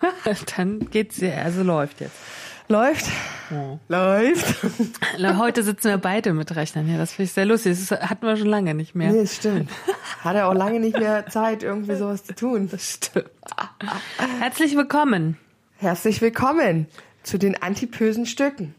[0.56, 2.16] Dann geht's ja, also läuft jetzt.
[2.68, 3.06] Läuft.
[3.50, 3.78] Ja.
[3.88, 4.56] Läuft.
[5.38, 6.86] Heute sitzen wir beide mit Rechnern.
[6.86, 7.78] Ja, das finde ich sehr lustig.
[7.78, 9.10] Das hatten wir schon lange nicht mehr.
[9.10, 9.70] Nee, das stimmt.
[10.20, 12.68] Hat er auch lange nicht mehr Zeit, irgendwie sowas zu tun.
[12.70, 13.30] Das stimmt.
[14.38, 15.38] Herzlich willkommen.
[15.78, 16.88] Herzlich willkommen
[17.22, 18.74] zu den antipösen Stücken.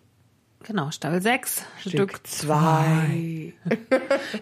[0.63, 3.53] Genau, Staffel 6, Stück Stück 2.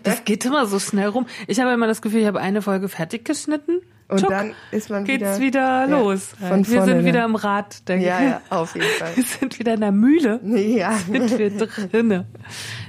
[0.03, 1.27] Das geht immer so schnell rum.
[1.45, 3.81] Ich habe immer das Gefühl, ich habe eine Folge fertig geschnitten.
[4.09, 6.29] Und Tschuck, dann ist man geht's wieder, wieder, ja, los.
[6.39, 7.31] von wir sind wieder dann.
[7.31, 8.29] im Rad, denke Ja, ich.
[8.29, 9.15] ja, auf jeden Fall.
[9.17, 10.39] Wir sind wieder in der Mühle.
[10.45, 10.93] Ja.
[11.11, 12.25] Sind wir drinne.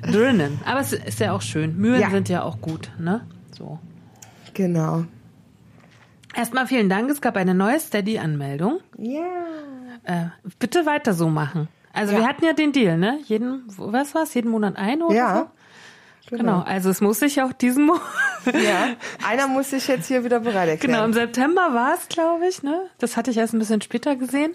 [0.03, 0.61] Drinnen.
[0.65, 1.77] Aber es ist ja auch schön.
[1.77, 2.11] Mühlen Ja.
[2.11, 3.23] sind ja auch gut, ne?
[3.57, 3.81] So.
[4.55, 5.05] Genau.
[6.37, 7.11] Erstmal vielen Dank.
[7.11, 8.79] Es gab eine neue Steady-Anmeldung.
[8.97, 9.23] Ja.
[10.05, 10.27] Äh,
[10.61, 11.69] bitte weiter so machen.
[11.93, 12.21] Also Ja.
[12.21, 13.19] wir hatten ja den Deal, ne?
[13.25, 14.35] Jeden, was war's?
[14.35, 15.37] Jeden Monat ein oder Ja.
[15.37, 15.51] so?
[16.31, 16.61] Genau.
[16.61, 18.03] Also es muss sich auch diesen Monat.
[18.55, 18.91] Ja.
[19.29, 20.95] Einer muss sich jetzt hier wieder bereit erklären.
[20.95, 22.81] Genau, im September war es, glaube ich, ne?
[22.99, 24.55] Das hatte ich erst ein bisschen später gesehen.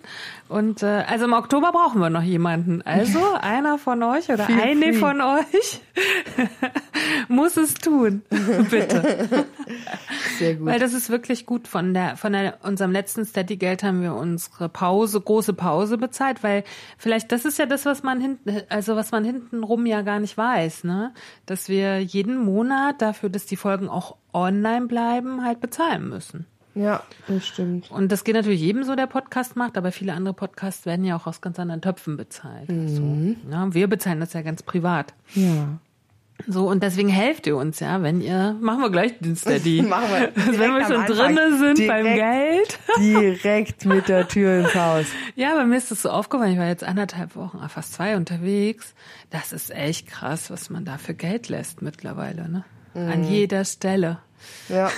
[0.49, 2.81] Und äh, also im Oktober brauchen wir noch jemanden.
[2.81, 4.99] Also einer von euch oder Feel eine free.
[4.99, 5.81] von euch
[7.27, 8.23] muss es tun.
[8.69, 9.45] Bitte.
[10.39, 10.65] Sehr gut.
[10.65, 11.67] Weil das ist wirklich gut.
[11.67, 16.63] Von der, von der, unserem letzten Steady-Geld haben wir unsere Pause, große Pause bezahlt, weil
[16.97, 20.37] vielleicht das ist ja das, was man hinten, also was man hintenrum ja gar nicht
[20.37, 21.13] weiß, ne?
[21.63, 26.45] Dass wir jeden Monat dafür, dass die Folgen auch online bleiben, halt bezahlen müssen.
[26.75, 27.89] Ja, das stimmt.
[27.89, 31.15] Und das geht natürlich jedem so, der Podcast macht, aber viele andere Podcasts werden ja
[31.15, 32.67] auch aus ganz anderen Töpfen bezahlt.
[32.67, 33.15] So,
[33.49, 35.13] ja, wir bezahlen das ja ganz privat.
[35.35, 35.79] Ja.
[36.47, 39.81] So, und deswegen helft ihr uns ja, wenn ihr, machen wir gleich den Steady.
[39.87, 42.03] Machen wir wenn wir schon drinnen sind Direkt.
[42.03, 42.79] beim Geld.
[42.99, 45.05] Direkt mit der Tür ins Haus.
[45.35, 48.17] Ja, bei mir ist das so aufgefallen, ich war jetzt anderthalb Wochen, ah, fast zwei
[48.17, 48.93] unterwegs.
[49.29, 52.63] Das ist echt krass, was man da für Geld lässt mittlerweile, ne?
[52.95, 54.19] An jeder Stelle.
[54.69, 54.91] Ja.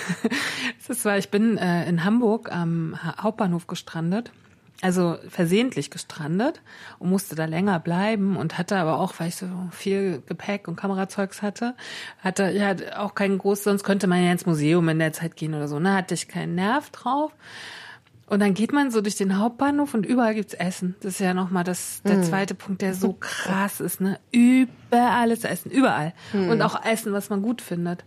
[0.87, 4.31] Das war, ich bin äh, in Hamburg am Ha- Hauptbahnhof gestrandet.
[4.81, 6.61] Also versehentlich gestrandet
[6.99, 10.75] und musste da länger bleiben und hatte aber auch, weil ich so viel Gepäck und
[10.75, 11.75] Kamerazeugs hatte,
[12.19, 15.53] hatte ja auch keinen groß, sonst könnte man ja ins Museum in der Zeit gehen
[15.53, 17.31] oder so, ne, hatte ich keinen Nerv drauf.
[18.27, 20.95] Und dann geht man so durch den Hauptbahnhof und überall gibt's Essen.
[21.01, 24.19] Das ist ja nochmal das, der zweite Punkt, der so krass ist, ne?
[24.31, 26.13] Überall ist Essen, überall.
[26.49, 28.03] Und auch Essen, was man gut findet.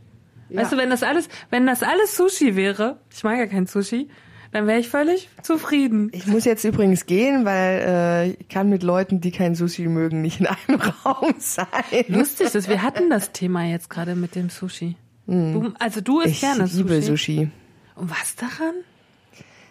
[0.50, 4.08] Weißt du, wenn das alles, wenn das alles Sushi wäre, ich mag ja kein Sushi,
[4.52, 6.10] dann wäre ich völlig zufrieden.
[6.12, 10.22] Ich muss jetzt übrigens gehen, weil äh, ich kann mit Leuten, die kein Sushi mögen,
[10.22, 11.66] nicht in einem Raum sein.
[12.08, 14.96] Lustig ist, wir hatten das Thema jetzt gerade mit dem Sushi.
[15.26, 17.34] Du, also du isst Ich gerne liebe Sushi.
[17.36, 17.50] Sushi.
[17.96, 18.74] Und was daran?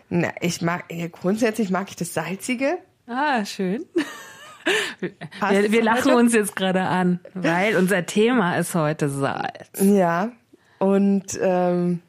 [0.09, 2.77] Na, ich mag grundsätzlich mag ich das salzige.
[3.07, 3.85] Ah, schön.
[5.39, 6.17] Passt Wir, wir lachen heute?
[6.17, 9.81] uns jetzt gerade an, weil unser Thema ist heute Salz.
[9.81, 10.31] Ja.
[10.79, 12.01] Und ähm,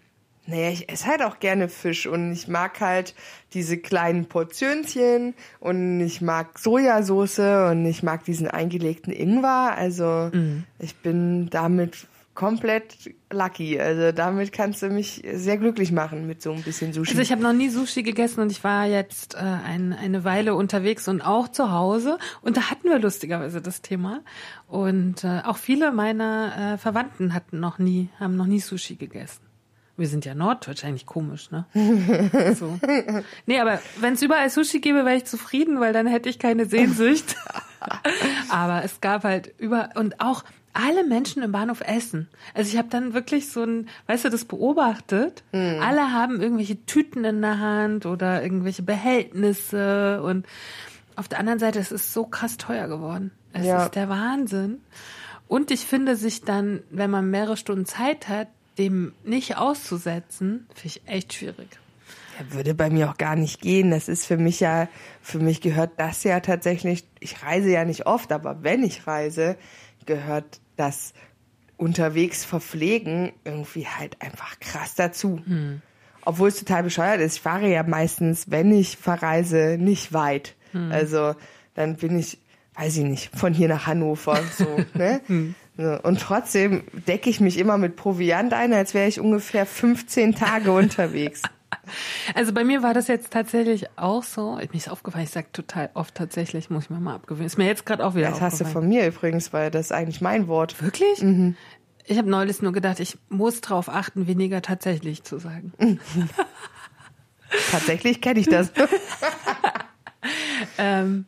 [0.48, 3.14] naja, ich esse halt auch gerne Fisch und ich mag halt
[3.52, 9.74] diese kleinen Portionchen und ich mag Sojasauce und ich mag diesen eingelegten Ingwer.
[9.76, 10.30] Also
[10.78, 12.06] ich bin damit
[12.38, 13.80] komplett lucky.
[13.80, 17.10] Also damit kannst du mich sehr glücklich machen mit so ein bisschen Sushi.
[17.10, 20.54] Also ich habe noch nie Sushi gegessen und ich war jetzt äh, ein, eine Weile
[20.54, 24.20] unterwegs und auch zu Hause und da hatten wir lustigerweise das Thema
[24.68, 29.47] und äh, auch viele meiner äh, Verwandten hatten noch nie, haben noch nie Sushi gegessen.
[29.98, 31.66] Wir sind ja Norddeutsch, eigentlich komisch, ne?
[32.58, 32.78] So.
[33.46, 36.66] Nee, aber wenn es überall Sushi gäbe, wäre ich zufrieden, weil dann hätte ich keine
[36.66, 37.34] Sehnsucht.
[38.48, 42.28] aber es gab halt über und auch alle Menschen im Bahnhof essen.
[42.54, 45.42] Also ich habe dann wirklich so ein, weißt du, das beobachtet.
[45.52, 50.46] Alle haben irgendwelche Tüten in der Hand oder irgendwelche Behältnisse und
[51.16, 53.32] auf der anderen Seite, es ist so krass teuer geworden.
[53.52, 53.84] Es Ja.
[53.86, 54.80] ist der Wahnsinn.
[55.48, 58.46] Und ich finde sich dann, wenn man mehrere Stunden Zeit hat,
[58.78, 61.68] dem nicht auszusetzen, finde ich echt schwierig.
[62.38, 63.90] Ja, würde bei mir auch gar nicht gehen.
[63.90, 64.88] Das ist für mich ja,
[65.20, 69.56] für mich gehört das ja tatsächlich, ich reise ja nicht oft, aber wenn ich reise,
[70.06, 71.12] gehört das
[71.76, 75.40] unterwegs verpflegen irgendwie halt einfach krass dazu.
[76.24, 77.36] Obwohl es total bescheuert ist.
[77.36, 80.56] Ich fahre ja meistens, wenn ich verreise, nicht weit.
[80.90, 81.34] Also
[81.74, 82.38] dann bin ich,
[82.74, 85.20] weiß ich nicht, von hier nach Hannover so, ne?
[85.78, 90.34] So, Und trotzdem decke ich mich immer mit Proviant ein, als wäre ich ungefähr 15
[90.34, 91.42] Tage unterwegs.
[92.34, 94.56] Also bei mir war das jetzt tatsächlich auch so.
[94.56, 97.46] Mir ist aufgefallen, ich sage total oft tatsächlich, muss ich mir mal abgewöhnen.
[97.46, 98.84] Ist mir jetzt gerade auch wieder Das hast du aufgefallen.
[98.84, 100.82] von mir übrigens, weil das ist eigentlich mein Wort.
[100.82, 101.22] Wirklich?
[102.04, 105.72] Ich habe neulich nur gedacht, ich muss drauf achten, weniger tatsächlich zu sagen.
[107.70, 108.70] Tatsächlich kenne ich das.
[110.76, 111.26] Ähm,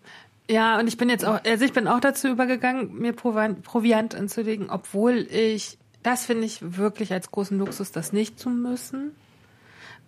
[0.50, 4.68] ja, und ich bin jetzt auch, also ich bin auch dazu übergegangen, mir Proviant, anzulegen,
[4.68, 9.12] obwohl ich, das finde ich wirklich als großen Luxus, das nicht zu müssen,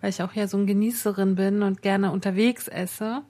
[0.01, 3.21] weil ich auch ja so ein Genießerin bin und gerne unterwegs esse.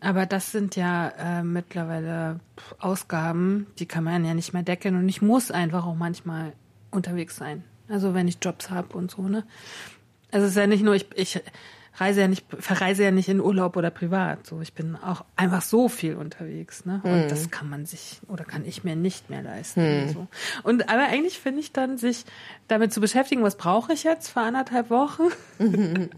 [0.00, 2.40] Aber das sind ja äh, mittlerweile
[2.78, 6.52] Ausgaben, die kann man ja nicht mehr decken und ich muss einfach auch manchmal
[6.90, 7.64] unterwegs sein.
[7.88, 9.44] Also wenn ich Jobs habe und so, ne?
[10.30, 11.42] Also es ist ja nicht nur, ich, ich
[11.94, 14.46] reise ja nicht, verreise ja nicht in Urlaub oder privat.
[14.46, 17.00] So, ich bin auch einfach so viel unterwegs, ne?
[17.04, 20.08] Und das kann man sich oder kann ich mir nicht mehr leisten.
[20.12, 20.26] So.
[20.62, 22.24] Und aber eigentlich finde ich dann, sich
[22.68, 25.24] damit zu beschäftigen, was brauche ich jetzt für anderthalb Wochen,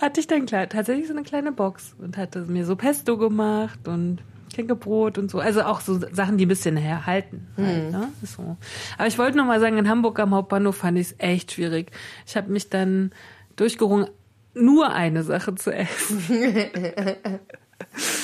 [0.00, 4.22] hatte ich dann tatsächlich so eine kleine Box und hatte mir so Pesto gemacht und
[4.54, 5.38] Schinkenbrot und so.
[5.38, 7.46] Also auch so Sachen, die ein bisschen herhalten.
[7.56, 8.08] Halt, ne?
[8.22, 8.56] so.
[8.96, 11.90] Aber ich wollte noch mal sagen, in Hamburg am Hauptbahnhof fand ich es echt schwierig.
[12.26, 13.12] Ich habe mich dann
[13.56, 14.08] durchgerungen,
[14.56, 16.18] nur eine Sache zu essen.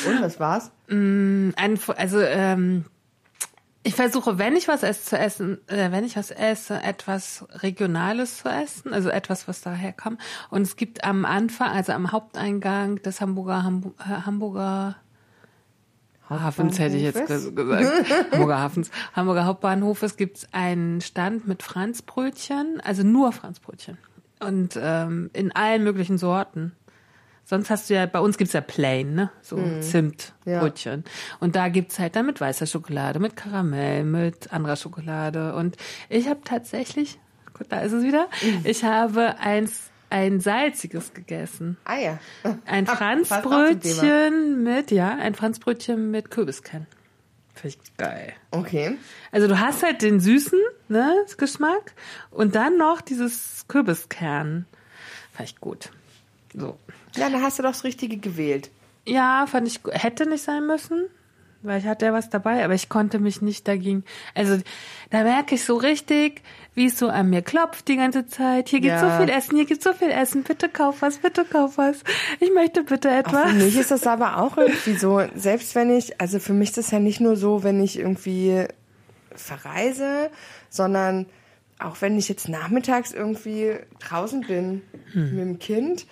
[0.06, 0.70] Und was war's?
[0.88, 2.84] Ein, also ähm,
[3.82, 8.38] ich versuche, wenn ich was esse, zu essen, äh, wenn ich was esse, etwas Regionales
[8.38, 10.20] zu essen, also etwas, was daher kommt.
[10.50, 14.96] Und es gibt am Anfang, also am Haupteingang des Hamburger Hambu äh, Hamburger
[16.30, 18.32] Hafens hätte ich jetzt ges- gesagt.
[18.32, 18.90] Hamburger Hafens.
[19.14, 23.98] Hamburger Hauptbahnhofes gibt's einen Stand mit Franzbrötchen, also nur Franzbrötchen.
[24.46, 26.72] Und ähm, in allen möglichen Sorten.
[27.44, 29.30] Sonst hast du ja, bei uns gibt's ja Plain, ne?
[29.42, 31.04] So Zimtbrötchen.
[31.40, 35.54] Und da gibt's halt dann mit weißer Schokolade, mit Karamell, mit anderer Schokolade.
[35.54, 35.76] Und
[36.08, 37.18] ich habe tatsächlich,
[37.52, 38.28] gut, da ist es wieder,
[38.64, 41.76] ich habe eins, ein salziges gegessen.
[41.84, 42.18] Ah ja.
[42.64, 42.86] Ein.
[43.66, 46.86] Franzbrötchen mit, ja, ein Franzbrötchen mit Kürbiskern.
[47.54, 48.32] Finde ich geil.
[48.50, 48.96] Okay.
[49.30, 50.58] Also du hast halt den süßen,
[50.88, 51.92] ne, Geschmack
[52.30, 54.66] und dann noch dieses Kürbiskern.
[55.32, 55.90] Fand ich gut.
[56.54, 56.78] So.
[57.16, 58.70] Ja, da hast du doch das Richtige gewählt.
[59.06, 61.06] Ja, fand ich, hätte nicht sein müssen,
[61.62, 64.58] weil ich hatte ja was dabei, aber ich konnte mich nicht dagegen, also
[65.10, 66.42] da merke ich so richtig,
[66.74, 68.68] wie es so an mir klopft die ganze Zeit.
[68.70, 69.00] Hier gibt Ja.
[69.18, 71.98] so viel Essen, hier gibt so viel Essen, bitte kauf was, bitte kauf was.
[72.40, 73.50] Ich möchte bitte Auch etwas.
[73.50, 76.78] für mich ist das aber auch irgendwie so, selbst wenn ich, also für mich ist
[76.78, 78.64] das ja nicht nur so, wenn ich irgendwie
[79.34, 80.30] verreise,
[80.70, 81.26] sondern
[81.78, 84.82] auch wenn ich jetzt nachmittags irgendwie draußen bin
[85.14, 86.06] mit dem Kind,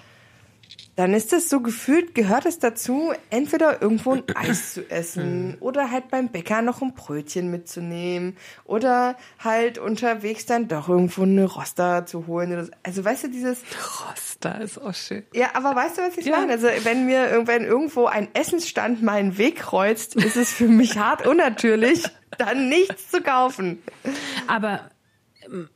[1.00, 5.90] dann ist das so gefühlt, gehört es dazu, entweder irgendwo ein Eis zu essen oder
[5.90, 12.04] halt beim Bäcker noch ein Brötchen mitzunehmen oder halt unterwegs dann doch irgendwo eine Roster
[12.04, 12.70] zu holen.
[12.82, 13.62] Also weißt du, dieses,
[14.08, 15.22] Roster ist auch schön.
[15.32, 16.38] ja, aber weißt du, was ich Ja.
[16.40, 16.52] meine?
[16.52, 21.26] Also, wenn mir irgendwann irgendwo ein Essensstand meinen Weg kreuzt, ist es für mich hart
[21.26, 22.04] unnatürlich,
[22.38, 23.82] dann nichts zu kaufen.
[24.46, 24.90] Aber
[25.46, 25.70] ähm,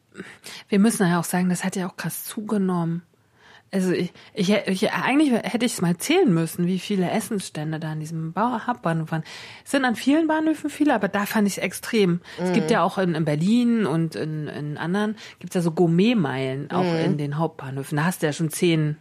[0.68, 3.02] wir müssen ja auch sagen, das hat ja auch krass zugenommen.
[3.74, 7.90] Also ich, ich, ich eigentlich hätte ich es mal zählen müssen, wie viele Essensstände da
[7.90, 9.24] an diesem Hauptbahnhof waren.
[9.64, 12.20] Es sind an vielen Bahnhöfen viele, aber da fand ich es extrem.
[12.38, 15.72] Es gibt ja auch in, in Berlin und in, in anderen gibt es ja so
[15.72, 17.96] Gourmetmeilen auch in den Hauptbahnhöfen.
[17.96, 18.96] Da hast du ja schon zehn,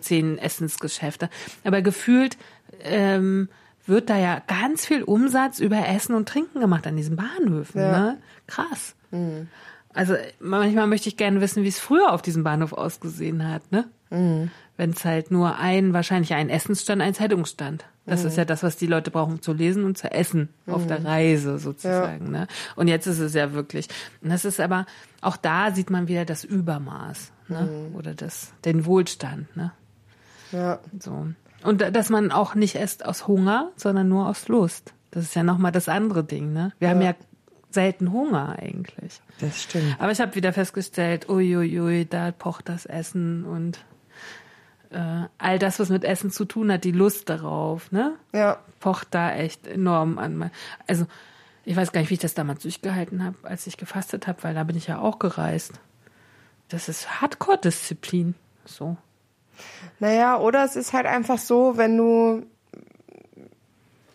[0.00, 1.28] zehn Essensgeschäfte.
[1.64, 2.36] Aber gefühlt
[2.84, 3.48] ähm,
[3.86, 7.80] wird da ja ganz viel Umsatz über Essen und Trinken gemacht an diesen Bahnhöfen.
[7.90, 8.18] Ne?
[8.46, 8.94] Krass.
[9.94, 13.88] Also manchmal möchte ich gerne wissen, wie es früher auf diesem Bahnhof ausgesehen hat, ne?
[14.10, 17.84] Wenn es halt nur ein, wahrscheinlich ein Essensstand, ein Zeitungsstand.
[18.08, 21.04] Das ist ja das, was die Leute brauchen zu lesen und zu essen auf der
[21.04, 22.30] Reise sozusagen.
[22.30, 22.46] Ne?
[22.76, 23.88] Und jetzt ist es ja wirklich.
[24.22, 24.86] Und das ist aber,
[25.22, 27.68] auch da sieht man wieder das Übermaß, ne?
[27.94, 29.72] Oder das, den Wohlstand, ne?
[30.52, 30.78] Ja.
[31.00, 31.26] So.
[31.64, 34.92] Und da- dass man auch nicht esst aus Hunger, sondern nur aus Lust.
[35.10, 36.72] Das ist ja nochmal das andere Ding, ne?
[36.78, 37.14] Wir haben ja
[37.70, 39.20] selten Hunger eigentlich.
[39.40, 39.96] Das stimmt.
[39.98, 43.80] Aber ich habe wieder festgestellt, uiuiui, da pocht das Essen und
[44.90, 48.14] äh, all das, was mit Essen zu tun hat, die Lust darauf, ne?
[48.32, 48.58] Ja.
[48.80, 50.50] Pocht da echt enorm an.
[50.86, 51.06] Also
[51.64, 54.54] ich weiß gar nicht, wie ich das damals durchgehalten habe, als ich gefastet habe, weil
[54.54, 55.72] da bin ich ja auch gereist.
[56.68, 58.34] Das ist Hardcore-Disziplin.
[58.64, 58.96] So.
[59.98, 62.46] Naja, oder es ist halt einfach so, wenn du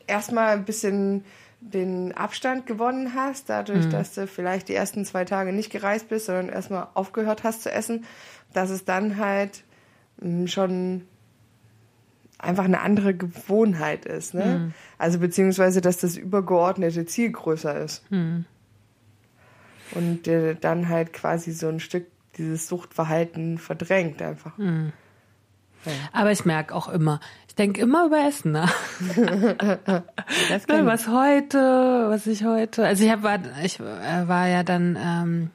[0.07, 1.25] erstmal ein bisschen
[1.61, 6.25] den Abstand gewonnen hast, dadurch, dass du vielleicht die ersten zwei Tage nicht gereist bist,
[6.25, 8.05] sondern erstmal aufgehört hast zu essen,
[8.53, 9.63] dass es dann halt
[10.47, 11.03] schon
[12.37, 14.33] einfach eine andere Gewohnheit ist.
[14.33, 14.73] Ne?
[14.97, 18.03] Also beziehungsweise, dass das übergeordnete Ziel größer ist.
[19.93, 24.57] Und äh, dann halt quasi so ein Stück dieses Suchtverhalten verdrängt einfach.
[26.13, 28.73] Aber ich merke auch immer, ich denke immer über Essen nach.
[29.15, 29.57] Ne,
[30.49, 30.67] ich.
[30.67, 35.49] was heute, was ich heute, also ich hab, war, ich äh, war ja dann ähm,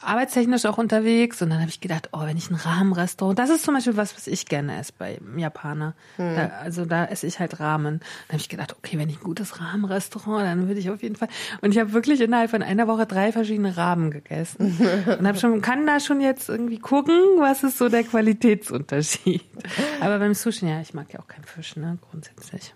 [0.00, 3.64] arbeitstechnisch auch unterwegs und dann habe ich gedacht, oh, wenn ich ein Rahmenrestaurant, das ist
[3.64, 5.94] zum Beispiel was, was ich gerne esse bei Japaner.
[6.36, 8.00] Da, also da esse ich halt Ramen.
[8.00, 11.16] Dann habe ich gedacht, okay, wenn ich ein gutes Rahmenrestaurant, dann würde ich auf jeden
[11.16, 11.28] Fall.
[11.62, 14.76] Und ich habe wirklich innerhalb von einer Woche drei verschiedene Ramen gegessen
[15.18, 19.44] und habe schon, kann da schon jetzt irgendwie gucken, was ist so der Qualitätsunterschied.
[20.00, 22.74] Aber beim Sushi, ja, ich mag ja auch keinen Fisch, ne, grundsätzlich.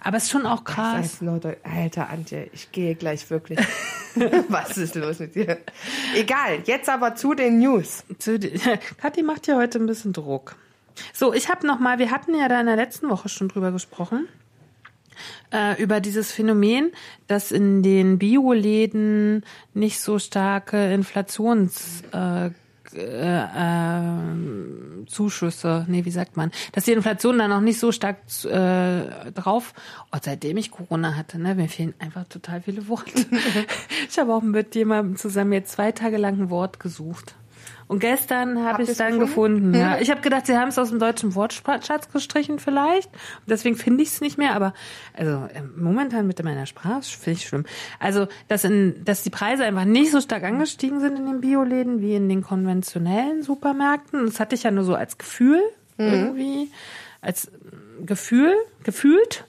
[0.00, 0.96] Aber es ist schon auch Das krass.
[0.96, 3.58] heißt, Leute, Alter Antje, ich gehe gleich wirklich.
[4.48, 5.58] Was ist los mit dir?
[6.16, 8.04] Egal, jetzt aber zu den News.
[8.18, 8.38] Zu
[9.00, 10.56] Kathi macht ja heute ein bisschen Druck.
[11.12, 13.72] So, ich habe noch mal, wir hatten ja da in der letzten Woche schon drüber
[13.72, 14.28] gesprochen,
[15.52, 16.92] äh, über dieses Phänomen,
[17.26, 19.44] dass in den Bioläden
[19.74, 22.50] nicht so starke Inflations äh,
[22.94, 23.46] äh,
[25.06, 29.74] Zuschüsse, nee, wie sagt man, dass die Inflation da noch nicht so stark äh, drauf.
[30.10, 33.26] Und seitdem ich Corona hatte, ne, mir fehlen einfach total viele Worte.
[34.08, 37.34] ich habe auch mit jemandem zusammen jetzt zwei Tage lang ein Wort gesucht.
[37.90, 39.72] Und gestern habe ich es dann gefunden?
[39.72, 39.74] gefunden.
[39.74, 40.00] Ja.
[40.00, 43.08] Ich habe gedacht, sie haben es aus dem deutschen Wortschatz gestrichen vielleicht.
[43.08, 44.54] Und deswegen finde ich es nicht mehr.
[44.54, 44.74] Aber
[45.12, 47.64] also äh, momentan mit meiner Sprache finde ich schlimm.
[47.98, 52.00] Also dass, in, dass die Preise einfach nicht so stark angestiegen sind in den Bioläden
[52.00, 54.24] wie in den konventionellen Supermärkten.
[54.24, 55.60] Das hatte ich ja nur so als Gefühl
[55.98, 56.70] irgendwie,
[57.20, 57.50] als
[58.06, 58.54] Gefühl,
[58.84, 59.46] gefühlt.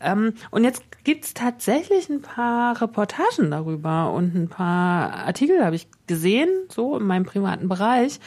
[0.00, 5.88] Ähm, und jetzt gibt's tatsächlich ein paar Reportagen darüber und ein paar Artikel habe ich
[6.06, 8.20] gesehen, so in meinem privaten Bereich,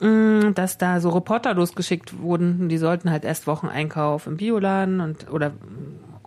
[0.00, 2.68] mh, dass da so Reporter losgeschickt wurden.
[2.68, 5.52] Die sollten halt erst Wocheneinkauf im Bioladen und oder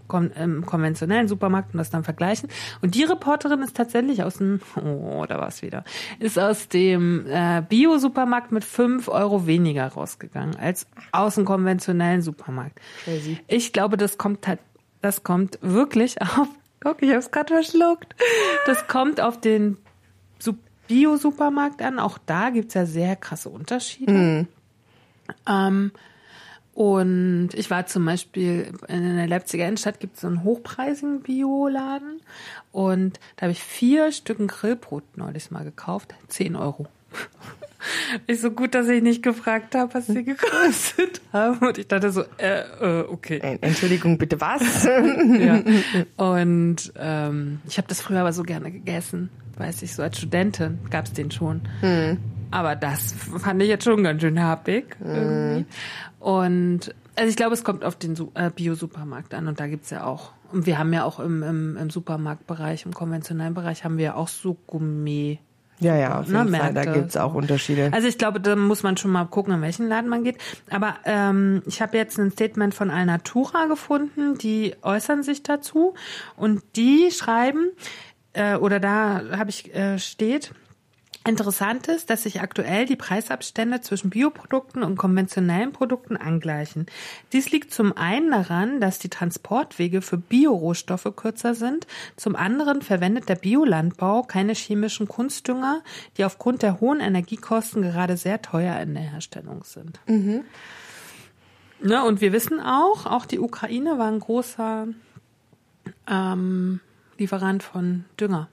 [0.09, 2.49] kon im konventionellen Supermarkt und das dann vergleichen.
[2.81, 5.85] Und die Reporterin ist tatsächlich aus dem, oh, da war es wieder,
[6.19, 12.77] ist aus dem äh, Bio-Supermarkt mit fünf Euro weniger rausgegangen als aus dem konventionellen Supermarkt.
[13.05, 13.37] Crazy.
[13.47, 14.59] Ich glaube, das kommt halt,
[15.01, 16.47] das kommt wirklich auf,
[16.81, 18.13] guck, ich hab's gerade verschluckt.
[18.65, 19.77] Das kommt auf den
[20.39, 21.99] Su- Bio-Supermarkt an.
[21.99, 24.47] Auch da gibt's ja sehr krasse Unterschiede.
[25.47, 25.91] Ähm,
[26.79, 32.21] und ich war zum Beispiel in der Leipziger Innenstadt gibt es so einen hochpreisigen Bioladen
[32.71, 36.87] und da habe ich vier Stücken Grillbrot neulich mal gekauft, 10 Euro.
[38.27, 41.67] Ist so gut, dass ich nicht gefragt habe, was sie gekostet haben.
[41.67, 43.57] Und ich dachte so, äh, äh okay.
[43.59, 44.85] Entschuldigung, bitte was?
[44.85, 45.61] Ja.
[46.15, 49.29] Und ähm, ich habe das früher aber so gerne gegessen.
[49.57, 51.61] Weiß ich, so als Studentin gab es den schon.
[52.51, 54.95] Aber das fand ich jetzt schon ganz schön happig.
[55.03, 55.65] Irgendwie.
[56.19, 60.03] Und also ich glaube, es kommt auf den äh, Bio-Supermarkt an und da gibt's ja
[60.05, 60.31] auch.
[60.51, 64.15] Und wir haben ja auch im, im, im Supermarktbereich, im konventionellen Bereich, haben wir ja
[64.15, 65.39] auch so Gourmet.
[65.79, 67.35] ja, ja, auf Ne, jeden Fall, da gibt's auch.
[67.35, 67.89] Unterschiede.
[67.93, 70.37] Also ich glaube, da muss man schon mal gucken, in welchen Laden man geht.
[70.71, 75.93] Aber ähm, ich habe jetzt ein Statement von Alnatura gefunden, die äußern sich dazu
[76.35, 77.69] und die schreiben,
[78.33, 80.53] äh, oder da habe ich äh, steht,
[81.27, 86.85] Interessant ist, dass sich aktuell die Preisabstände zwischen Bioprodukten und konventionellen Produkten angleichen.
[87.33, 91.87] Dies liegt zum einen daran, dass die Transportwege für Biorohstoffe kürzer sind.
[92.15, 95.83] Zum anderen verwendet der Biolandbau keine chemischen Kunstdünger,
[96.17, 99.99] die aufgrund der hohen Energiekosten gerade sehr teuer in der Herstellung sind.
[101.81, 104.87] Ne, und wir wissen auch, auch die Ukraine war ein großer
[106.07, 106.79] ähm,
[107.17, 108.47] Lieferant von Dünger.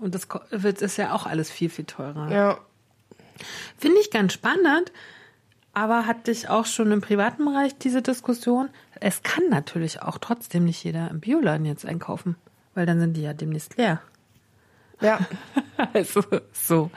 [0.00, 2.30] Und das wird ist ja auch alles viel, viel teurer.
[2.30, 2.58] Ja,
[3.76, 4.92] Finde ich ganz spannend,
[5.72, 8.68] aber hatte ich auch schon im privaten Bereich diese Diskussion.
[9.00, 12.36] Es kann natürlich auch trotzdem nicht jeder im Bioladen jetzt einkaufen,
[12.74, 14.00] weil dann sind die ja demnächst leer.
[15.00, 15.18] ja.
[15.94, 16.90] Also so.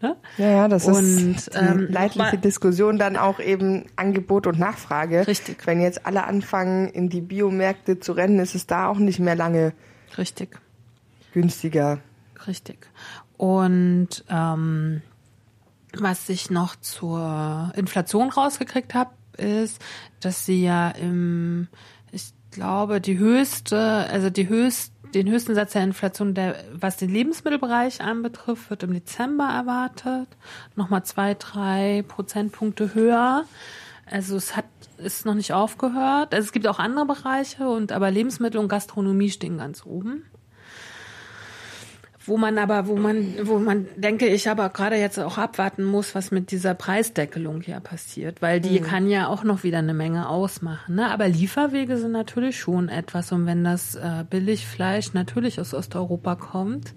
[0.00, 0.16] Ne?
[0.38, 5.26] Ja, ja, das Und, ist die ähm, leidliche Diskussion dann auch eben Angebot und Nachfrage.
[5.26, 5.66] Richtig.
[5.66, 9.36] Wenn jetzt alle anfangen, in die Biomärkte zu rennen, ist es da auch nicht mehr
[9.36, 9.74] lange
[10.16, 10.58] Richtig.
[11.34, 11.98] günstiger.
[12.46, 12.88] Richtig.
[13.36, 15.02] Und ähm,
[15.92, 19.80] was ich noch zur Inflation rausgekriegt habe, ist,
[20.20, 21.68] dass sie ja im,
[22.12, 27.10] ich glaube, die höchste, also die höchst, den höchsten Satz der Inflation, der, was den
[27.10, 30.28] Lebensmittelbereich anbetrifft, wird im Dezember erwartet.
[30.74, 33.44] Nochmal zwei, drei Prozentpunkte höher.
[34.04, 34.66] Also es hat,
[34.98, 36.34] ist noch nicht aufgehört.
[36.34, 40.24] Also es gibt auch andere Bereiche und aber Lebensmittel und Gastronomie stehen ganz oben.
[42.26, 46.14] Wo man aber, wo man, wo man, denke ich, aber gerade jetzt auch abwarten muss,
[46.14, 50.28] was mit dieser Preisdeckelung hier passiert, weil die kann ja auch noch wieder eine Menge
[50.28, 50.96] ausmachen.
[50.96, 51.08] Ne?
[51.08, 56.94] Aber Lieferwege sind natürlich schon etwas und wenn das äh, Billigfleisch natürlich aus Osteuropa kommt,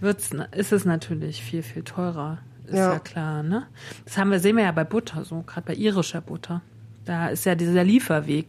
[0.00, 2.38] wird's, ist es natürlich viel, viel teurer.
[2.66, 3.66] ist ja, ja klar, ne?
[4.04, 6.62] Das haben wir, sehen wir ja bei Butter, so, gerade bei irischer Butter.
[7.04, 8.46] Da ist ja dieser Lieferweg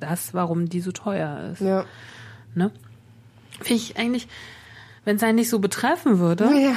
[0.00, 1.60] das, warum die so teuer ist.
[1.60, 1.84] Ja.
[2.54, 2.70] Ne?
[3.60, 4.28] Finde ich eigentlich,
[5.04, 6.44] wenn es einen nicht so betreffen würde.
[6.44, 6.74] Ja,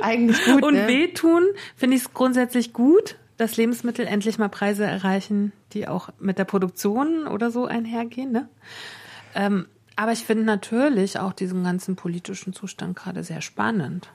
[0.00, 0.62] eigentlich gut.
[0.62, 0.88] und ne?
[0.88, 1.44] wehtun,
[1.76, 6.44] finde ich es grundsätzlich gut, dass Lebensmittel endlich mal Preise erreichen, die auch mit der
[6.44, 8.32] Produktion oder so einhergehen.
[8.32, 8.48] Ne?
[9.34, 14.08] Ähm, aber ich finde natürlich auch diesen ganzen politischen Zustand gerade sehr spannend.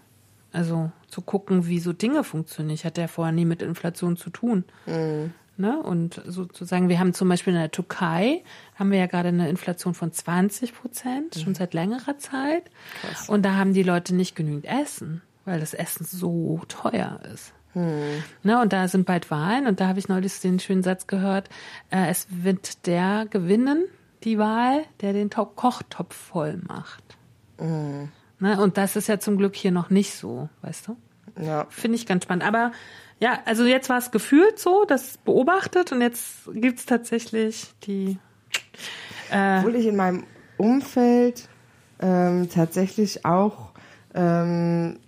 [0.52, 2.74] Also zu gucken, wie so Dinge funktionieren.
[2.74, 4.64] Ich hatte ja vorher nie mit Inflation zu tun.
[4.88, 5.34] Mhm.
[5.60, 5.84] Ne?
[5.84, 8.44] Und sozusagen, wir haben zum Beispiel in der Türkei,
[8.76, 11.40] haben wir ja gerade eine Inflation von 20 Prozent, mhm.
[11.42, 12.64] schon seit längerer Zeit.
[13.02, 13.28] Krass.
[13.28, 17.54] Und da haben die Leute nicht genügend Essen, weil das Essen so teuer ist.
[17.74, 18.24] Hm.
[18.42, 21.50] Ne, und da sind bald Wahlen und da habe ich neulich den schönen Satz gehört,
[21.92, 23.84] äh, es wird der gewinnen,
[24.24, 27.04] die Wahl, der den Kochtopf voll macht.
[27.58, 28.10] Hm.
[28.40, 30.98] Ne, und das ist ja zum Glück hier noch nicht so, weißt du?
[31.40, 31.68] Ja.
[31.70, 32.46] Finde ich ganz spannend.
[32.46, 32.72] Aber
[33.20, 38.18] ja, also jetzt war es gefühlt so, das beobachtet und jetzt gibt es tatsächlich die.
[39.32, 40.24] Äh, Obwohl ich in meinem
[40.58, 41.48] Umfeld
[42.02, 43.72] ähm, tatsächlich auch
[44.14, 45.00] ähm,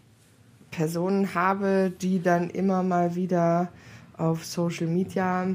[0.72, 3.70] Personen habe, die dann immer mal wieder
[4.18, 5.48] auf Social Media,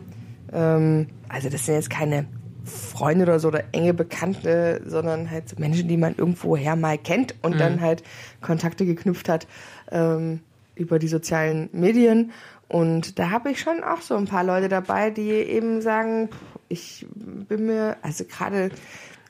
[0.52, 2.26] ähm, also das sind jetzt keine
[2.64, 7.34] Freunde oder so oder enge Bekannte, sondern halt so Menschen, die man irgendwoher mal kennt
[7.42, 7.58] und mhm.
[7.58, 8.02] dann halt
[8.40, 9.46] Kontakte geknüpft hat
[9.92, 10.40] ähm,
[10.76, 12.30] über die sozialen Medien.
[12.68, 16.28] Und da habe ich schon auch so ein paar Leute dabei, die eben sagen,
[16.68, 18.70] ich bin mir, also gerade,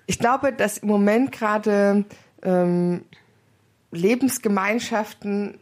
[0.07, 2.05] ich glaube, dass im Moment gerade
[2.43, 3.03] ähm,
[3.93, 5.59] Lebensgemeinschaften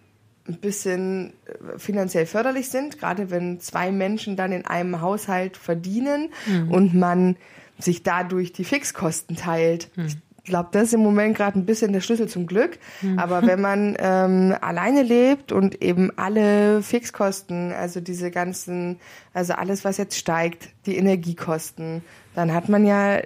[0.46, 6.30] ein bisschen äh, finanziell förderlich sind, gerade wenn zwei Menschen dann in einem Haushalt verdienen
[6.46, 6.70] mhm.
[6.70, 7.36] und man
[7.78, 9.90] sich dadurch die Fixkosten teilt.
[9.96, 10.08] Mhm.
[10.44, 12.78] Ich glaube, das ist im Moment gerade ein bisschen der Schlüssel zum Glück.
[13.00, 13.18] Mhm.
[13.18, 19.00] Aber wenn man ähm, alleine lebt und eben alle Fixkosten, also diese ganzen,
[19.32, 22.02] also alles, was jetzt steigt, die Energiekosten,
[22.34, 23.20] dann hat man ja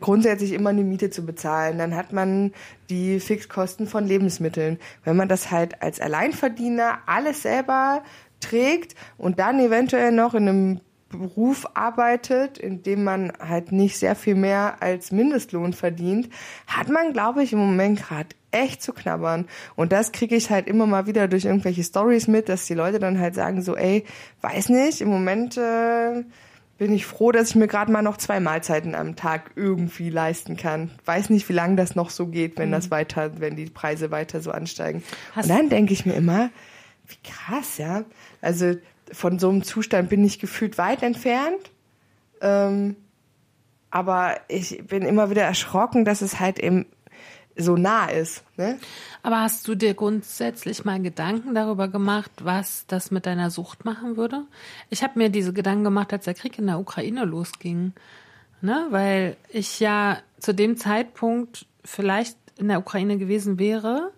[0.00, 1.76] grundsätzlich immer eine Miete zu bezahlen.
[1.76, 2.52] Dann hat man
[2.88, 4.78] die Fixkosten von Lebensmitteln.
[5.04, 8.02] Wenn man das halt als Alleinverdiener alles selber
[8.40, 10.80] trägt und dann eventuell noch in einem
[11.12, 16.28] Beruf arbeitet, in dem man halt nicht sehr viel mehr als Mindestlohn verdient,
[16.66, 19.46] hat man, glaube ich, im Moment gerade echt zu knabbern.
[19.76, 22.98] Und das kriege ich halt immer mal wieder durch irgendwelche Stories mit, dass die Leute
[22.98, 24.04] dann halt sagen so, ey,
[24.40, 26.24] weiß nicht, im Moment äh,
[26.78, 30.56] bin ich froh, dass ich mir gerade mal noch zwei Mahlzeiten am Tag irgendwie leisten
[30.56, 30.90] kann.
[31.04, 32.72] Weiß nicht, wie lange das noch so geht, wenn mhm.
[32.72, 35.02] das weiter, wenn die Preise weiter so ansteigen.
[35.34, 36.50] Hast Und dann denke ich mir immer,
[37.06, 38.04] wie krass, ja.
[38.40, 38.74] Also
[39.12, 41.70] von so einem Zustand bin ich gefühlt weit entfernt.
[42.40, 42.96] Ähm,
[43.90, 46.86] aber ich bin immer wieder erschrocken, dass es halt eben
[47.56, 48.42] so nah ist.
[48.56, 48.78] Ne?
[49.22, 54.16] Aber hast du dir grundsätzlich mal Gedanken darüber gemacht, was das mit deiner Sucht machen
[54.16, 54.44] würde?
[54.90, 57.92] Ich habe mir diese Gedanken gemacht, als der Krieg in der Ukraine losging.
[58.62, 58.86] Ne?
[58.90, 64.12] Weil ich ja zu dem Zeitpunkt vielleicht in der Ukraine gewesen wäre.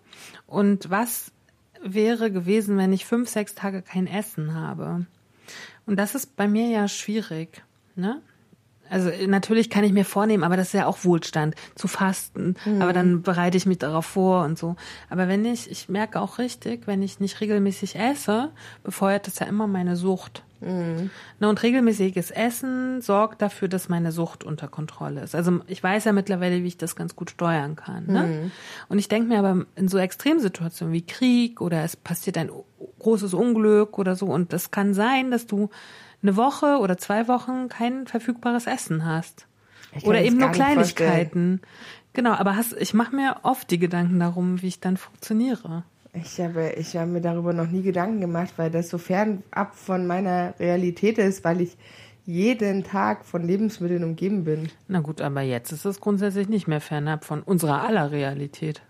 [0.47, 1.33] Und was
[1.85, 5.07] wäre gewesen, wenn ich fünf, sechs Tage kein Essen habe?
[5.87, 7.63] Und das ist bei mir ja schwierig.
[7.95, 8.21] Ne?
[8.91, 12.57] Also natürlich kann ich mir vornehmen, aber das ist ja auch Wohlstand, zu fasten.
[12.65, 12.83] Mhm.
[12.83, 14.77] Aber dann bereite ich mich darauf vor und so.
[15.11, 18.51] Aber wenn ich, ich merke auch richtig, wenn ich nicht regelmäßig esse,
[18.83, 20.43] befeuert das ja immer meine Sucht.
[20.65, 21.11] Mhm.
[21.39, 25.35] Na, und regelmäßiges Essen sorgt dafür, dass meine Sucht unter Kontrolle ist.
[25.35, 28.07] Also ich weiß ja mittlerweile, wie ich das ganz gut steuern kann.
[28.07, 28.23] Ne?
[28.23, 28.51] Mhm.
[28.89, 32.51] Und ich denke mir aber in so Extremsituationen wie Krieg oder es passiert ein
[32.99, 35.71] großes Unglück oder so und das kann sein, dass du
[36.23, 39.47] eine Woche oder zwei Wochen kein verfügbares Essen hast.
[40.03, 41.61] Oder eben nur Kleinigkeiten.
[42.15, 45.85] Genau, aber hast, ich mache mir oft die Gedanken darum, wie ich dann funktioniere.
[46.15, 50.07] Ich habe, ich habe mir darüber noch nie Gedanken gemacht, weil das so fernab von
[50.07, 51.77] meiner Realität ist, weil ich
[52.25, 54.71] jeden Tag von Lebensmitteln umgeben bin.
[54.89, 58.81] Na gut, aber jetzt ist es grundsätzlich nicht mehr fernab von unserer aller Realität.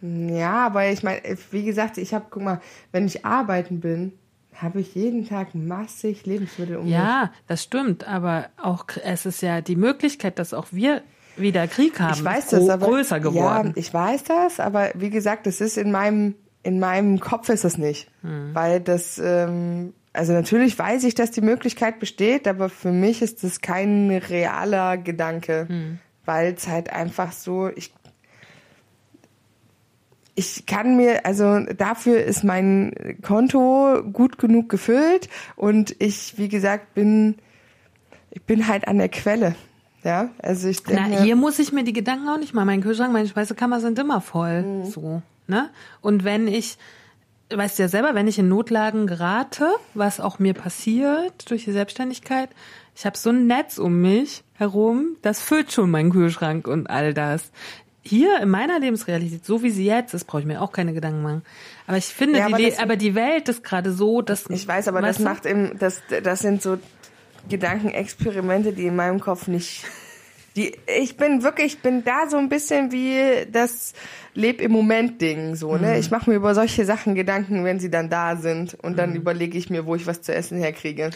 [0.00, 2.60] Ja, aber ich meine, wie gesagt, ich habe, guck mal,
[2.92, 4.12] wenn ich arbeiten bin,
[4.54, 9.60] habe ich jeden Tag massig Lebensmittel um Ja, das stimmt, aber auch es ist ja
[9.60, 11.02] die Möglichkeit, dass auch wir
[11.36, 13.68] wieder Krieg haben, ich weiß das, aber, größer geworden.
[13.68, 16.34] Ja, ich weiß das, aber wie gesagt, das ist in meinem
[16.68, 18.50] in meinem Kopf ist das nicht, hm.
[18.54, 23.42] weil das ähm, also natürlich weiß ich, dass die Möglichkeit besteht, aber für mich ist
[23.42, 25.98] das kein realer Gedanke, hm.
[26.26, 27.92] weil es halt einfach so ich
[30.34, 36.94] ich kann mir, also dafür ist mein Konto gut genug gefüllt und ich, wie gesagt,
[36.94, 37.34] bin,
[38.30, 39.56] ich bin halt an der Quelle.
[40.04, 41.02] Ja, also ich denke.
[41.10, 42.64] Na, hier muss ich mir die Gedanken auch nicht mal.
[42.64, 44.62] Mein Kühlschrank, meine Speisekammer sind immer voll.
[44.62, 44.84] Mhm.
[44.84, 45.70] So, ne?
[46.00, 46.78] Und wenn ich
[47.50, 51.72] weißt du ja selber, wenn ich in Notlagen gerate, was auch mir passiert durch die
[51.72, 52.50] Selbstständigkeit,
[52.94, 57.14] ich habe so ein Netz um mich herum, das füllt schon meinen Kühlschrank und all
[57.14, 57.50] das.
[58.02, 61.22] Hier in meiner Lebensrealität, so wie sie jetzt ist, brauche ich mir auch keine Gedanken
[61.22, 61.42] machen.
[61.86, 64.44] Aber ich finde, Ja, die aber Le- das- aber die Welt ist gerade so, dass
[64.50, 66.76] Ich weiß, aber das macht im, das, das sind so
[67.48, 69.84] Gedankenexperimente, die in meinem Kopf nicht,
[70.56, 73.92] die, ich bin wirklich, ich bin da so ein bisschen wie das
[74.34, 75.88] Leb im Moment Ding, so, ne?
[75.92, 76.00] Mhm.
[76.00, 78.96] Ich mache mir über solche Sachen Gedanken, wenn sie dann da sind und Mhm.
[78.96, 81.10] dann überlege ich mir, wo ich was zu essen herkriege.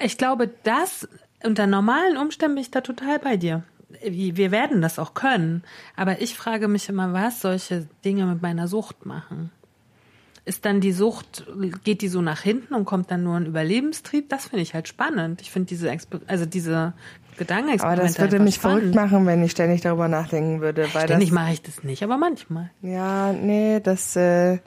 [0.00, 1.08] Ich glaube, das
[1.44, 3.64] unter normalen Umständen bin ich da total bei dir.
[4.02, 5.62] Wir werden das auch können.
[5.94, 9.50] Aber ich frage mich immer, was solche Dinge mit meiner Sucht machen.
[10.46, 11.46] Ist dann die Sucht,
[11.84, 14.28] geht die so nach hinten und kommt dann nur ein Überlebenstrieb?
[14.28, 15.40] Das finde ich halt spannend.
[15.40, 15.90] Ich finde diese,
[16.26, 16.92] also diese
[17.36, 18.80] Gedankenexperimente Aber das würde mich spannend.
[18.80, 22.16] verrückt machen, wenn ich ständig darüber nachdenken würde, weil Ständig mache ich das nicht, aber
[22.16, 22.70] manchmal.
[22.82, 24.58] ja, nee, das, äh,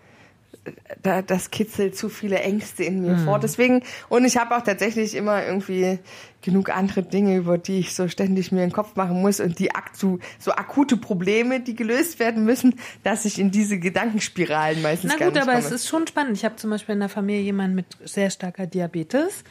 [1.02, 3.40] da, das kitzelt zu viele Ängste in mir vor.
[3.40, 6.00] Deswegen, und ich habe auch tatsächlich immer irgendwie
[6.42, 9.74] genug andere Dinge, über die ich so ständig mir den Kopf machen muss und die
[9.74, 15.14] ak so, so akute Probleme, die gelöst werden müssen, dass ich in diese Gedankenspiralen meistens
[15.18, 15.60] Na gut, aber komme.
[15.60, 16.36] es ist schon spannend.
[16.36, 19.44] Ich habe zum Beispiel in der Familie jemanden mit sehr starker Diabetes.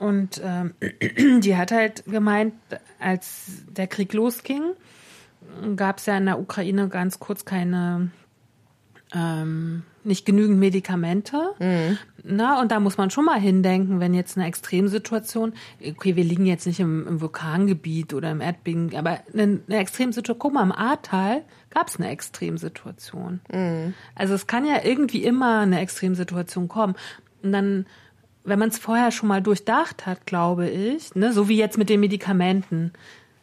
[0.00, 0.74] Und ähm,
[1.40, 2.54] die hat halt gemeint,
[2.98, 4.62] als der Krieg losging,
[5.76, 8.10] gab es ja in der Ukraine ganz kurz keine,
[9.14, 11.36] ähm, nicht genügend Medikamente.
[12.24, 15.52] Na, und da muss man schon mal hindenken, wenn jetzt eine Extremsituation,
[15.86, 20.38] okay, wir liegen jetzt nicht im, im Vulkangebiet oder im Erdbeben, aber eine, eine Extremsituation,
[20.38, 23.40] guck mal, im Ahrtal gab es eine Extremsituation.
[24.14, 26.94] Also es kann ja irgendwie immer eine Extremsituation kommen.
[27.42, 27.86] Und dann,
[28.44, 31.88] wenn man es vorher schon mal durchdacht hat, glaube ich, ne, so wie jetzt mit
[31.88, 32.92] den Medikamenten.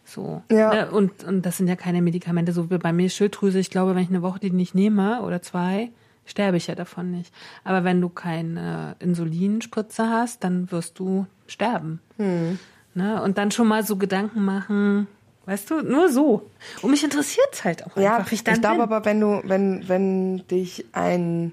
[0.06, 0.42] So.
[0.52, 0.74] Ja.
[0.74, 3.60] Ne, und, und das sind ja keine Medikamente, so wie bei mir Schilddrüse.
[3.60, 5.92] Ich glaube, wenn ich eine Woche die nicht nehme oder zwei,
[6.26, 7.34] sterbe ich ja davon nicht.
[7.64, 12.00] Aber wenn du keine Insulinspritze hast, dann wirst du sterben.
[12.18, 13.22] Ne?
[13.22, 15.08] Und dann schon mal so Gedanken machen,
[15.46, 16.50] weißt du, nur so.
[16.82, 18.32] Und mich interessiert es halt auch Ja, einfach.
[18.32, 21.52] ich, dann glaube aber, wenn du, wenn, wenn dich ein,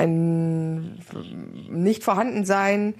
[0.00, 0.98] ein
[1.68, 2.94] Nicht-Vorhandensein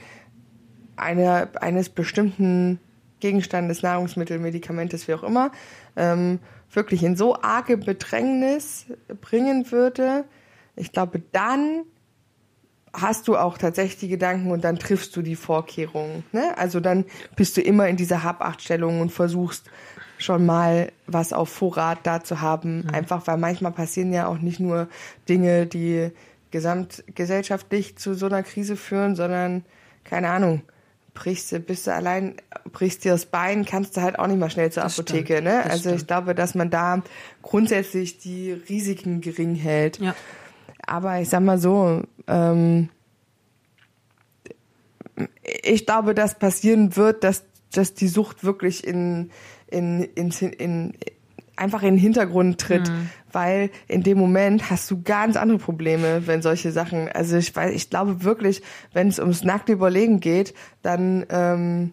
[0.96, 2.78] einer, eines bestimmten
[3.20, 5.50] Gegenstandes, Nahrungsmittel, Medikamentes, wie auch immer,
[5.96, 6.38] ähm,
[6.72, 8.86] wirklich in so arge Bedrängnis
[9.20, 10.24] bringen würde,
[10.76, 11.84] ich glaube, dann
[12.92, 16.24] hast du auch tatsächlich die Gedanken und dann triffst du die Vorkehrungen.
[16.32, 16.56] Ne?
[16.56, 17.04] Also dann
[17.36, 19.70] bist du immer in dieser Hab-Acht-Stellung und versuchst
[20.18, 22.86] schon mal was auf Vorrat da zu haben.
[22.92, 24.88] Einfach weil manchmal passieren ja auch nicht nur
[25.28, 26.10] Dinge, die
[26.50, 29.64] gesamtgesellschaftlich zu so einer Krise führen, sondern
[30.04, 30.62] keine Ahnung.
[31.12, 32.36] Brichst du, bist du allein,
[32.72, 35.44] brichst dir das Bein, kannst du halt auch nicht mal schnell zur Das Apotheke, stimmt,
[35.44, 35.64] ne?
[35.64, 36.06] Also ich stimmt.
[36.06, 37.02] glaube, dass man da
[37.42, 39.98] grundsätzlich die Risiken gering hält.
[39.98, 40.14] Ja.
[40.86, 42.88] Aber ich sag mal so, ähm,
[45.62, 49.30] ich glaube, dass passieren wird, dass, dass die Sucht wirklich in,
[49.66, 50.94] in, in, in,
[51.56, 53.10] einfach in den Hintergrund tritt, Mhm.
[53.32, 57.74] weil in dem Moment hast du ganz andere Probleme, wenn solche Sachen, also ich weiß,
[57.74, 61.92] ich glaube wirklich, wenn es ums nackte Überlegen geht, dann, ähm,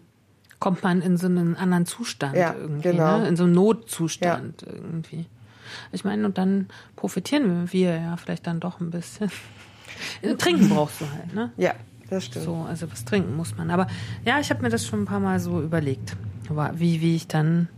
[0.60, 3.18] kommt man in so einen anderen Zustand Ja, irgendwie, genau.
[3.18, 3.28] ne?
[3.28, 5.26] in so einen Notzustand irgendwie.
[5.92, 9.30] Ich meine, und dann profitieren wir ja vielleicht dann doch ein bisschen.
[10.38, 11.52] Trinken brauchst du halt, ne?
[11.56, 11.74] ja,
[12.10, 12.44] das stimmt.
[12.46, 13.70] So, also was trinken muss man.
[13.70, 13.86] Aber
[14.24, 16.16] ja, ich habe mir das schon ein paar Mal so überlegt,
[16.48, 17.68] Aber wie, wie ich dann,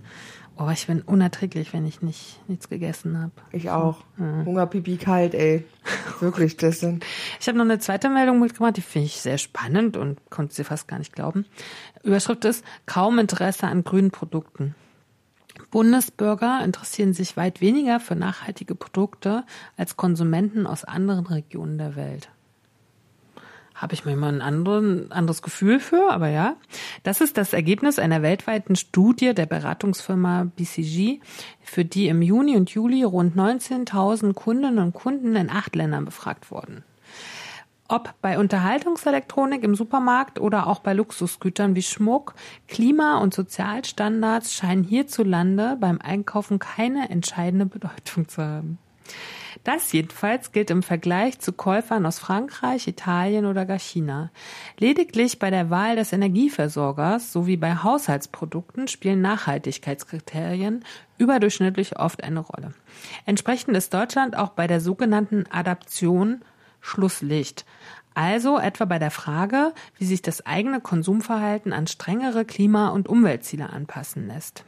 [0.60, 3.32] oh, ich bin unerträglich, wenn ich nicht nichts gegessen habe.
[3.50, 4.04] Ich auch.
[4.18, 5.64] Hunger, Pipi, kalt, ey.
[6.20, 7.04] Wirklich, das sind.
[7.40, 10.64] Ich habe noch eine zweite Meldung mitgemacht, die finde ich sehr spannend und konnte sie
[10.64, 11.46] fast gar nicht glauben.
[12.02, 14.74] Überschrift ist kaum Interesse an grünen Produkten.
[15.70, 19.44] Bundesbürger interessieren sich weit weniger für nachhaltige Produkte
[19.76, 22.28] als Konsumenten aus anderen Regionen der Welt.
[23.80, 26.56] Habe ich manchmal ein anderen, anderes Gefühl für, aber ja.
[27.02, 31.20] Das ist das Ergebnis einer weltweiten Studie der Beratungsfirma BCG,
[31.62, 36.50] für die im Juni und Juli rund 19.000 Kundinnen und Kunden in acht Ländern befragt
[36.50, 36.84] wurden.
[37.88, 42.34] Ob bei Unterhaltungselektronik im Supermarkt oder auch bei Luxusgütern wie Schmuck,
[42.68, 48.78] Klima- und Sozialstandards scheinen hierzulande beim Einkaufen keine entscheidende Bedeutung zu haben.
[49.64, 54.30] Das jedenfalls gilt im Vergleich zu Käufern aus Frankreich, Italien oder gar China.
[54.78, 60.84] Lediglich bei der Wahl des Energieversorgers sowie bei Haushaltsprodukten spielen Nachhaltigkeitskriterien
[61.18, 62.72] überdurchschnittlich oft eine Rolle.
[63.26, 66.42] Entsprechend ist Deutschland auch bei der sogenannten Adaption
[66.80, 67.66] Schlusslicht.
[68.14, 73.70] Also etwa bei der Frage, wie sich das eigene Konsumverhalten an strengere Klima- und Umweltziele
[73.70, 74.64] anpassen lässt.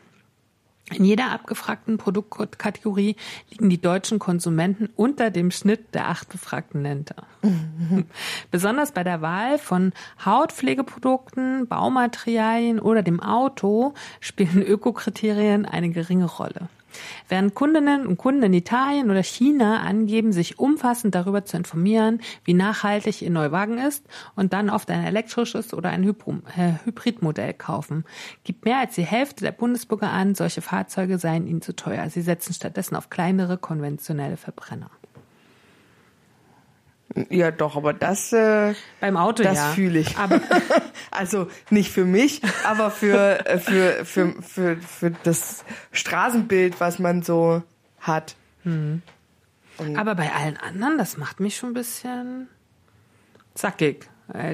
[0.94, 3.16] In jeder abgefragten Produktkategorie
[3.50, 7.26] liegen die deutschen Konsumenten unter dem Schnitt der acht befragten Länder.
[8.50, 9.92] Besonders bei der Wahl von
[10.24, 16.68] Hautpflegeprodukten, Baumaterialien oder dem Auto spielen Ökokriterien eine geringe Rolle.
[17.28, 22.54] Während Kundinnen und Kunden in Italien oder China angeben, sich umfassend darüber zu informieren, wie
[22.54, 24.04] nachhaltig ihr Neuwagen ist
[24.36, 28.04] und dann oft ein elektrisches oder ein äh, Hybridmodell kaufen,
[28.44, 32.08] gibt mehr als die Hälfte der Bundesbürger an, solche Fahrzeuge seien ihnen zu teuer.
[32.10, 34.90] Sie setzen stattdessen auf kleinere konventionelle Verbrenner.
[37.28, 39.70] Ja, doch, aber das äh, beim Auto das ja.
[39.72, 40.16] fühle ich.
[40.16, 40.40] Aber
[41.10, 47.22] also nicht für mich, aber für, äh, für für für für das Straßenbild, was man
[47.22, 47.62] so
[48.00, 48.36] hat.
[48.62, 49.02] Hm.
[49.96, 52.48] Aber bei allen anderen, das macht mich schon ein bisschen
[53.54, 54.08] zackig.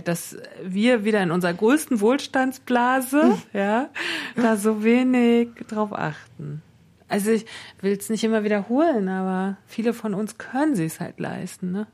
[0.04, 3.42] Dass wir wieder in unserer größten Wohlstandsblase, hm.
[3.52, 3.90] ja,
[4.34, 6.62] da so wenig drauf achten.
[7.08, 7.46] Also ich
[7.80, 11.86] will es nicht immer wiederholen, aber viele von uns können sie es halt leisten, ne?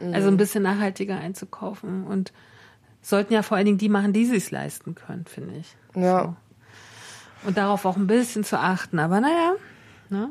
[0.00, 2.32] Also ein bisschen nachhaltiger einzukaufen und
[3.02, 5.76] sollten ja vor allen Dingen die machen, die sich leisten können, finde ich.
[5.94, 6.22] Ja.
[6.22, 7.48] So.
[7.48, 8.98] Und darauf auch ein bisschen zu achten.
[8.98, 9.54] Aber naja,
[10.10, 10.30] ne?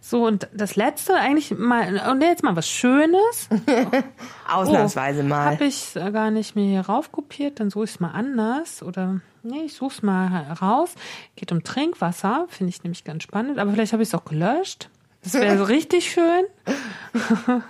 [0.00, 3.48] So, und das letzte eigentlich mal, und jetzt mal was Schönes.
[4.48, 5.46] Ausnahmsweise oh, mal.
[5.46, 8.84] Habe ich gar nicht mir hier raufkopiert, dann suche ich es mal anders.
[8.84, 10.94] Oder, nee, ich suche es mal raus.
[11.34, 13.58] Geht um Trinkwasser, finde ich nämlich ganz spannend.
[13.58, 14.90] Aber vielleicht habe ich es auch gelöscht.
[15.26, 16.44] Das wäre so richtig schön.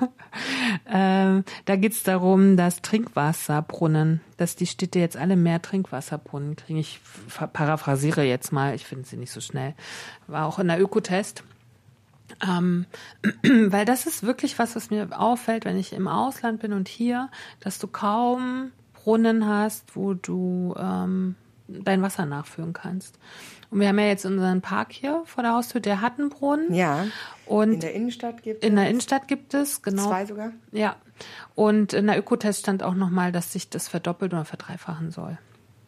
[0.92, 6.78] ähm, da geht's darum, dass Trinkwasserbrunnen, dass die Städte jetzt alle mehr Trinkwasserbrunnen kriegen.
[6.78, 7.00] Ich
[7.54, 9.74] paraphrasiere jetzt mal, ich finde sie nicht so schnell.
[10.26, 11.44] War auch in der Ökotest.
[12.46, 12.84] Ähm,
[13.42, 17.30] weil das ist wirklich was, was mir auffällt, wenn ich im Ausland bin und hier,
[17.60, 21.36] dass du kaum Brunnen hast, wo du ähm,
[21.68, 23.18] dein Wasser nachfüllen kannst.
[23.70, 26.72] Und wir haben ja jetzt unseren Park hier vor der Haustür, der hat einen Brunnen.
[26.72, 27.06] Ja.
[27.46, 28.68] Und in der Innenstadt gibt es.
[28.68, 30.08] In der Innenstadt gibt es, genau.
[30.08, 30.52] Zwei sogar?
[30.72, 30.96] Ja.
[31.54, 35.38] Und in der Ökotest stand auch nochmal, dass sich das verdoppelt oder verdreifachen soll.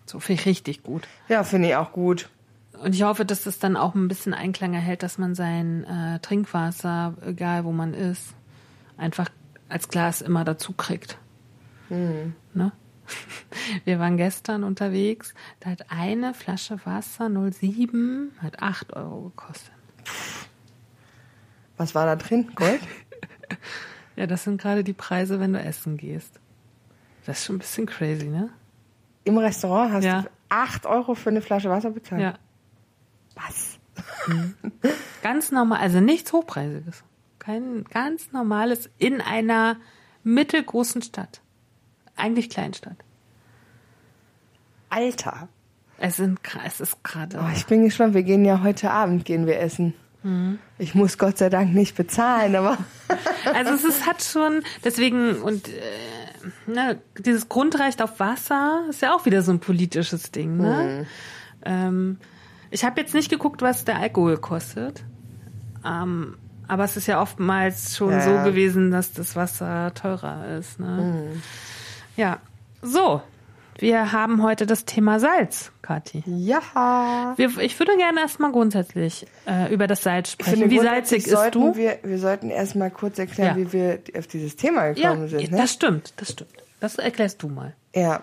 [0.07, 1.07] So finde ich richtig gut.
[1.29, 2.31] Ja, finde ich auch gut.
[2.81, 6.21] Und ich hoffe, dass das dann auch ein bisschen Einklang erhält, dass man sein äh,
[6.21, 8.35] Trinkwasser, egal wo man ist,
[8.97, 9.29] einfach
[9.69, 11.19] als Glas immer dazu kriegt.
[11.89, 12.35] Mhm.
[12.55, 12.73] Ne?
[13.85, 19.73] Wir waren gestern unterwegs, da hat eine Flasche Wasser 07 hat 8 Euro gekostet.
[21.79, 22.51] Was war da drin?
[22.55, 22.81] Gold?
[24.17, 26.39] ja, das sind gerade die Preise, wenn du essen gehst.
[27.25, 28.51] Das ist schon ein bisschen crazy, ne?
[29.25, 30.23] Im Restaurant hast ja.
[30.23, 32.21] du 8 Euro für eine Flasche Wasser bezahlt?
[32.21, 32.35] Ja.
[33.35, 33.79] Was?
[34.27, 34.55] Mhm.
[35.23, 37.05] Ganz normal, also nichts Hochpreisiges.
[37.39, 39.77] Kein ganz normales in einer
[40.25, 41.41] mittelgroßen Stadt.
[42.17, 42.97] Eigentlich Kleinstadt.
[44.91, 45.49] Alter.
[45.99, 47.39] Es, sind, es ist gerade.
[47.41, 48.15] Oh, ich bin gespannt.
[48.15, 49.95] Wir gehen ja heute Abend gehen wir essen.
[50.23, 50.59] Mhm.
[50.79, 52.79] Ich muss Gott sei Dank nicht bezahlen, aber.
[53.55, 55.73] also es ist, hat schon deswegen und äh,
[56.67, 60.57] ne, dieses Grundrecht auf Wasser ist ja auch wieder so ein politisches Ding.
[60.57, 61.07] Ne?
[61.07, 61.07] Mhm.
[61.65, 62.19] Ähm,
[62.71, 65.05] ich habe jetzt nicht geguckt, was der Alkohol kostet.
[65.85, 68.21] Ähm, aber es ist ja oftmals schon ja.
[68.21, 70.79] so gewesen, dass das Wasser teurer ist.
[70.79, 71.31] Ne?
[71.33, 71.43] Mhm.
[72.17, 72.41] Ja,
[72.83, 73.23] so.
[73.81, 76.25] Wir haben heute das Thema Salz, Kathi.
[76.27, 77.35] Ja.
[77.37, 80.69] Wir, ich würde gerne erstmal grundsätzlich äh, über das Salz sprechen.
[80.69, 81.77] Wie salzig ist du?
[81.77, 83.65] Wir, wir sollten erstmal kurz erklären, ja.
[83.65, 85.53] wie wir auf dieses Thema gekommen ja, sind.
[85.53, 85.57] Ne?
[85.57, 86.51] Das stimmt, das stimmt.
[86.81, 87.75] Das erklärst du mal.
[87.95, 88.23] Ja.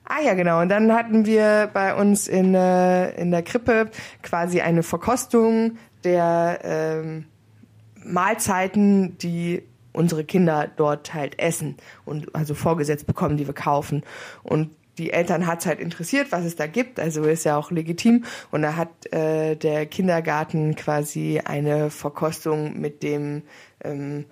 [0.05, 0.61] Ah ja, genau.
[0.61, 3.89] Und dann hatten wir bei uns in, äh, in der Krippe
[4.21, 7.25] quasi eine Verkostung der ähm,
[8.03, 14.03] Mahlzeiten, die unsere Kinder dort halt essen und also vorgesetzt bekommen, die wir kaufen.
[14.41, 18.25] Und die Eltern hat's halt interessiert, was es da gibt, also ist ja auch legitim.
[18.51, 23.43] Und da hat äh, der Kindergarten quasi eine Verkostung mit dem
[23.83, 24.25] ähm,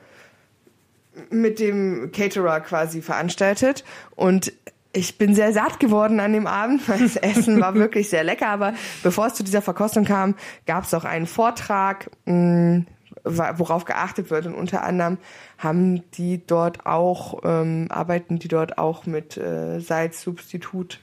[1.30, 3.84] mit dem Caterer quasi veranstaltet.
[4.15, 4.54] Und
[4.93, 8.47] ich bin sehr satt geworden an dem Abend, das Essen war wirklich sehr lecker.
[8.47, 12.84] Aber bevor es zu dieser Verkostung kam, gab es auch einen Vortrag, mh,
[13.24, 14.46] worauf geachtet wird.
[14.46, 15.18] Und unter anderem
[15.58, 21.00] haben die dort auch, ähm, arbeiten die dort auch mit äh, Salzsubstitut,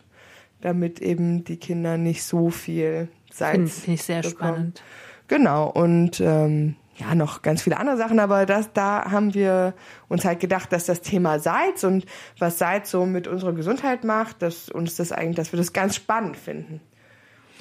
[0.61, 3.53] damit eben die Kinder nicht so viel Salz.
[3.53, 4.37] Finde find ich sehr bekommen.
[4.37, 4.83] spannend.
[5.29, 9.75] Genau, und ähm, ja, noch ganz viele andere Sachen, aber das, da haben wir
[10.09, 12.07] uns halt gedacht, dass das Thema Salz und
[12.39, 15.95] was Salz so mit unserer Gesundheit macht, dass uns das eigentlich, dass wir das ganz
[15.95, 16.81] spannend finden.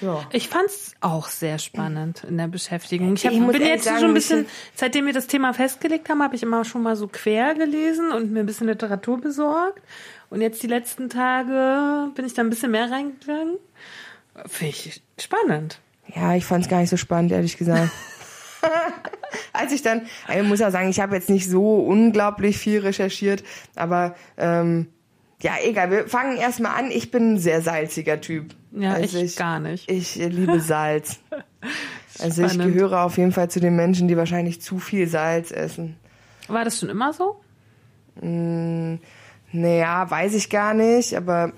[0.01, 0.25] Ja.
[0.31, 3.13] Ich fand's auch sehr spannend in der Beschäftigung.
[3.13, 6.21] Ich, hab, Ich bin jetzt sagen, schon ein bisschen, seitdem wir das Thema festgelegt haben,
[6.21, 9.81] habe ich immer schon mal so quer gelesen und mir ein bisschen Literatur besorgt.
[10.29, 13.57] Und jetzt die letzten Tage bin ich da ein bisschen mehr reingegangen.
[14.45, 15.79] Finde ich spannend.
[16.15, 17.91] Ja, ich fand es gar nicht so spannend, ehrlich gesagt.
[19.53, 23.43] Als ich dann, ich muss auch sagen, ich habe jetzt nicht so unglaublich viel recherchiert,
[23.75, 24.88] aber ähm,
[25.41, 26.91] ja, egal, wir fangen erstmal an.
[26.91, 28.56] Ich bin ein sehr salziger Typ.
[28.71, 29.89] Ja, Also ich, gar nicht.
[29.89, 31.19] Ich liebe Salz.
[32.19, 35.97] Also ich gehöre auf jeden Fall zu den Menschen, die wahrscheinlich zu viel Salz essen.
[36.47, 37.39] War das schon immer so?
[39.52, 41.54] Naja, weiß ich gar nicht, aber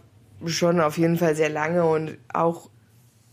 [0.45, 2.69] schon auf jeden Fall sehr lange und auch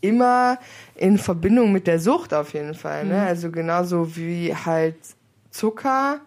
[0.01, 0.59] immer
[0.95, 3.07] in Verbindung mit der Sucht auf jeden Fall.
[3.07, 3.23] Ne?
[3.23, 4.97] Also genauso wie halt
[5.51, 6.21] Zucker.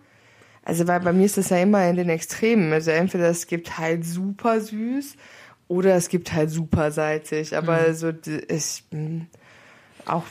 [0.69, 2.71] Also weil bei mir ist das ja immer in den Extremen.
[2.71, 5.15] Also entweder es gibt halt super süß
[5.67, 7.57] oder es gibt halt super salzig.
[7.57, 9.25] Aber so die- ich mh,
[10.05, 10.25] auch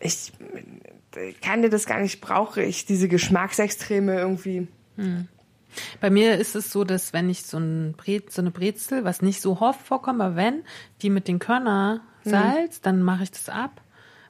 [0.00, 0.32] ich
[1.42, 4.68] kann dir das gar nicht, brauche ich diese Geschmacksextreme irgendwie.
[6.00, 9.20] Bei mir ist es so, dass wenn ich so, ein Bre so eine Brezel, was
[9.22, 10.62] nicht so oft vorkommt, aber wenn,
[11.02, 13.80] die mit den Körner Salz, dann mache ich das ab,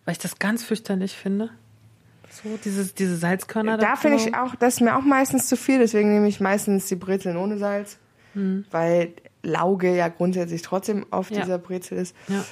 [0.04, 1.50] weil ich das ganz fürchterlich finde.
[2.42, 3.76] So, dieses, diese Salzkörner.
[3.78, 4.02] Da dazu.
[4.02, 6.96] finde ich auch, das ist mir auch meistens zu viel, deswegen nehme ich meistens die
[6.96, 7.98] Brezeln ohne Salz,
[8.70, 11.40] weil Lauge ja grundsätzlich trotzdem auf Ja.
[11.40, 12.14] dieser Brezel ist.
[12.28, 12.44] Ja.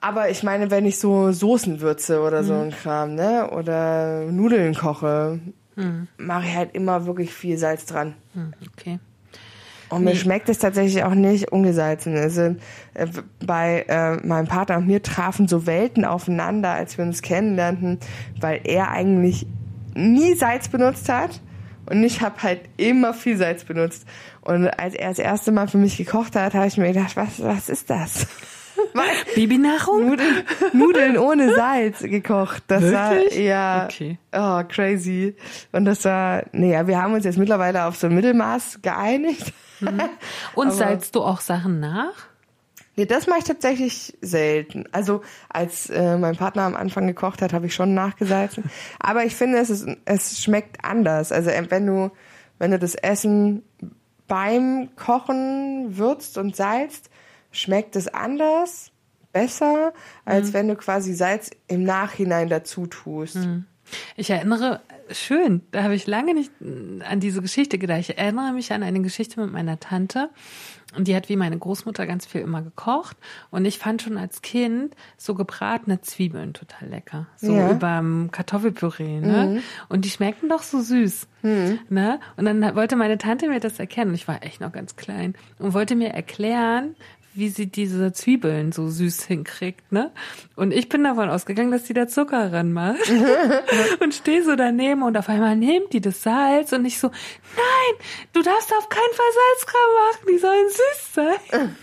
[0.00, 4.74] Aber ich meine, wenn ich so Soßen würze oder so ein Kram, ne, oder Nudeln
[4.74, 5.40] koche,
[6.16, 8.14] mache ich halt immer wirklich viel Salz dran.
[8.34, 8.98] Hm, okay.
[9.90, 12.16] Und mir schmeckt es tatsächlich auch nicht ungesalzen.
[12.16, 12.56] Also
[12.94, 13.06] äh,
[13.44, 17.98] bei äh, meinem Partner und mir trafen so Welten aufeinander, als wir uns kennenlernten,
[18.40, 19.46] weil er eigentlich
[19.94, 21.40] nie Salz benutzt hat
[21.90, 24.06] und ich habe halt immer viel Salz benutzt.
[24.42, 27.42] Und als er das erste Mal für mich gekocht hat, habe ich mir gedacht, was,
[27.42, 28.26] was ist das?
[29.34, 30.10] Babynahrung?
[30.10, 32.62] Nudeln, Nudeln ohne Salz gekocht.
[32.68, 33.36] Das Wirklich?
[33.36, 34.18] war ja Okay.
[34.32, 35.34] oh, crazy.
[35.72, 39.52] Und das war, naja, wir haben uns jetzt mittlerweile auf so ein Mittelmaß geeinigt.
[40.54, 42.14] Und Aber- salzt du auch Sachen nach?
[42.96, 44.86] Nee, das mache ich tatsächlich selten.
[44.90, 48.64] Also als äh, mein Partner am Anfang gekocht hat, habe ich schon nachgesalzen.
[48.98, 51.30] Aber ich finde, es, ist, es schmeckt anders.
[51.30, 52.10] Also äh, wenn du,
[52.58, 53.62] wenn du das Essen
[54.26, 57.08] beim Kochen würzt und salzt,
[57.52, 58.90] schmeckt es anders,
[59.32, 59.92] besser,
[60.24, 63.38] als wenn du quasi Salz im Nachhinein dazu tust.
[64.16, 64.80] Ich erinnere,
[65.10, 68.00] schön, da habe ich lange nicht mm, an diese Geschichte gedacht.
[68.00, 70.30] Ich erinnere mich an eine Geschichte mit meiner Tante.
[70.96, 73.16] Und die hat wie meine Großmutter ganz viel immer gekocht.
[73.50, 77.26] Und ich fand schon als Kind so gebratene Zwiebeln total lecker.
[77.36, 77.72] So Ja.
[77.72, 79.62] überm Kartoffelpüree, ne?
[79.90, 81.28] Und die schmeckten doch so süß.
[81.42, 82.20] Ne?
[82.36, 84.10] Und dann wollte meine Tante mir das erkennen.
[84.10, 85.34] Und ich war echt noch ganz klein.
[85.58, 86.96] Und wollte mir erklären,
[87.38, 90.10] wie sie diese Zwiebeln so süß hinkriegt, ne?
[90.56, 92.98] Und ich bin davon ausgegangen, dass sie da Zucker ranmacht.
[94.00, 98.06] und stehe so daneben und auf einmal nimmt die das Salz und ich so, nein,
[98.32, 101.76] du darfst auf keinen Fall Salz dran machen, die sollen süß sein.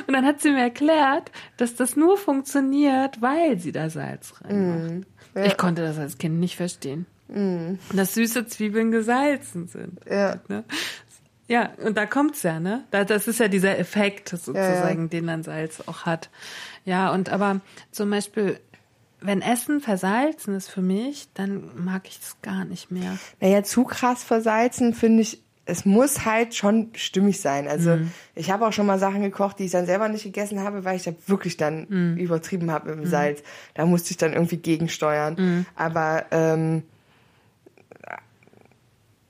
[0.06, 5.06] und dann hat sie mir erklärt, dass das nur funktioniert, weil sie da Salz reinmacht.
[5.34, 7.06] Ich konnte das als Kind nicht verstehen.
[7.92, 10.00] Dass süße Zwiebeln gesalzen sind.
[10.10, 10.40] Ja.
[10.48, 10.64] Ne?
[11.50, 12.84] Ja, und da kommt's ja, ne?
[12.92, 16.30] Da, das ist ja dieser Effekt sozusagen, den dann Salz auch hat.
[16.84, 18.60] Ja, und aber zum Beispiel,
[19.20, 23.18] wenn Essen versalzen ist für mich, dann mag ich das gar nicht mehr.
[23.40, 27.66] Naja, zu krass versalzen finde ich, es muss halt schon stimmig sein.
[27.66, 27.98] Also
[28.36, 30.96] ich habe auch schon mal Sachen gekocht, die ich dann selber nicht gegessen habe, weil
[30.96, 33.42] ich da wirklich dann übertrieben habe mit dem Salz.
[33.74, 35.66] Da musste ich dann irgendwie gegensteuern.
[35.74, 36.84] Aber ähm,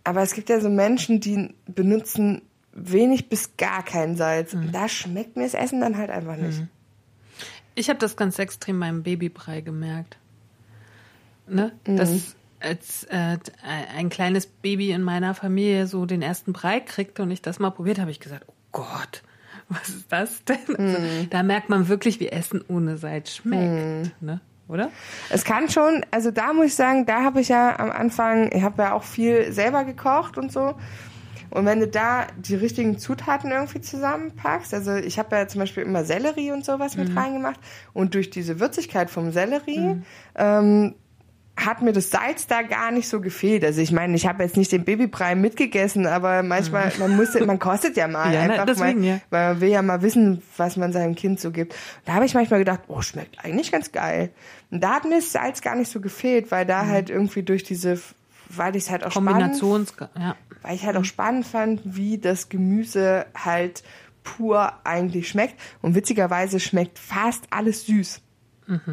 [0.04, 2.42] Aber es gibt ja so Menschen, die benutzen
[2.72, 4.54] wenig bis gar kein Salz.
[4.54, 4.72] Mhm.
[4.72, 6.62] Da schmeckt mir das Essen dann halt einfach nicht.
[7.74, 10.18] Ich habe das ganz extrem beim Babybrei gemerkt.
[11.46, 11.72] Ne?
[11.86, 11.96] Mhm.
[11.96, 13.38] Dass als äh,
[13.96, 17.70] ein kleines Baby in meiner Familie so den ersten Brei kriegte und ich das mal
[17.70, 19.22] probiert habe, ich gesagt, oh Gott,
[19.68, 20.76] was ist das denn?
[20.76, 21.30] Also, Mhm.
[21.30, 24.20] da merkt man wirklich, wie Essen ohne Salz schmeckt.
[24.22, 24.40] Ne?
[24.70, 24.90] Oder?
[25.30, 28.62] Es kann schon, also da muss ich sagen, da habe ich ja am Anfang, ich
[28.62, 30.76] habe ja auch viel selber gekocht und so.
[31.50, 35.82] Und wenn du da die richtigen Zutaten irgendwie zusammenpackst, also ich habe ja zum Beispiel
[35.82, 37.58] immer Sellerie und sowas mit reingemacht
[37.92, 40.02] und durch diese Würzigkeit vom Sellerie
[40.36, 40.94] ähm,
[41.56, 43.64] hat mir das Salz da gar nicht so gefehlt.
[43.64, 47.58] Also ich meine, ich habe jetzt nicht den Babybrei mitgegessen, aber manchmal, man muss, man
[47.58, 49.20] kostet ja mal Ja, na, einfach deswegen, mal, ja.
[49.30, 51.74] weil man will ja mal wissen, was man seinem Kind so gibt.
[52.06, 54.30] Da habe ich manchmal gedacht, oh, schmeckt eigentlich ganz geil.
[54.70, 57.62] Und da hat mir das Salz gar nicht so gefehlt, weil da halt irgendwie durch
[57.62, 58.00] diese,
[58.48, 59.94] weil ich es halt auch spannend, Kombinations...
[60.18, 60.36] Ja.
[60.62, 63.82] weil ich halt auch spannend fand, wie das Gemüse halt
[64.22, 65.60] pur eigentlich schmeckt.
[65.82, 68.22] Und witzigerweise schmeckt fast alles süß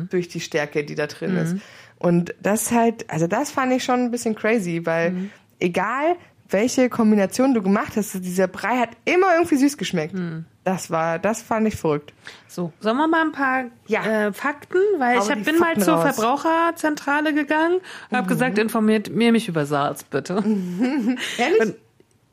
[0.09, 1.55] durch die Stärke, die da drin ist.
[1.99, 5.29] Und das halt, also das fand ich schon ein bisschen crazy, weil
[5.59, 6.15] egal
[6.49, 10.15] welche Kombination du gemacht hast, dieser Brei hat immer irgendwie süß geschmeckt.
[10.63, 12.13] Das war, das fand ich verrückt.
[12.47, 14.27] So, sollen wir mal ein paar Ja.
[14.27, 14.77] äh, Fakten?
[14.97, 16.15] Weil Hau ich hab, bin mal Fakten zur raus.
[16.15, 17.79] Verbraucherzentrale gegangen
[18.11, 20.35] und habe gesagt, informiert mir mich über Salz, bitte.
[21.37, 21.75] Ehrlich?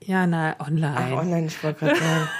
[0.04, 0.96] Ja, na, online.
[0.96, 2.28] Ach, online, ich wollte gerade sagen.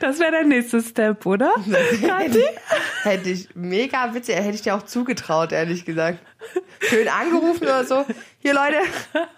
[0.00, 1.52] Das wäre der nächste Step, oder?
[2.06, 2.44] Kathi?
[3.02, 6.18] Hätte ich mega witzig, hätte ich dir auch zugetraut, ehrlich gesagt.
[6.80, 8.04] Schön angerufen oder so.
[8.38, 8.78] Hier, Leute,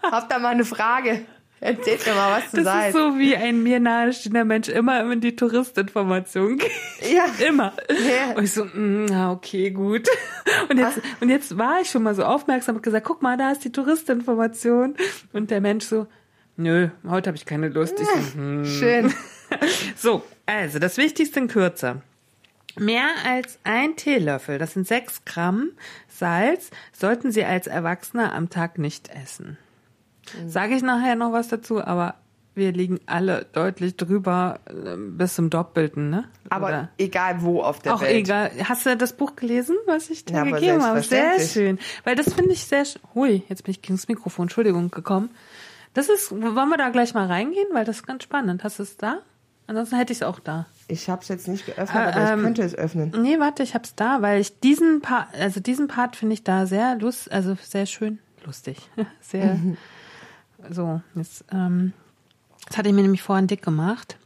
[0.03, 1.23] habt ihr mal eine Frage?
[1.61, 2.89] Erzählt mir mal was zu Das sein.
[2.89, 6.71] ist so wie ein mir nahestehender Mensch immer in die Touristinformation geht.
[7.13, 7.25] Ja.
[7.47, 7.73] Immer.
[7.89, 8.37] Ja.
[8.37, 10.09] Und ich so, mm, na, okay, gut.
[10.69, 13.53] Und jetzt, und jetzt war ich schon mal so aufmerksam und gesagt, guck mal, da
[13.53, 14.97] ist die Touristinformation.
[15.33, 16.09] Und der Mensch so,
[16.57, 18.01] nö, heute habe ich keine Lust.
[18.01, 18.65] Ich so, hm.
[18.65, 19.15] Schön.
[19.97, 22.03] So, also das Wichtigste in Kürze.
[22.79, 25.71] Mehr als ein Teelöffel, das sind sechs Gramm
[26.09, 29.59] Salz, sollten Sie als Erwachsener am Tag nicht essen.
[30.47, 32.15] Sage ich nachher noch was dazu, aber
[32.55, 36.25] wir liegen alle deutlich drüber äh, bis zum Doppelten, ne?
[36.51, 36.89] Aber Oder?
[36.99, 38.15] egal wo auf der Auch Welt.
[38.15, 38.51] egal.
[38.65, 41.03] Hast du das Buch gelesen, was ich dir Ja, gegeben habe?
[41.03, 41.79] Sehr schön.
[42.05, 45.31] Weil das finde ich sehr sch- Hui, jetzt bin ich gegen das Mikrofon, Entschuldigung, gekommen.
[45.95, 47.69] Das ist, wollen wir da gleich mal reingehen?
[47.73, 48.65] Weil das ist ganz spannend.
[48.65, 49.19] Hast du es da?
[49.67, 50.67] Ansonsten hätte ich es auch da.
[50.89, 53.15] Ich habe es jetzt nicht geöffnet, Äh, aber ähm, ich könnte es öffnen.
[53.23, 56.67] Nee, warte, ich hab's da, weil ich diesen Part, also diesen Part finde ich da
[56.67, 58.91] sehr lust, also sehr schön, lustig,
[59.21, 59.59] sehr,
[60.71, 61.93] so, jetzt, ähm,
[62.69, 64.17] das hatte ich mir nämlich vorhin dick gemacht.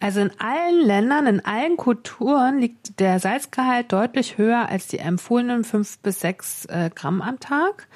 [0.00, 5.64] Also in allen Ländern, in allen Kulturen liegt der Salzgehalt deutlich höher als die empfohlenen
[5.64, 7.88] fünf bis sechs äh, Gramm am Tag.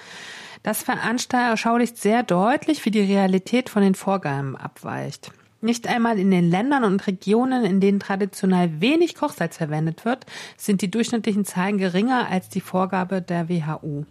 [0.62, 5.32] Das veranschaulicht sehr deutlich, wie die Realität von den Vorgaben abweicht.
[5.60, 10.24] Nicht einmal in den Ländern und Regionen, in denen traditionell wenig Kochsalz verwendet wird,
[10.56, 14.06] sind die durchschnittlichen Zahlen geringer als die Vorgabe der WHO.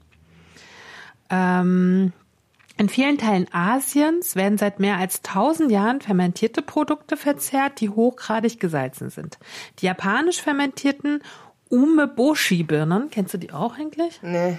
[1.29, 2.11] Ähm,
[2.77, 8.59] in vielen Teilen Asiens werden seit mehr als 1000 Jahren fermentierte Produkte verzehrt, die hochgradig
[8.59, 9.39] gesalzen sind.
[9.79, 11.23] Die japanisch fermentierten
[11.69, 14.19] Umeboshi-Birnen, kennst du die auch eigentlich?
[14.21, 14.57] Nee.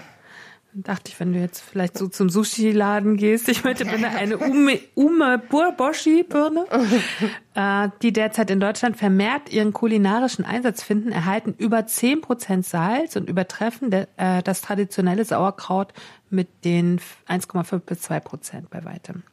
[0.85, 4.79] Dachte ich, wenn du jetzt vielleicht so zum Sushi-Laden gehst, ich möchte bitte eine Ume,
[4.95, 6.67] Umeboshi-Birne,
[7.55, 13.29] äh, die derzeit in Deutschland vermehrt ihren kulinarischen Einsatz finden, erhalten über 10% Salz und
[13.29, 15.93] übertreffen de, äh, das traditionelle Sauerkraut
[16.31, 19.25] mit den 1,5 bis 2% bei weitem.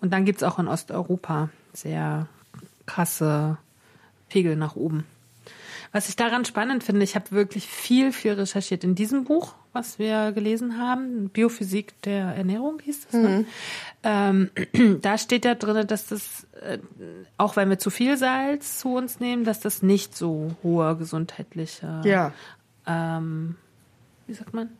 [0.00, 2.26] Und dann gibt's auch in Osteuropa sehr
[2.86, 3.58] krasse
[4.30, 5.04] Pegel nach oben.
[5.92, 9.98] Was ich daran spannend finde, ich habe wirklich viel, viel recherchiert in diesem Buch, was
[9.98, 13.12] wir gelesen haben, Biophysik der Ernährung hieß das.
[13.14, 13.44] Ne?
[14.02, 14.50] Ähm,
[15.02, 16.78] da steht ja drin, dass das, äh,
[17.36, 22.00] auch wenn wir zu viel Salz zu uns nehmen, dass das nicht so hohe gesundheitliche,
[22.04, 22.32] Ja.
[22.86, 23.56] ähm,
[24.26, 24.70] wie sagt man?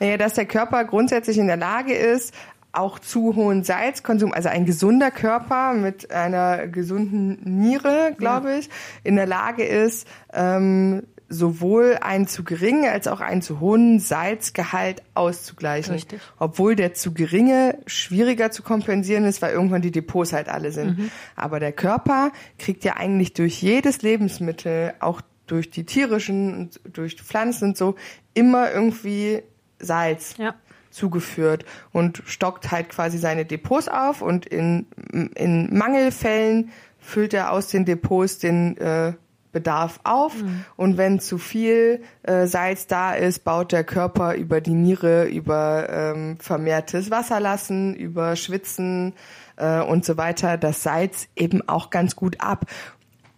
[0.00, 2.34] Naja, dass der Körper grundsätzlich in der Lage ist,
[2.72, 8.70] auch zu hohen Salzkonsum, also ein gesunder Körper mit einer gesunden Niere, glaube ich,
[9.04, 11.02] in der Lage ist, ähm,
[11.32, 15.94] sowohl einen zu geringen als auch einen zu hohen Salzgehalt auszugleichen.
[15.94, 16.20] Richtig.
[16.38, 21.10] Obwohl der zu geringe schwieriger zu kompensieren ist, weil irgendwann die Depots halt alle sind.
[21.34, 27.20] Aber der Körper kriegt ja eigentlich durch jedes Lebensmittel, auch durch die tierischen und durch
[27.20, 27.96] Pflanzen und so,
[28.34, 29.42] immer irgendwie
[29.78, 30.54] Salz Ja.
[30.92, 34.86] Zugeführt und stockt halt quasi seine Depots auf und in,
[35.34, 39.14] in Mangelfällen füllt er aus den Depots den, äh,
[39.52, 40.64] Bedarf auf mhm.
[40.76, 45.88] und wenn zu viel äh, Salz da ist, baut der Körper über die Niere, über
[45.90, 49.12] ähm, vermehrtes Wasserlassen, über Schwitzen
[49.56, 52.64] äh, und so weiter das Salz eben auch ganz gut ab.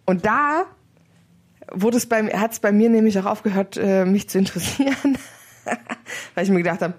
[0.05, 0.63] Und da
[1.71, 5.17] wurde es bei hat es bei mir nämlich auch aufgehört, äh, mich zu interessieren,
[6.35, 6.93] weil ich mir gedacht habe,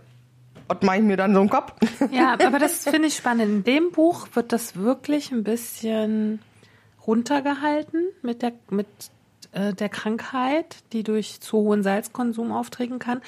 [0.69, 1.73] was mache ich mir dann so im Kopf?
[2.11, 3.45] Ja, aber das finde ich spannend.
[3.45, 6.41] In dem Buch wird das wirklich ein bisschen
[7.07, 8.87] runtergehalten mit der, mit
[9.53, 13.21] äh, der Krankheit, die durch zu hohen Salzkonsum auftreten kann.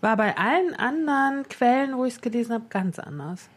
[0.00, 3.48] War bei allen anderen Quellen, wo ich es gelesen habe, ganz anders.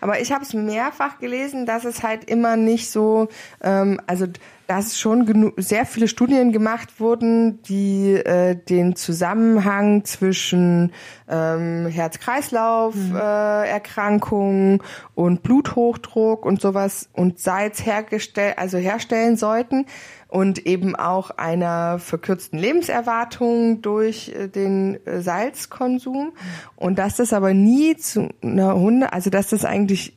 [0.00, 3.28] Aber ich habe es mehrfach gelesen, dass es halt immer nicht so,
[3.62, 4.26] ähm, also
[4.68, 10.92] dass schon sehr viele Studien gemacht wurden, die äh, den Zusammenhang zwischen
[11.26, 14.80] ähm, Herz-Kreislauf-Erkrankungen mhm.
[14.80, 14.82] äh,
[15.14, 19.86] und Bluthochdruck und sowas und Salz hergestellt, also herstellen sollten
[20.28, 26.32] und eben auch einer verkürzten Lebenserwartung durch äh, den äh, Salzkonsum
[26.76, 30.14] und dass das aber nie zu einer Hunde, also dass das eigentlich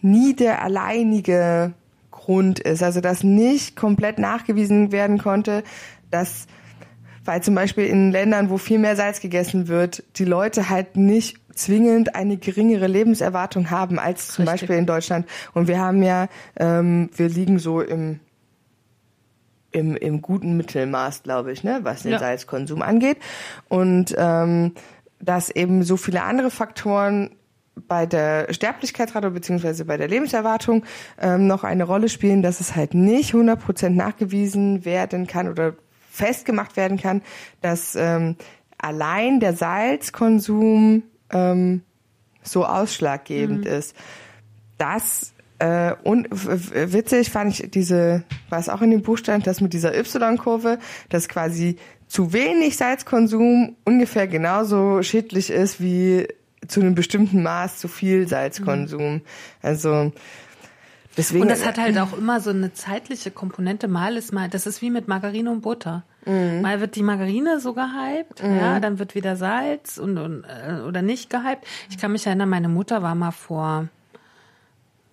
[0.00, 1.74] nie der alleinige
[2.10, 5.64] Grund ist, also dass nicht komplett nachgewiesen werden konnte,
[6.10, 6.46] dass
[7.24, 11.36] weil zum Beispiel in Ländern, wo viel mehr Salz gegessen wird, die Leute halt nicht
[11.54, 14.60] zwingend eine geringere Lebenserwartung haben als zum Richtig.
[14.60, 15.26] Beispiel in Deutschland.
[15.52, 18.20] Und wir haben ja, ähm, wir liegen so im
[19.72, 22.18] im, im guten Mittelmaß, glaube ich, ne, was den ja.
[22.18, 23.18] Salzkonsum angeht.
[23.68, 24.74] Und ähm,
[25.20, 27.30] dass eben so viele andere Faktoren
[27.88, 30.84] bei der Sterblichkeitsrate beziehungsweise bei der Lebenserwartung
[31.20, 35.74] ähm, noch eine Rolle spielen, dass es halt nicht 100% nachgewiesen werden kann oder
[36.10, 37.22] festgemacht werden kann,
[37.60, 38.36] dass ähm,
[38.78, 41.82] allein der Salzkonsum ähm,
[42.42, 43.70] so ausschlaggebend mhm.
[43.70, 43.94] ist.
[44.78, 49.74] Das äh, und witzig fand ich diese, was auch in dem Buch stand, das mit
[49.74, 50.78] dieser Y-Kurve,
[51.10, 51.76] dass quasi
[52.08, 56.26] zu wenig Salzkonsum ungefähr genauso schädlich ist wie
[56.66, 59.14] zu einem bestimmten Maß zu viel Salzkonsum.
[59.14, 59.20] Mhm.
[59.60, 60.12] Also
[61.18, 61.42] deswegen.
[61.42, 63.86] Und das hat halt auch immer so eine zeitliche Komponente.
[63.86, 66.04] Mal ist mal, das ist wie mit Margarine und Butter.
[66.24, 66.62] Mhm.
[66.62, 68.56] Mal wird die Margarine so gehypt, mhm.
[68.56, 71.66] ja, dann wird wieder Salz und, und äh, oder nicht gehypt.
[71.90, 73.88] Ich kann mich erinnern, meine Mutter war mal vor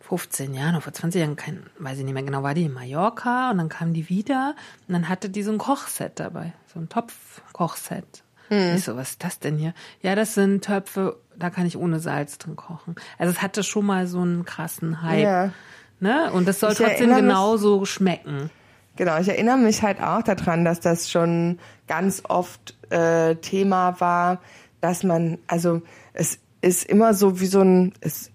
[0.07, 2.73] 15 Jahren oder vor 20 Jahren, kein, weiß ich nicht mehr genau, war die in
[2.73, 4.55] Mallorca und dann kam die wieder
[4.87, 8.23] und dann hatte die so ein Kochset dabei, so ein Topfkochset.
[8.47, 8.75] Hm.
[8.75, 9.73] Ich so, was ist das denn hier?
[10.01, 12.95] Ja, das sind Töpfe, da kann ich ohne Salz drin kochen.
[13.17, 15.23] Also es hatte schon mal so einen krassen Hype.
[15.23, 15.51] Ja.
[15.99, 16.31] Ne?
[16.31, 18.49] Und das soll ich trotzdem genauso mich, schmecken.
[18.95, 24.39] Genau, ich erinnere mich halt auch daran, dass das schon ganz oft äh, Thema war,
[24.79, 25.81] dass man, also
[26.13, 28.31] es ist immer so wie so ein, es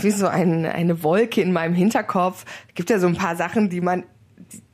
[0.00, 2.44] wie so ein, eine Wolke in meinem Hinterkopf.
[2.68, 4.04] Es gibt ja so ein paar Sachen, die man,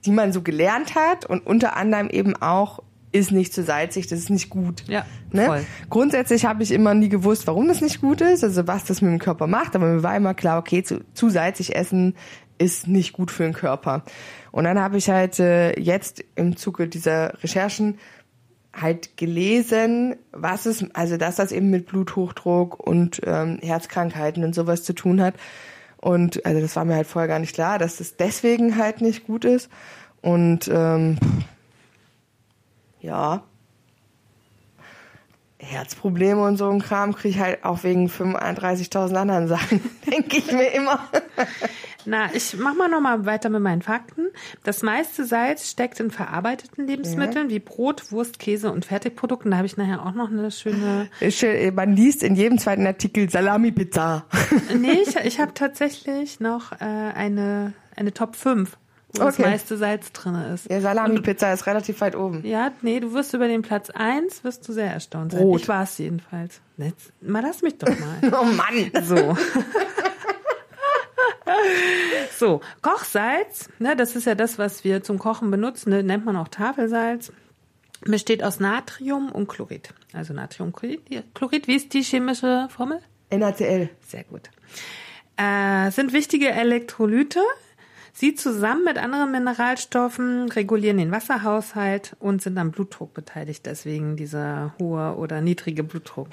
[0.04, 4.18] die man so gelernt hat und unter anderem eben auch ist nicht zu salzig, das
[4.18, 4.84] ist nicht gut.
[4.86, 5.46] Ja, ne?
[5.46, 5.66] voll.
[5.88, 9.10] Grundsätzlich habe ich immer nie gewusst, warum das nicht gut ist, also was das mit
[9.10, 12.14] dem Körper macht, aber mir war immer klar, okay, zu, zu salzig essen
[12.58, 14.02] ist nicht gut für den Körper.
[14.50, 17.98] Und dann habe ich halt äh, jetzt im Zuge dieser Recherchen
[18.80, 24.84] halt gelesen, was es, also dass das eben mit Bluthochdruck und ähm, Herzkrankheiten und sowas
[24.84, 25.34] zu tun hat.
[25.96, 29.26] Und also das war mir halt vorher gar nicht klar, dass das deswegen halt nicht
[29.26, 29.68] gut ist.
[30.22, 31.18] Und ähm,
[33.00, 33.42] ja,
[35.60, 39.80] Herzprobleme und so ein Kram kriege ich halt auch wegen 35.000 anderen Sachen,
[40.10, 41.00] denke ich mir immer.
[42.04, 44.28] Na, ich mach mal noch mal weiter mit meinen Fakten.
[44.62, 47.54] Das meiste Salz steckt in verarbeiteten Lebensmitteln ja.
[47.54, 49.50] wie Brot, Wurst, Käse und Fertigprodukten.
[49.50, 51.10] Da habe ich nachher auch noch eine schöne.
[51.74, 54.24] Man liest in jedem zweiten Artikel Salami-Pizza.
[54.78, 58.78] nee, ich, ich habe tatsächlich noch äh, eine, eine Top 5
[59.12, 59.26] wo okay.
[59.26, 60.70] das meiste Salz drin ist.
[60.70, 62.44] Ja, Salami-Pizza ist relativ weit oben.
[62.44, 65.40] Ja, nee, du wirst über den Platz 1 wirst du sehr erstaunt sein.
[65.40, 65.62] Brot.
[65.62, 66.60] Ich war es jedenfalls.
[66.76, 68.18] Jetzt, mal lass mich doch mal.
[68.40, 68.90] oh Mann.
[69.04, 69.36] So.
[72.38, 76.36] so, Kochsalz, ne, das ist ja das, was wir zum Kochen benutzen, ne, nennt man
[76.36, 77.32] auch Tafelsalz.
[78.02, 79.92] Besteht aus Natrium und Chlorid.
[80.12, 81.02] Also Natriumchlorid.
[81.34, 83.00] Chlorid, wie ist die chemische Formel?
[83.30, 83.88] NaCl.
[84.06, 84.50] Sehr gut.
[85.36, 87.40] Äh, sind wichtige Elektrolyte.
[88.20, 94.74] Sie zusammen mit anderen Mineralstoffen regulieren den Wasserhaushalt und sind am Blutdruck beteiligt, deswegen dieser
[94.80, 96.30] hohe oder niedrige Blutdruck.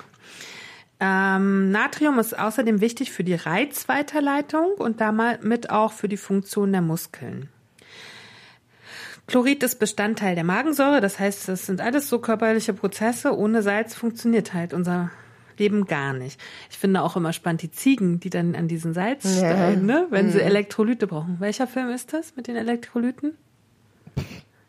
[0.99, 6.81] Ähm, Natrium ist außerdem wichtig für die Reizweiterleitung und damit auch für die Funktion der
[6.81, 7.49] Muskeln.
[9.27, 13.38] Chlorid ist Bestandteil der Magensäure, das heißt, das sind alles so körperliche Prozesse.
[13.38, 15.11] Ohne Salz funktioniert halt unser
[15.60, 16.39] Leben gar nicht.
[16.70, 19.51] Ich finde auch immer spannend die Ziegen, die dann an diesen Salz ja.
[19.51, 20.08] steigen, ne?
[20.10, 20.32] wenn mhm.
[20.32, 21.38] sie Elektrolyte brauchen.
[21.39, 23.34] Welcher Film ist das mit den Elektrolyten?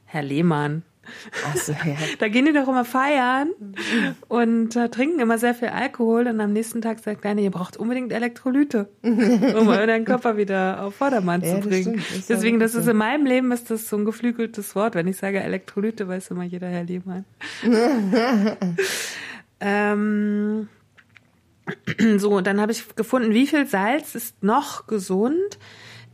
[0.04, 0.82] Herr Lehmann.
[1.46, 1.96] Ach so, ja.
[2.18, 3.50] Da gehen die doch immer feiern
[4.28, 7.76] und äh, trinken immer sehr viel Alkohol und am nächsten Tag sagt einer, ihr braucht
[7.76, 11.96] unbedingt Elektrolyte, um euren Körper wieder auf Vordermann Ja, zu das bringen.
[11.96, 14.94] Das ja Deswegen, das ist in meinem Leben ist das so ein geflügeltes Wort.
[14.94, 17.24] Wenn ich sage Elektrolyte, weiß immer jeder Herr Lehmann.
[19.60, 20.68] ähm,
[22.18, 25.58] so, dann habe ich gefunden, wie viel Salz ist noch gesund?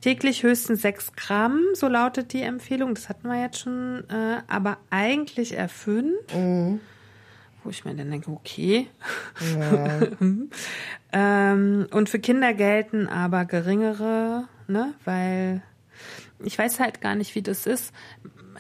[0.01, 2.95] Täglich höchstens 6 Gramm, so lautet die Empfehlung.
[2.95, 6.13] Das hatten wir jetzt schon, äh, aber eigentlich eher 5.
[7.63, 8.89] Wo ich mir dann denke, okay.
[11.13, 15.63] ähm, und für Kinder gelten aber geringere, ne, weil
[16.45, 17.95] ich weiß halt gar nicht, wie das ist.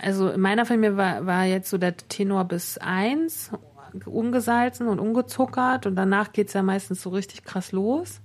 [0.00, 3.50] Also in meiner Familie war, war jetzt so der Tenor bis eins
[4.04, 8.20] ungesalzen und ungezuckert und danach geht's ja meistens so richtig krass los.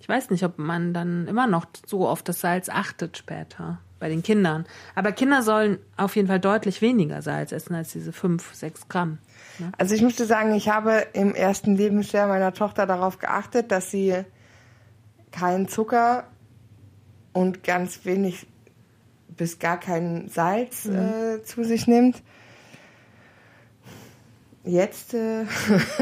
[0.00, 4.08] Ich weiß nicht, ob man dann immer noch so auf das Salz achtet später bei
[4.08, 4.66] den Kindern.
[4.94, 9.18] Aber Kinder sollen auf jeden Fall deutlich weniger Salz essen als diese fünf, sechs Gramm.
[9.58, 9.72] Ne?
[9.78, 14.14] Also ich möchte sagen, ich habe im ersten Lebensjahr meiner Tochter darauf geachtet, dass sie
[15.32, 16.28] keinen Zucker
[17.32, 18.46] und ganz wenig
[19.28, 22.22] bis gar kein Salz äh, zu sich nimmt.
[24.66, 25.44] Jetzt äh,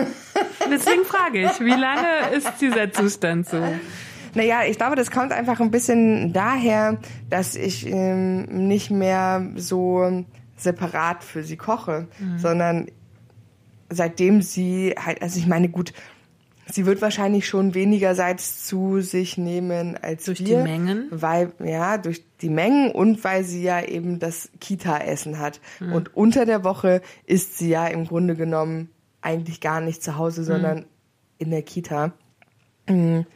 [0.70, 3.62] Deswegen frage ich, wie lange ist dieser Zustand so?
[4.34, 6.98] Naja, ich glaube, das kommt einfach ein bisschen daher,
[7.30, 10.24] dass ich ähm, nicht mehr so
[10.56, 12.88] separat für sie koche, sondern
[13.90, 15.92] seitdem sie halt, also ich meine, gut,
[16.70, 21.08] sie wird wahrscheinlich schon weniger Salz zu sich nehmen als Durch die wir, Mengen?
[21.10, 26.46] weil ja durch die Mengen und weil sie ja eben das Kita-Essen hat und unter
[26.46, 28.90] der Woche isst sie ja im Grunde genommen
[29.22, 30.84] eigentlich gar nicht zu Hause, sondern
[31.38, 32.12] in der Kita.
[32.88, 33.26] Mhm.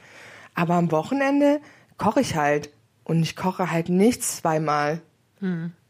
[0.54, 1.60] Aber am Wochenende
[1.96, 2.70] koche ich halt
[3.04, 5.00] und ich koche halt nicht zweimal.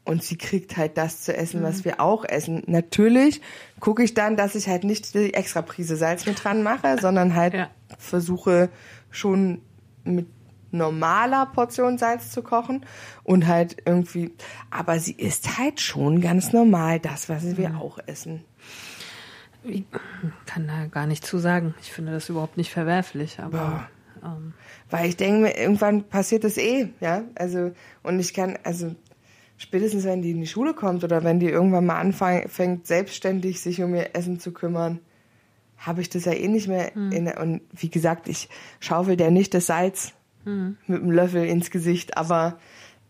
[0.08, 2.62] Und sie kriegt halt das zu essen, was wir auch essen.
[2.66, 3.42] Natürlich
[3.78, 7.34] gucke ich dann, dass ich halt nicht die extra Prise Salz mit dran mache, sondern
[7.34, 7.68] halt Ja.
[7.98, 8.70] versuche
[9.10, 9.60] schon
[10.04, 10.26] mit
[10.70, 12.86] normaler Portion Salz zu kochen
[13.22, 14.32] und halt irgendwie,
[14.70, 18.44] aber sie isst halt schon ganz normal das, was wir auch essen.
[19.62, 19.84] Ich
[20.46, 21.74] kann da gar nicht zu sagen.
[21.82, 23.86] Ich finde das überhaupt nicht verwerflich, aber
[24.24, 24.54] ähm,
[24.88, 27.24] Weil ich denke mir, irgendwann passiert das eh, ja.
[27.34, 28.94] Also, und ich kann, also
[29.58, 33.82] spätestens wenn die in die Schule kommt oder wenn die irgendwann mal anfängt, selbstständig sich
[33.82, 35.00] um ihr Essen zu kümmern,
[35.76, 38.48] habe ich das ja eh nicht mehr in der, und wie gesagt, ich
[38.80, 40.12] schaufel der nicht das Salz
[40.86, 42.58] mit dem Löffel ins Gesicht, aber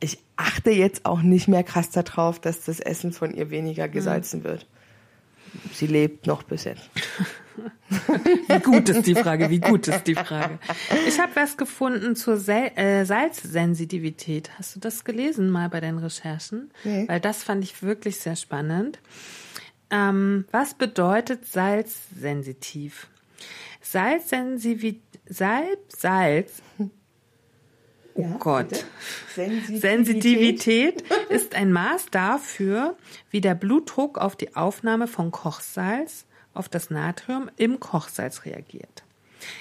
[0.00, 4.44] ich achte jetzt auch nicht mehr krass darauf, dass das Essen von ihr weniger gesalzen
[4.44, 4.66] wird.
[5.72, 6.88] Sie lebt noch bis jetzt.
[8.48, 9.50] wie gut ist die Frage?
[9.50, 10.58] Wie gut ist die Frage?
[11.06, 14.50] Ich habe was gefunden zur Sel äh, Salzsensitivität.
[14.58, 16.70] Hast du das gelesen mal bei deinen Recherchen?
[16.84, 17.06] Nee.
[17.08, 18.98] Weil das fand ich wirklich sehr spannend.
[19.90, 23.08] Ähm, was bedeutet salzsensitiv?
[23.80, 24.96] Salzsensitiv
[25.28, 26.62] Salz Salz
[28.20, 28.84] Oh Gott.
[29.36, 32.96] Sensitivität ist ein Maß dafür,
[33.30, 39.04] wie der Blutdruck auf die Aufnahme von Kochsalz auf das Natrium im Kochsalz reagiert.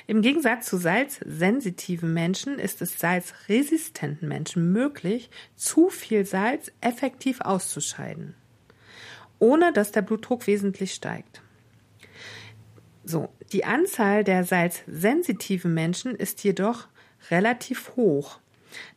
[0.07, 8.33] Im Gegensatz zu salzsensitiven Menschen ist es salzresistenten Menschen möglich, zu viel Salz effektiv auszuscheiden,
[9.37, 11.43] ohne dass der Blutdruck wesentlich steigt.
[13.03, 16.87] So, die Anzahl der salzsensitiven Menschen ist jedoch
[17.29, 18.39] relativ hoch.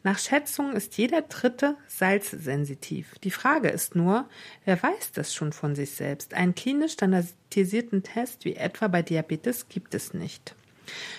[0.03, 3.19] Nach Schätzung ist jeder dritte salzsensitiv.
[3.25, 4.29] Die Frage ist nur,
[4.65, 6.35] wer weiß das schon von sich selbst?
[6.35, 10.55] Einen klinisch standardisierten Test wie etwa bei Diabetes gibt es nicht.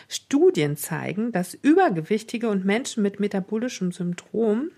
[0.09, 4.71] Studien zeigen, dass Übergewichtige und Menschen mit metabolischem Syndrom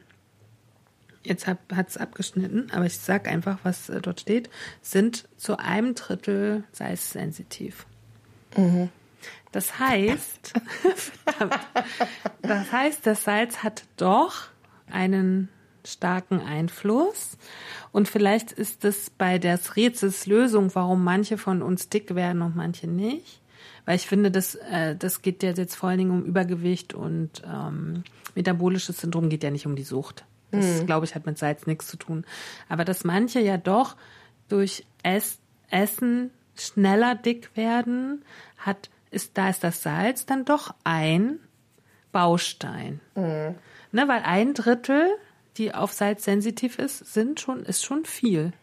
[1.23, 4.49] jetzt hat es abgeschnitten, aber ich sage einfach, was äh, dort steht,
[4.81, 7.85] sind zu einem Drittel salzsensitiv.
[9.51, 10.53] Das heißt,
[12.41, 14.47] das heißt, das Salz hat doch
[14.91, 15.49] einen
[15.85, 17.37] starken Einfluss.
[17.91, 22.55] Und vielleicht ist es bei des Rätsels Lösung, warum manche von uns dick werden und
[22.55, 23.41] manche nicht.
[23.85, 27.41] Weil ich finde, das, äh, das geht ja jetzt vor allen Dingen um Übergewicht und
[27.45, 28.03] ähm,
[28.33, 30.25] metabolisches Syndrom geht ja nicht um die Sucht.
[30.51, 32.25] Das, glaube ich, hat mit Salz nichts zu tun.
[32.69, 33.95] Aber dass manche ja doch
[34.49, 35.39] durch Ess
[35.71, 38.23] Essen schneller dick werden,
[38.57, 41.39] hat, ist, da ist das Salz dann doch ein
[42.11, 42.99] Baustein.
[43.91, 45.07] Ne, weil ein Drittel,
[45.57, 48.53] die auf Salz sensitiv ist, sind schon, ist schon viel.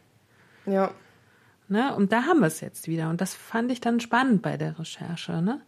[0.67, 0.93] Ja.
[1.69, 1.95] Ne?
[1.95, 3.11] Und da haben wir es jetzt wieder.
[3.11, 5.61] Und das fand ich dann spannend bei der Recherche, ne?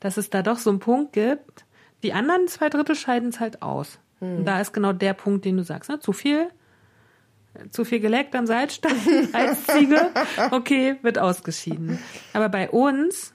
[0.00, 1.64] dass es da doch so einen Punkt gibt.
[2.02, 3.98] Die anderen zwei Drittel scheiden es halt aus.
[4.20, 5.90] Und da ist genau der Punkt, den du sagst.
[5.90, 6.00] Ne?
[6.00, 6.50] Zu viel
[7.70, 10.10] zu viel geleckt am Salzstein als Ziege,
[10.50, 11.98] okay, wird ausgeschieden.
[12.32, 13.34] Aber bei uns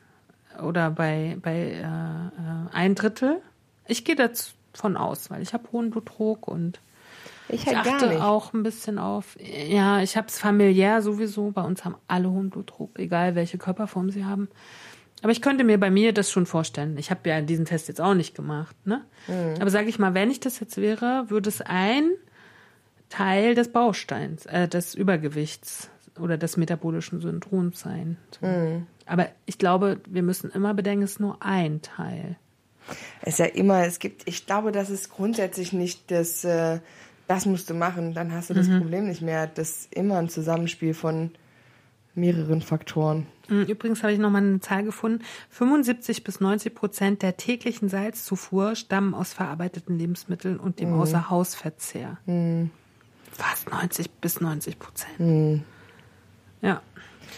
[0.61, 3.41] oder bei, bei äh, äh, ein Drittel,
[3.87, 6.79] ich gehe davon aus, weil ich habe hohen Blutdruck und
[7.49, 11.51] Ich ich halt gar achte auch ein bisschen auf, ja, ich habe es familiär sowieso,
[11.51, 14.47] bei uns haben alle hohen Blutdruck, egal welche Körperform sie haben.
[15.21, 16.97] Aber ich könnte mir bei mir das schon vorstellen.
[16.97, 19.05] Ich habe ja diesen Test jetzt auch nicht gemacht, ne?
[19.27, 19.61] Mhm.
[19.61, 22.09] Aber sage ich mal, wenn ich das jetzt wäre, würde es ein
[23.07, 25.89] Teil des Bausteins, äh, des Übergewichts
[26.19, 28.17] oder des metabolischen Syndroms sein.
[28.41, 28.87] Mhm.
[29.05, 32.37] Aber ich glaube, wir müssen immer bedenken, es ist nur ein Teil.
[33.21, 36.79] Es ist ja immer, es gibt, ich glaube, das ist grundsätzlich nicht das, äh,
[37.27, 39.47] das musst du machen, dann hast du das Problem nicht mehr.
[39.47, 41.31] Das ist immer ein Zusammenspiel von
[42.15, 43.25] mehreren Faktoren.
[43.47, 45.23] Mm, Übrigens habe ich nochmal eine Zahl gefunden.
[45.49, 52.17] 75 bis 90 Prozent der täglichen Salzzufuhr stammen aus verarbeiteten Lebensmitteln und dem Außerhausverzehr.
[53.31, 55.63] Fast 90 bis 90 Prozent.
[56.63, 56.81] Ja.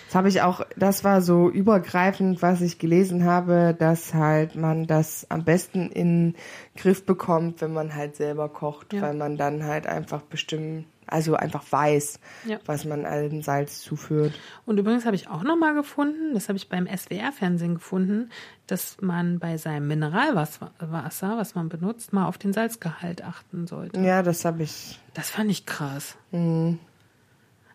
[0.07, 4.88] Das habe ich auch, das war so übergreifend, was ich gelesen habe, dass halt man
[4.88, 6.36] das am besten in den
[6.78, 9.01] Griff bekommt, wenn man halt selber kocht, Ja.
[9.01, 12.59] weil man dann halt einfach bestimmt, also einfach weiß, Ja.
[12.65, 14.34] was man allen Salz zuführt.
[14.65, 18.30] Und übrigens habe ich auch nochmal gefunden, das habe ich beim SWR-Fernsehen gefunden,
[18.67, 23.99] dass man bei seinem Mineralwasser, Wasser, was man benutzt, mal auf den Salzgehalt achten sollte.
[24.01, 24.99] Ja, das habe ich.
[25.13, 26.15] Das fand ich krass.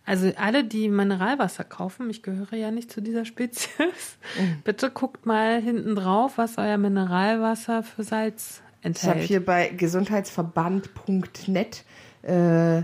[0.04, 4.18] Also alle, die Mineralwasser kaufen, ich gehöre ja nicht zu dieser Spezies,
[4.64, 9.28] bitte guckt mal hinten drauf, was euer Mineralwasser für Salz Ich habe enthält.
[9.28, 11.84] hier bei gesundheitsverband.net
[12.22, 12.82] äh,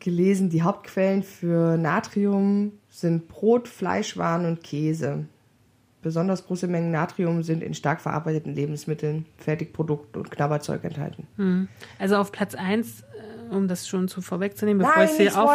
[0.00, 5.26] gelesen, die Hauptquellen für Natrium sind Brot, Fleischwaren und Käse.
[6.00, 11.68] Besonders große Mengen Natrium sind in stark verarbeiteten Lebensmitteln, Fertigprodukten und Knabberzeug enthalten.
[11.98, 13.04] Also auf Platz 1,
[13.50, 15.50] um das schon zu vorwegzunehmen, bevor Nein, ich sie auf.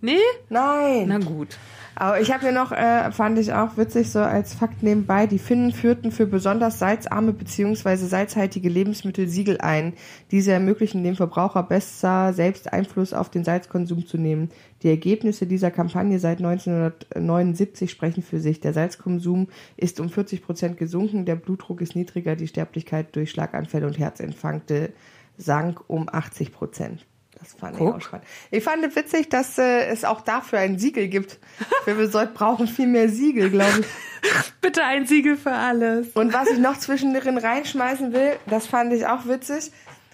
[0.00, 0.18] Nee?
[0.48, 1.08] Nein!
[1.08, 1.58] Na gut.
[2.00, 5.38] Aber ich habe mir noch, äh, fand ich auch witzig, so als Fakt nebenbei, die
[5.38, 7.96] Finnen führten für besonders salzarme bzw.
[7.96, 9.92] salzhaltige Lebensmittel Siegel ein.
[10.30, 14.48] Diese ermöglichen dem Verbraucher besser selbst Einfluss auf den Salzkonsum zu nehmen.
[14.82, 18.60] Die Ergebnisse dieser Kampagne seit 1979 sprechen für sich.
[18.60, 23.86] Der Salzkonsum ist um 40 Prozent gesunken, der Blutdruck ist niedriger, die Sterblichkeit durch Schlaganfälle
[23.86, 24.94] und Herzinfarkte
[25.36, 27.06] sank um 80 Prozent.
[27.40, 27.94] Das fand ich Guck.
[27.94, 28.26] auch spannend.
[28.50, 31.38] Ich fand es witzig, dass äh, es auch dafür ein Siegel gibt.
[31.86, 31.94] Wir
[32.34, 33.86] brauchen viel mehr Siegel, glaube ich.
[34.60, 36.08] Bitte ein Siegel für alles.
[36.08, 39.72] Und was ich noch zwischendrin reinschmeißen will, das fand ich auch witzig.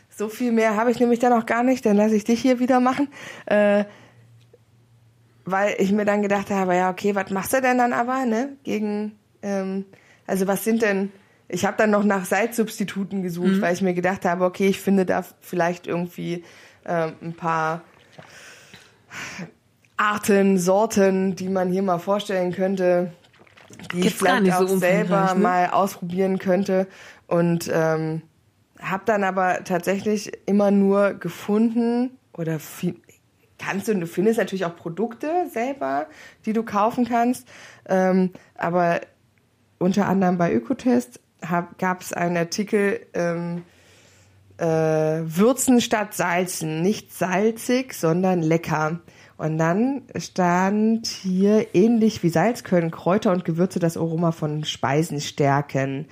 [0.09, 2.61] So viel mehr habe ich nämlich dann auch gar nicht, dann lasse ich dich hier
[2.61, 3.09] wieder machen.
[3.47, 3.85] Äh,
[5.45, 8.57] weil ich mir dann gedacht habe, ja, okay, was machst du denn dann aber, ne?
[8.65, 9.85] Gegen, ähm,
[10.27, 11.13] also was sind denn,
[11.49, 15.07] ich habe dann noch nach Salzsubstituten gesucht, weil ich mir gedacht habe, okay, ich finde
[15.07, 16.45] da vielleicht irgendwie
[16.87, 17.83] ähm, ein paar
[19.97, 23.13] Arten, Sorten, die man hier mal vorstellen könnte,
[23.93, 25.41] die ich Gibt's gar vielleicht nicht so auch selber ne?
[25.41, 26.87] mal ausprobieren könnte.
[27.27, 28.23] Und ähm,
[28.81, 32.97] habe dann aber tatsächlich immer nur gefunden oder viel,
[33.59, 36.07] kannst du, du findest natürlich auch Produkte selber,
[36.45, 37.49] die du kaufen kannst,
[37.89, 39.01] ähm, aber
[39.79, 41.21] unter anderem bei Ökotest
[41.79, 43.63] gab es einen Artikel, ähm,
[44.59, 49.01] äh, Würzen statt Salzen, nicht salzig, sondern lecker.
[49.39, 55.21] Und dann stand hier, ähnlich wie Salz können Kräuter und Gewürze das Aroma von Speisen
[55.21, 56.07] stärken.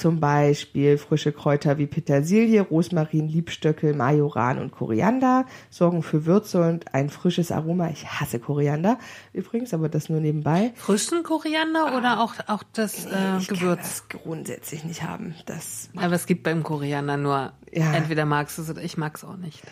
[0.00, 6.94] Zum Beispiel frische Kräuter wie Petersilie, Rosmarin, Liebstöckel, Majoran und Koriander sorgen für Würze und
[6.94, 7.90] ein frisches Aroma.
[7.90, 8.98] Ich hasse Koriander
[9.34, 10.72] übrigens, aber das nur nebenbei.
[10.76, 13.78] Frischen Koriander oder auch, auch das äh, ich kann Gewürz?
[13.82, 15.34] das grundsätzlich nicht haben.
[15.44, 17.92] Das Aber es gibt beim Koriander nur, Ja.
[17.92, 19.62] entweder magst du es oder ich mag es auch nicht.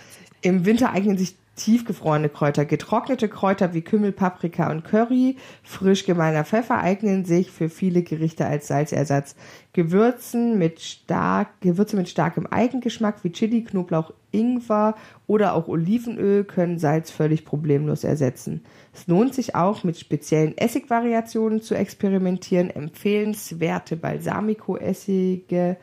[0.43, 2.65] Im Winter eignen sich tiefgefrorene Kräuter.
[2.65, 8.47] Getrocknete Kräuter wie Kümmel, Paprika und Curry, frisch gemahlener Pfeffer eignen sich für viele Gerichte
[8.47, 9.37] als Salzersatz.
[9.75, 14.95] Gewürzen mit stark, Gewürze mit starkem Eigengeschmack wie Chili, Knoblauch, Ingwer
[15.27, 18.63] oder auch Olivenöl können Salz völlig problemlos ersetzen.
[18.95, 22.71] Es lohnt sich auch, mit speziellen Essigvariationen zu experimentieren.
[22.71, 25.77] Empfehlenswerte Balsamico-Essige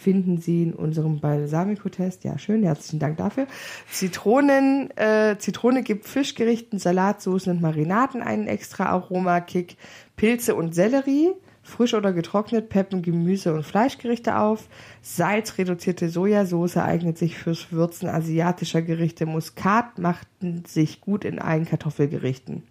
[0.00, 2.24] finden Sie in unserem Balsamico-Test.
[2.24, 3.46] Ja, schön, herzlichen Dank dafür.
[3.90, 9.76] Zitronen, äh, Zitrone gibt Fischgerichten, Salatsoßen und Marinaden einen extra Aromakick.
[10.16, 11.30] Pilze und Sellerie,
[11.62, 14.68] frisch oder getrocknet, peppen Gemüse- und Fleischgerichte auf.
[15.02, 19.26] Salz, reduzierte Sojasauce eignet sich fürs Würzen asiatischer Gerichte.
[19.26, 22.62] Muskat machten sich gut in allen Kartoffelgerichten.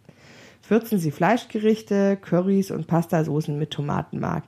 [0.68, 4.44] Würzen Sie Fleischgerichte, Currys und Pastasoßen mit Tomatenmark.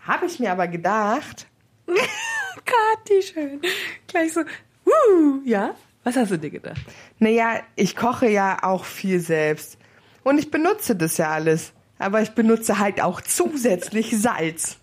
[0.00, 1.46] Habe ich mir aber gedacht,
[2.64, 3.60] Kathi, schön.
[4.06, 5.74] Gleich so, uh, ja.
[6.04, 6.80] Was hast du dir gedacht?
[7.18, 9.78] Naja, ich koche ja auch viel selbst.
[10.22, 11.72] Und ich benutze das ja alles.
[11.98, 14.78] Aber ich benutze halt auch zusätzlich Salz.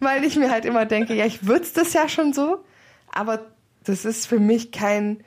[0.00, 2.64] Weil ich mir halt immer denke, ja, ich würze das ja schon so.
[3.12, 3.46] Aber
[3.84, 5.22] das ist für mich kein,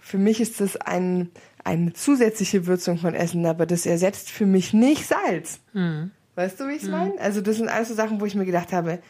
[0.00, 1.30] für mich ist das ein,
[1.64, 5.60] eine zusätzliche Würzung von Essen, aber das ersetzt für mich nicht Salz.
[5.72, 6.10] Hm.
[6.34, 7.18] Weißt du, wie ich es meine?
[7.20, 9.00] Also das sind alles so Sachen, wo ich mir gedacht habe,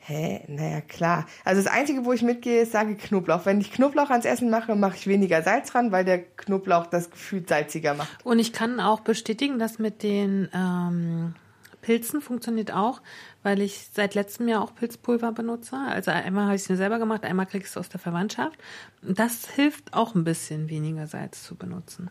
[0.00, 1.26] hä, naja, klar.
[1.44, 3.46] Also das Einzige, wo ich mitgehe, ist, sage Knoblauch.
[3.46, 7.10] Wenn ich Knoblauch ans Essen mache, mache ich weniger Salz ran, weil der Knoblauch das
[7.10, 8.24] Gefühl salziger macht.
[8.24, 11.34] Und ich kann auch bestätigen, dass mit den ähm,
[11.82, 13.00] Pilzen funktioniert auch,
[13.42, 15.76] weil ich seit letztem Jahr auch Pilzpulver benutze.
[15.76, 18.58] Also einmal habe ich es mir selber gemacht, einmal kriege ich es aus der Verwandtschaft.
[19.02, 22.10] Das hilft auch ein bisschen weniger Salz zu benutzen.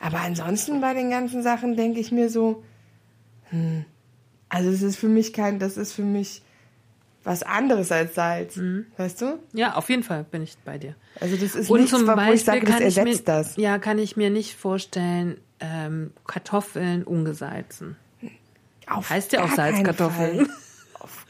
[0.00, 2.62] Aber ansonsten bei den ganzen Sachen denke ich mir so,
[3.50, 3.84] hm,
[4.48, 6.42] also es ist für mich kein, das ist für mich
[7.28, 8.56] was anderes als Salz.
[8.56, 8.86] Mhm.
[8.96, 9.38] Weißt du?
[9.52, 10.94] Ja, auf jeden Fall bin ich bei dir.
[11.20, 13.56] Also das ist Und nichts, zum wo ich Beispiel sage, das ersetzt mir, das.
[13.56, 17.96] Ja, kann ich mir nicht vorstellen, ähm, Kartoffeln ungesalzen.
[18.86, 20.48] Auf Heißt ja auch Salzkartoffeln.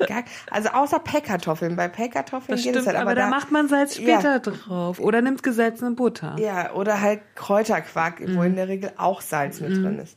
[0.06, 1.76] Gar, also außer Pellkartoffeln.
[1.76, 2.96] Bei Pellkartoffeln Das geht stimmt, es halt.
[2.96, 4.20] aber, Aber, da, macht man Salz Ja.
[4.20, 4.98] später drauf.
[5.00, 6.36] Oder nimmt gesalzene Butter.
[6.38, 8.42] Ja, oder halt Kräuterquark, wo Mhm.
[8.44, 10.16] in der Regel auch Salz mit drin ist.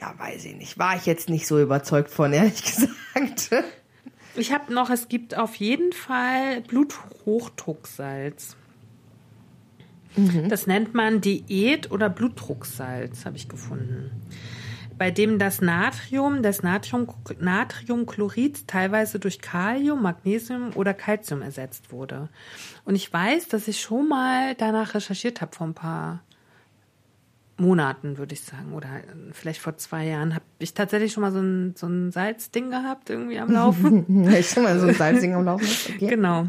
[0.00, 0.78] Ja, weiß ich nicht.
[0.78, 3.64] War ich jetzt nicht so überzeugt von, ehrlich gesagt.
[4.36, 8.56] Ich habe noch, es gibt auf jeden Fall Bluthochdrucksalz.
[10.48, 14.10] Das nennt man Diät- oder Blutdrucksalz, habe ich gefunden.
[14.96, 17.08] Bei dem das Natrium des Natrium,
[17.40, 22.28] Natriumchlorids teilweise durch Kalium, Magnesium oder Calcium ersetzt wurde.
[22.84, 26.22] Und ich weiß, dass ich schon mal danach recherchiert habe vor ein paar
[27.56, 28.88] Monaten, würde ich sagen, oder
[29.32, 33.10] vielleicht vor zwei Jahren, habe ich tatsächlich schon mal so ein, so ein Salzding gehabt,
[33.10, 34.28] irgendwie am Laufen.
[34.34, 35.68] ich schon mal so ein Salzing am Laufen.
[35.96, 36.08] Okay.
[36.08, 36.48] Genau.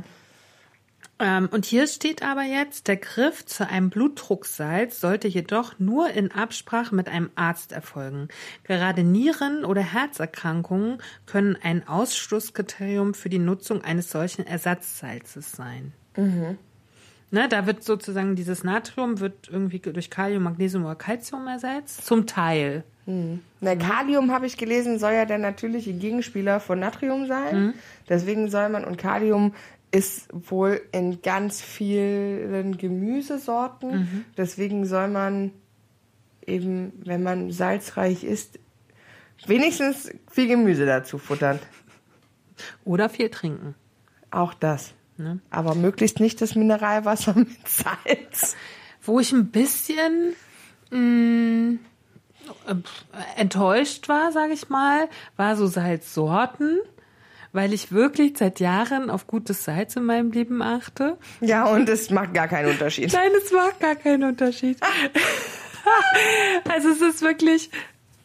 [1.17, 6.31] Ähm, und hier steht aber jetzt, der Griff zu einem Blutdrucksalz sollte jedoch nur in
[6.31, 8.27] Absprache mit einem Arzt erfolgen.
[8.63, 15.93] Gerade Nieren- oder Herzerkrankungen können ein Ausschlusskriterium für die Nutzung eines solchen Ersatzsalzes sein.
[17.35, 22.05] Ne, da wird sozusagen dieses Natrium wird irgendwie durch Kalium, Magnesium oder Calcium ersetzt.
[22.05, 22.85] Zum Teil.
[23.05, 27.73] Na, Kalium habe ich gelesen, soll ja der natürliche Gegenspieler von Natrium sein.
[28.07, 29.53] Deswegen soll man, und Kalium
[29.91, 34.23] ist wohl in ganz vielen Gemüsesorten.
[34.37, 35.51] Deswegen soll man
[36.47, 38.59] eben, wenn man salzreich isst,
[39.45, 41.59] wenigstens viel Gemüse dazu futtern.
[42.85, 43.75] Oder viel trinken.
[44.31, 44.93] Auch das.
[45.49, 48.55] Aber möglichst nicht das Mineralwasser mit Salz.
[49.01, 50.35] Wo ich ein bisschen
[50.91, 51.77] mh,
[52.67, 52.75] äh,
[53.37, 55.07] enttäuscht war, sage ich mal,
[55.37, 56.79] war so Salzsorten,
[57.53, 61.17] weil ich wirklich seit Jahren auf gutes Salz in meinem Leben achte.
[61.39, 63.13] Ja, und es macht gar keinen Unterschied.
[63.13, 64.77] Nein, es macht gar keinen Unterschied.
[66.69, 67.69] also es ist wirklich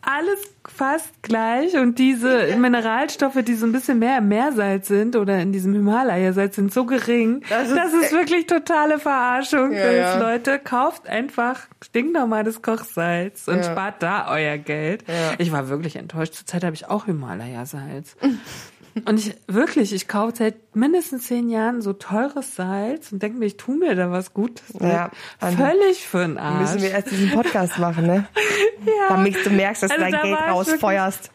[0.02, 5.38] alles fast gleich und diese Mineralstoffe, die so ein bisschen mehr im Meersalz sind oder
[5.40, 7.42] in diesem Himalaya-Salz sind so gering.
[7.48, 10.18] Das Das ist- ist, wirklich totale Verarschung Ja, ja.
[10.18, 10.58] Leute.
[10.58, 13.62] Kauft einfach stinknormales Kochsalz und Ja.
[13.64, 15.04] spart da euer Geld.
[15.38, 16.34] Ich war wirklich enttäuscht.
[16.34, 18.16] Zurzeit habe ich auch Himalaya-Salz.
[19.04, 23.46] Und ich wirklich, ich kaufe seit mindestens zehn Jahren so teures Salz und denke mir,
[23.46, 24.64] ich tue mir da was Gutes.
[24.80, 26.60] Ja, also Völlig für den Arsch.
[26.60, 28.26] Müssen wir erst diesen Podcast machen, ne?
[29.08, 31.30] Damit du merkst, dass Also du dein da Geld rausfeuerst.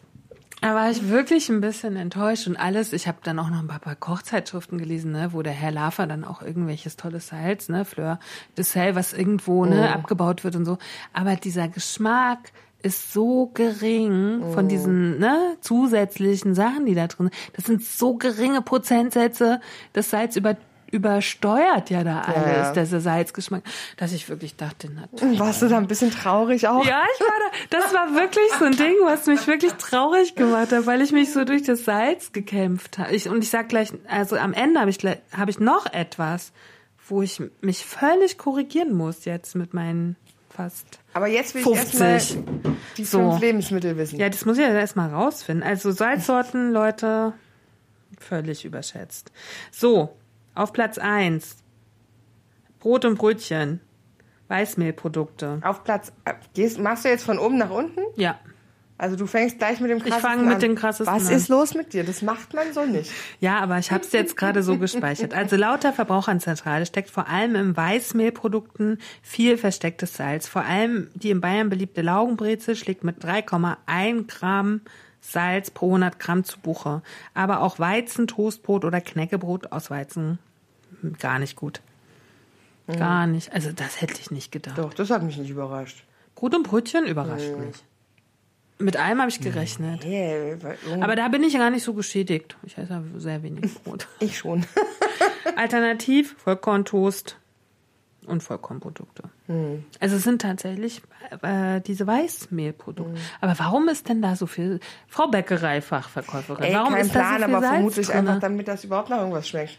[0.62, 2.92] Da war ich wirklich ein bisschen enttäuscht und alles.
[2.92, 6.06] Ich habe dann auch noch ein paar, paar Kochzeitschriften gelesen, ne, wo der Herr Lafer
[6.06, 8.18] dann auch irgendwelches tolles Salz, ne, Fleur
[8.56, 10.78] de Sel, was irgendwo ne, abgebaut wird und so.
[11.12, 12.52] Aber dieser Geschmack
[12.86, 17.56] ist so gering von diesen ne, zusätzlichen Sachen, die da drin sind.
[17.56, 19.60] Das sind so geringe Prozentsätze.
[19.92, 20.56] Das Salz über,
[20.92, 22.72] übersteuert ja da alles, ja.
[22.72, 23.64] dieser Salzgeschmack,
[23.96, 25.08] dass ich wirklich dachte, na
[25.38, 26.86] Warst du da ein bisschen traurig auch?
[26.86, 27.78] ja, ich war da.
[27.78, 31.32] Das war wirklich so ein Ding, was mich wirklich traurig gemacht hat, weil ich mich
[31.32, 33.12] so durch das Salz gekämpft habe.
[33.14, 34.98] Ich, und ich sag gleich, also am Ende habe ich,
[35.32, 36.52] habe ich noch etwas,
[37.08, 40.16] wo ich mich völlig korrigieren muss jetzt mit meinen
[40.56, 40.98] fast.
[41.12, 42.00] Aber jetzt will ich 50.
[42.00, 43.18] erstmal die So.
[43.30, 44.18] fünf Lebensmittel wissen.
[44.18, 45.62] Ja, das muss ich ja erstmal rausfinden.
[45.66, 47.32] Also Salzsorten, Leute,
[48.18, 49.30] völlig überschätzt.
[49.70, 50.16] So,
[50.54, 51.56] auf Platz eins
[52.80, 53.80] Brot und Brötchen.
[54.48, 55.60] Weißmehlprodukte.
[55.64, 58.00] Auf Platz, äh, gehst, machst du jetzt von oben nach unten?
[58.14, 58.38] Ja.
[58.98, 60.60] Also du fängst gleich mit dem krassesten fang mit an.
[60.60, 61.34] dem krassesten Was an.
[61.34, 62.02] ist los mit dir?
[62.02, 63.12] Das macht man so nicht.
[63.40, 65.34] Ja, aber ich habe es jetzt gerade so gespeichert.
[65.34, 70.48] Also laut der Verbraucherzentrale steckt vor allem in Weißmehlprodukten viel verstecktes Salz.
[70.48, 74.80] Vor allem die in Bayern beliebte Laugenbrezel schlägt mit 3,1 Gramm
[75.20, 77.02] Salz pro 100 Gramm zu Buche.
[77.34, 80.38] Aber auch Weizen, Toastbrot oder Knäckebrot aus Weizen
[81.02, 81.82] hm, gar nicht gut.
[82.86, 83.52] Gar nicht.
[83.52, 84.78] Also das hätte ich nicht gedacht.
[84.78, 86.04] Doch, das hat mich nicht überrascht.
[86.36, 87.74] Brot und Brötchen überrascht mich.
[88.78, 90.04] Mit allem habe ich gerechnet.
[90.04, 92.56] Yeah, weil- Aber da bin ich gar nicht so geschädigt.
[92.62, 94.06] Ich esse ja sehr wenig Brot.
[94.20, 94.66] ich schon.
[95.56, 97.38] Alternativ Vollkorntoast
[98.26, 99.22] und Vollkornprodukte.
[100.00, 101.00] Also es sind tatsächlich
[101.42, 103.14] äh, diese Weißmehlprodukte.
[103.40, 104.80] Aber warum ist denn da so viel?
[105.06, 108.18] Frau Bäckerei, Fachverkäuferin, Ey, warum kein ist Plan, da so viel aber Salz vermutlich drinne?
[108.30, 109.78] einfach, damit das überhaupt nach irgendwas schmeckt.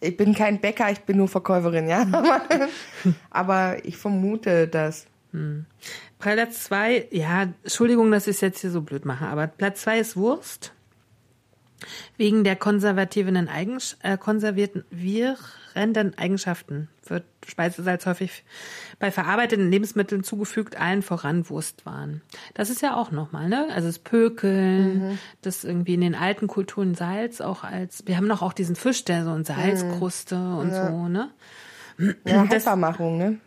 [0.00, 2.06] Ich bin kein Bäcker, ich bin nur Verkäuferin, ja.
[3.30, 4.68] Aber, ich vermute
[5.32, 5.66] das.
[6.18, 9.98] Platz zwei, ja, Entschuldigung, dass ich es jetzt hier so blöd mache, aber Platz zwei
[9.98, 10.72] ist Wurst.
[12.18, 18.44] Wegen der konservativen Eigens äh, konservierten virenden Eigenschaften wird Speisesalz häufig
[18.98, 22.20] bei verarbeiteten Lebensmitteln zugefügt, allen voran Wurstwaren.
[22.52, 23.68] Das ist ja auch nochmal, ne?
[23.74, 28.42] Also das Pökeln, das irgendwie in den alten Kulturen Salz auch als, wir haben noch
[28.42, 31.30] auch diesen Fisch, der so in Salzkruste und so, ne?
[32.26, 33.38] Ja, Heffermachung, ne?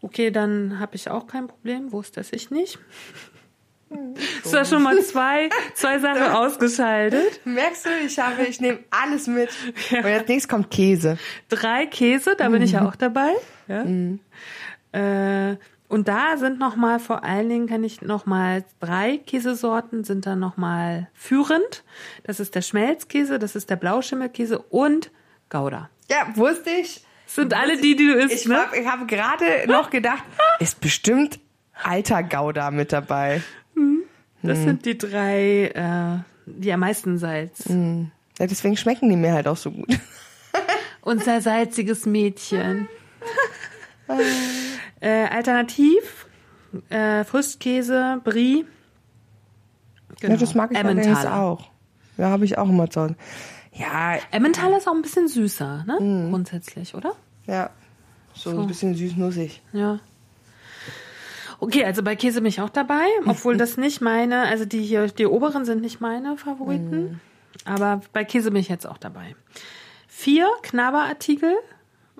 [0.00, 1.92] Okay, dann habe ich auch kein Problem.
[1.92, 2.78] Wurst esse ich nicht.
[4.44, 7.40] Ist da schon mal zwei, zwei Sachen ausgeschaltet.
[7.44, 9.48] Merkst du, ich habe, ich nehme alles mit.
[9.90, 11.16] Und als nächstes kommt Käse.
[11.48, 13.32] Drei Käse, da bin ich ja auch dabei.
[13.66, 13.84] Ja.
[14.92, 15.56] Äh,
[15.88, 20.26] und da sind noch mal vor allen Dingen kann ich noch mal drei Käsesorten sind
[20.26, 21.82] da noch mal führend.
[22.24, 25.10] Das ist der Schmelzkäse, das ist der Blauschimmelkäse und
[25.48, 25.88] Gouda.
[26.10, 27.04] Ja, wusste ich.
[27.28, 28.56] Das sind alle die, die du isst, Ich, ne?
[28.56, 30.24] hab- ich habe gerade noch gedacht,
[30.60, 31.38] ist bestimmt
[31.82, 33.42] alter Gouda mit dabei.
[34.42, 37.64] Das sind die drei, äh, die am meisten Salz.
[37.68, 39.88] Ja, deswegen schmecken die mir halt auch so gut.
[41.02, 42.88] Unser salziges Mädchen.
[45.00, 46.26] äh, alternativ
[46.88, 48.64] äh, Frischkäse, Brie.
[50.20, 50.34] Genau.
[50.34, 51.70] Ja, das mag ich allerdings auch.
[52.16, 53.16] Ja, habe ich auch immer zu Hause.
[53.78, 55.98] Ja, Emmentaler ist auch ein bisschen süßer, ne?
[56.00, 56.30] Mhm.
[56.30, 57.14] Grundsätzlich, oder?
[57.46, 57.70] ja.
[58.34, 58.60] So, So.
[58.60, 59.62] ein bisschen süß-nussig.
[59.72, 59.98] Ja.
[61.60, 65.08] Okay, also bei Käse bin ich auch dabei, obwohl das nicht meine, also die hier,
[65.08, 67.20] die oberen sind nicht meine Favoriten, Mhm.
[67.64, 69.34] aber bei Käse bin ich jetzt auch dabei.
[70.06, 71.52] Vier Knabberartikel.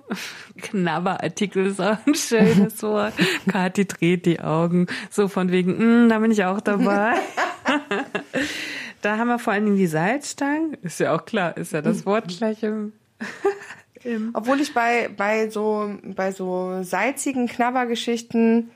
[0.57, 3.13] Knabberartikel ist auch ein schönes Wort.
[3.49, 7.13] Kathi dreht die Augen, so von wegen, mm, da bin ich auch dabei.
[9.01, 10.75] Da haben wir vor allen Dingen die Salzstangen.
[10.81, 12.93] Ist ja auch klar, ist ja das Wort gleich im,
[14.03, 18.71] im Obwohl ich bei, bei so, bei so salzigen Knabbergeschichten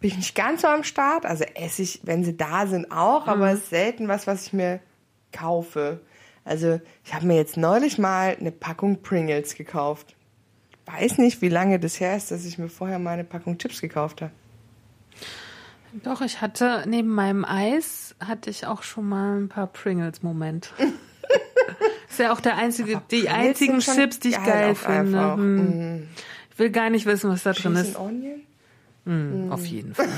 [0.00, 1.26] bin ich nicht ganz so am Start.
[1.26, 4.52] Also esse ich, wenn sie da sind, auch, aber es ist selten was, was ich
[4.52, 4.80] mir
[5.32, 6.00] kaufe.
[6.44, 10.16] Also ich habe mir jetzt neulich mal eine Packung Pringles gekauft.
[10.86, 13.80] Weiß nicht, wie lange das her ist, dass ich mir vorher mal eine Packung Chips
[13.80, 14.32] gekauft habe.
[15.92, 20.72] Doch, ich hatte neben meinem Eis hatte ich auch schon mal ein paar Pringles-Moment.
[22.08, 25.34] ist ja auch der einzige, die Pringles einzigen Chips, die ich geil finde.
[25.34, 26.08] Hm.
[26.52, 27.98] Ich will gar nicht wissen, was da drin ist.
[27.98, 28.40] Onion?
[29.06, 30.08] Hm, Auf jeden Fall.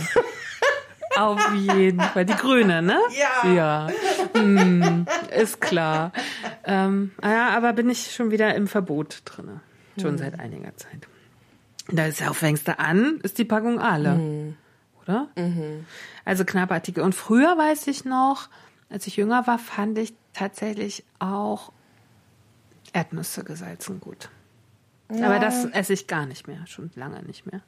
[1.16, 2.24] Auf jeden Fall.
[2.24, 2.98] Die grüne, ne?
[3.44, 3.52] Ja.
[3.52, 3.88] Ja.
[4.34, 5.06] Hm,
[5.38, 6.12] ist klar.
[6.64, 9.60] Ähm, ja, aber bin ich schon wieder im Verbot drinne.
[10.00, 11.06] Schon seit einiger Zeit.
[11.88, 14.54] Da ist ja, fängst du an, ist die Packung alle.
[15.02, 15.28] Oder?
[16.24, 17.02] Also Knappartikel.
[17.02, 18.48] Und früher weiß ich noch,
[18.90, 21.72] als ich jünger war, fand ich tatsächlich auch
[22.92, 24.28] Erdnüsse gesalzen gut.
[25.08, 27.60] Aber das esse ich gar nicht mehr, schon lange nicht mehr.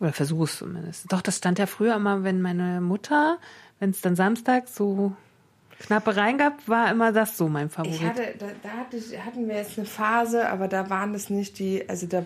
[0.00, 1.10] Oder versuche es zumindest.
[1.12, 3.38] Doch, das stand ja früher immer, wenn meine Mutter,
[3.80, 5.12] wenn es dann Samstag so
[5.80, 7.96] knappe rein gab, war immer das so mein Favorit.
[8.00, 11.30] Ich hatte, da, da hatte, ich- hatten wir jetzt eine Phase, aber da waren das
[11.30, 12.24] nicht die, also da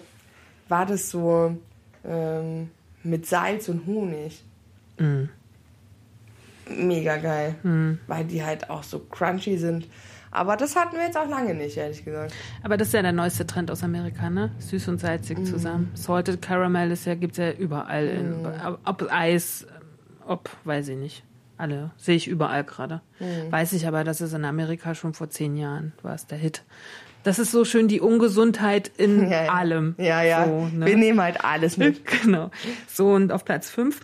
[0.69, 1.57] war das so
[2.05, 2.71] ähm,
[3.05, 4.43] mit Salz und Honig.
[6.69, 7.57] Mega geil,
[8.07, 9.89] weil die halt auch so crunchy sind.
[10.31, 12.33] Aber das hatten wir jetzt auch lange nicht, ehrlich gesagt.
[12.63, 14.51] Aber das ist ja der neueste Trend aus Amerika, ne?
[14.61, 15.91] Süß und salzig zusammen.
[15.95, 18.07] Salted Caramel ist ja, gibt's ja überall.
[18.07, 18.47] In,
[18.85, 19.67] ob Eis,
[20.27, 21.25] ob, weiß ich nicht.
[21.59, 21.91] Alle.
[21.99, 23.03] Sehe ich überall gerade.
[23.51, 26.65] Weiß ich aber, dass es in Amerika schon vor zehn Jahren war es der Hit.
[27.25, 29.53] Das ist so schön die Ungesundheit in Ja, ja.
[29.53, 29.95] allem.
[29.99, 30.47] Ja, ja.
[30.47, 30.87] So, ne?
[30.87, 32.03] Wir nehmen halt alles mit.
[32.23, 32.51] Genau.
[32.89, 34.01] So, und auf Platz 5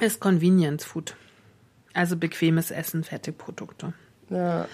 [0.00, 1.16] ist Convenience Food.
[1.92, 3.92] Also bequemes Essen, Fertigprodukte.
[4.30, 4.66] Ja.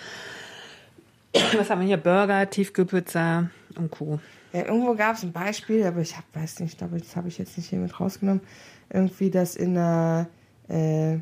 [1.57, 1.97] Was haben wir hier?
[1.97, 4.19] Burger, Tiefkühlpizza und Co.
[4.53, 7.29] Ja, irgendwo gab es ein Beispiel, aber ich hab, weiß nicht, ich glaube, das habe
[7.29, 8.41] ich jetzt nicht hier mit rausgenommen.
[8.89, 10.27] Irgendwie, dass in einer,
[10.69, 11.19] äh,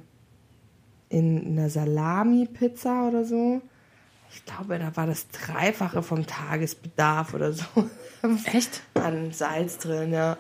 [1.11, 3.61] in einer Salami-Pizza oder so,
[4.31, 7.65] ich glaube, da war das Dreifache vom Tagesbedarf oder so
[8.53, 8.83] Echt?
[8.95, 10.37] an Salz drin, ja.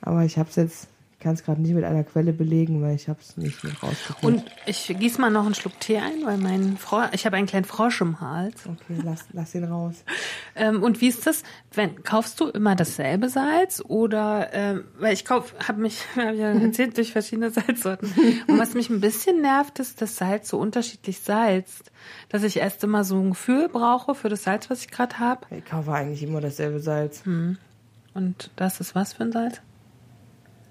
[0.00, 0.88] Aber ich habe es jetzt
[1.24, 4.42] kann es gerade nicht mit einer Quelle belegen, weil ich habe es nicht mit rausgefunden.
[4.42, 7.46] Und ich gieße mal noch einen Schluck Tee ein, weil mein Fro ich habe einen
[7.46, 8.66] kleinen Frosch im Hals.
[8.66, 10.04] Okay, lass, lass ihn raus.
[10.56, 11.42] Ähm, und wie ist das?
[11.72, 16.52] Wenn kaufst du immer dasselbe Salz oder ähm, weil ich kauf, habe mich hab ja
[16.60, 18.12] erzählt durch verschiedene Salzsorten.
[18.46, 21.90] Und was mich ein bisschen nervt, ist, dass Salz so unterschiedlich salzt,
[22.28, 25.44] dass ich erst immer so ein Gefühl brauche für das Salz, was ich gerade habe.
[25.50, 27.24] Ich kaufe eigentlich immer dasselbe Salz.
[27.26, 29.60] Und das ist was für ein Salz?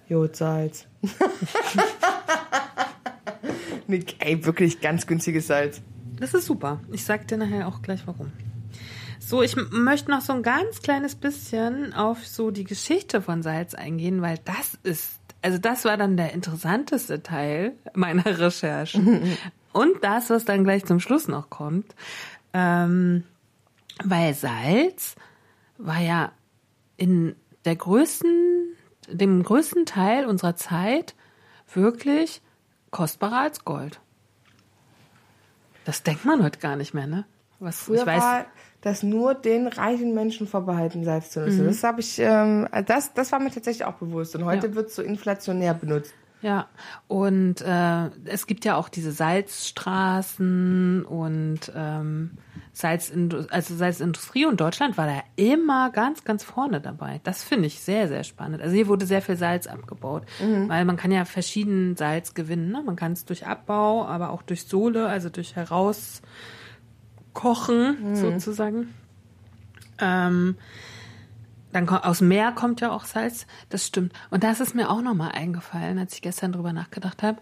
[0.10, 0.86] Jodsalz.
[3.88, 5.82] nee, ey, wirklich ganz günstiges Salz.
[6.20, 6.80] Das ist super.
[6.92, 8.32] Ich sag dir nachher auch gleich warum.
[9.20, 13.74] So, ich möchte noch so ein ganz kleines bisschen auf so die Geschichte von Salz
[13.74, 19.38] eingehen, weil das ist, also das war dann der interessanteste Teil meiner Recherchen.
[19.72, 21.96] Und das, was dann gleich zum Schluss noch kommt.
[22.54, 23.24] Ähm,
[24.04, 25.16] weil Salz
[25.78, 26.32] war ja
[26.98, 27.36] in
[27.66, 28.73] der größten,
[29.10, 31.16] dem größten Teil unserer Zeit
[31.74, 32.42] wirklich
[32.92, 34.00] kostbarer als Gold.
[35.86, 37.26] Das denkt man heute gar nicht mehr, ne?
[37.60, 38.22] Was Früher ich weiß.
[38.24, 38.46] war
[38.82, 41.66] das nur den reichen Menschen vorbehalten, Salz zu nutzen.
[41.66, 44.36] Das habe ich, ähm, das, das war mir tatsächlich auch bewusst.
[44.36, 44.76] Und heute Ja.
[44.76, 46.14] wird es so inflationär benutzt.
[46.42, 46.68] Ja,
[47.08, 52.32] und äh, es gibt ja auch diese Salzstraßen und ähm,
[52.74, 57.22] Salzindu also Salzindustrie und Deutschland war da immer ganz, ganz vorne dabei.
[57.24, 58.64] Das finde ich sehr, sehr spannend.
[58.64, 60.24] Also hier wurde sehr viel Salz abgebaut,
[60.68, 62.72] weil man kann ja verschieden Salz gewinnen.
[62.72, 62.82] Ne?
[62.84, 66.26] Man kann es durch Abbau, aber auch durch Sohle, also durch Herauskochen
[68.16, 68.92] sozusagen.
[70.00, 70.58] Ähm,
[71.74, 74.14] dann aus dem Meer kommt ja auch Salz, das stimmt.
[74.32, 77.40] Und das ist mir auch nochmal eingefallen, als ich gestern drüber nachgedacht habe.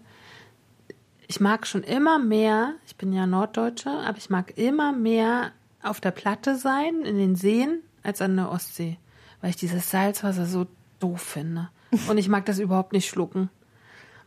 [1.32, 5.52] Ich mag schon immer mehr, ich bin ja Norddeutsche, aber ich mag immer mehr
[5.82, 8.98] auf der Platte sein, in den Seen, als an der Ostsee.
[9.40, 10.66] Weil ich dieses Salzwasser so
[11.00, 11.70] doof finde.
[12.06, 13.48] Und ich mag das überhaupt nicht schlucken.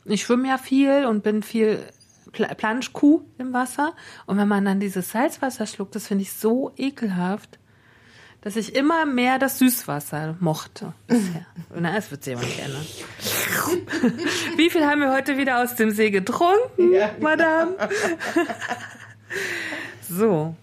[0.05, 1.85] Ich schwimme ja viel und bin viel
[2.31, 3.93] Pla Planschkuh im Wasser.
[4.25, 7.59] Und wenn man dann dieses Salzwasser schluckt, das finde ich so ekelhaft
[8.45, 11.47] dass ich immer mehr das Süßwasser mochte bisher.
[11.75, 12.85] Na, es wird sich aber nicht ändern.
[14.55, 17.75] Wie viel haben wir heute wieder aus dem See getrunken, Madame?
[20.09, 20.55] so.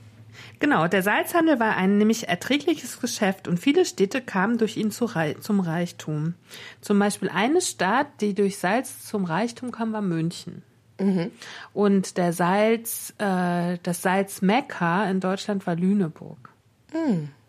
[0.60, 5.04] Genau, der Salzhandel war ein nämlich erträgliches Geschäft und viele Städte kamen durch ihn zu
[5.04, 6.34] Rei zum Reichtum.
[6.82, 10.62] Zum Beispiel eine Stadt, die durch Salz zum Reichtum kam, war München.
[11.72, 16.51] Und der Salz, äh, das Salz Mekka in Deutschland war Lüneburg.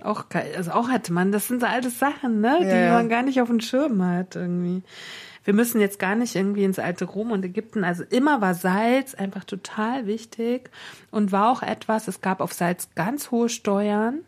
[0.02, 0.52] Auch geil.
[0.58, 2.94] Also auch hatte man, das sind so alte Sachen, ne, die Ja, ja.
[2.94, 4.84] man gar nicht auf dem Schirm hat irgendwie.
[5.46, 7.84] Wir müssen jetzt gar nicht irgendwie ins alte Rom und Ägypten.
[7.84, 10.70] Also immer war Salz einfach total wichtig
[11.12, 14.20] und war auch etwas, es gab auf Salz ganz hohe Steuern.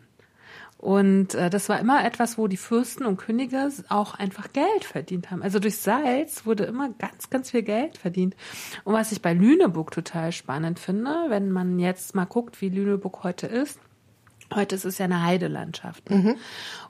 [0.78, 5.30] Und äh, das war immer etwas, wo die Fürsten und Könige auch einfach Geld verdient
[5.30, 5.42] haben.
[5.42, 8.36] Also durch Salz wurde immer ganz, ganz viel Geld verdient.
[8.84, 13.24] Und was ich bei Lüneburg total spannend finde, wenn man jetzt mal guckt, wie Lüneburg
[13.24, 13.80] heute ist,
[14.54, 16.10] Heute ist es ja eine Heidelandschaft.
[16.10, 16.16] Ne?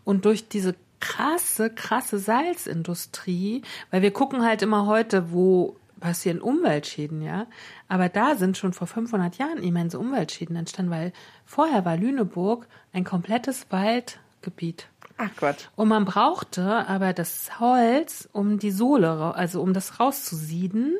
[0.05, 7.23] Und durch diese krasse, krasse Salzindustrie, weil wir gucken halt immer heute, wo passieren Umweltschäden,
[7.23, 7.47] ja.
[7.89, 11.13] Aber da sind schon vor 500 Jahren immense Umweltschäden entstanden, weil
[11.45, 14.89] vorher war Lüneburg ein komplettes Waldgebiet.
[15.19, 15.71] Ach Gott.
[15.77, 20.95] Und man brauchte aber das Holz, um die Sohle, also um das rauszusieden.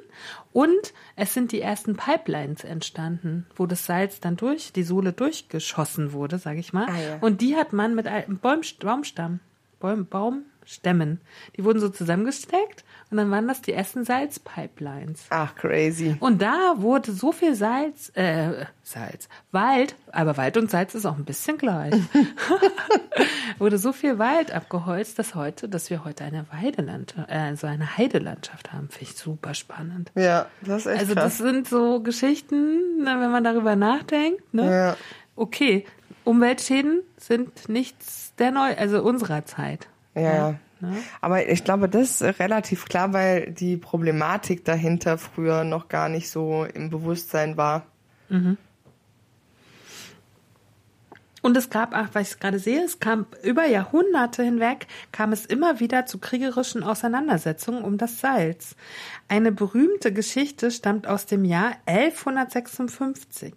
[0.53, 6.13] Und es sind die ersten Pipelines entstanden, wo das Salz dann durch die Sohle durchgeschossen
[6.13, 6.87] wurde, sage ich mal.
[6.89, 7.19] Ah, ja.
[7.21, 9.41] Und die hat man mit einem Baum, Baumstamm,
[9.81, 11.21] Baum, Baumstämmen,
[11.57, 15.27] die wurden so zusammengesteckt und dann waren das die ersten Salzpipelines.
[15.31, 16.17] Ach, crazy.
[16.19, 21.17] Und da wurde so viel Salz, äh, Salz, Wald, aber Wald und Salz ist auch
[21.17, 21.95] ein bisschen gleich.
[23.59, 27.97] wurde so viel Wald abgeholzt, dass heute, dass wir heute eine Weidelandschaft, äh, so eine
[27.97, 28.89] Heidelandschaft haben.
[28.89, 30.11] Finde ich super spannend.
[30.17, 31.39] Ja, das ist echt Also das krass.
[31.39, 34.53] sind so Geschichten, ne, wenn man darüber nachdenkt.
[34.53, 34.71] Ne?
[34.71, 34.97] Ja.
[35.37, 35.85] Okay,
[36.25, 39.87] Umweltschäden sind nichts der neu, also unserer Zeit.
[40.17, 40.55] Ja, ja.
[40.81, 40.97] Ne?
[41.21, 46.31] Aber ich glaube, das ist relativ klar, weil die Problematik dahinter früher noch gar nicht
[46.31, 47.87] so im Bewusstsein war.
[51.47, 55.47] Und es gab, ach, was ich gerade sehe, es kam über Jahrhunderte hinweg, kam es
[55.47, 58.75] immer wieder zu kriegerischen Auseinandersetzungen um das Salz.
[59.29, 63.55] Eine berühmte Geschichte stammt aus dem Jahr 1156.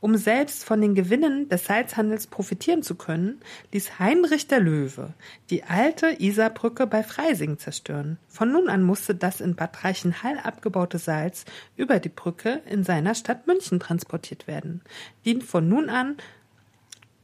[0.00, 3.40] Um selbst von den Gewinnen des Salzhandels profitieren zu können,
[3.72, 5.14] ließ Heinrich der Löwe
[5.50, 8.18] die alte Isarbrücke bei Freising zerstören.
[8.26, 11.44] Von nun an musste das in Bad Reichenhall abgebaute Salz
[11.76, 14.82] über die Brücke in seiner Stadt München transportiert werden,
[15.24, 16.16] die von nun an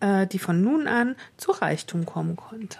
[0.04, 2.78] äh, die von nun an zu Reichtum kommen konnte.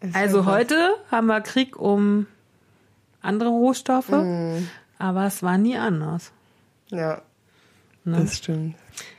[0.00, 2.26] Ist Also heute haben wir Krieg um
[3.22, 4.68] andere Rohstoffe, Mhm.
[4.98, 6.32] aber es war nie anders.
[6.90, 7.22] Ja,
[8.04, 8.18] Ne?
[8.20, 8.74] das stimmt.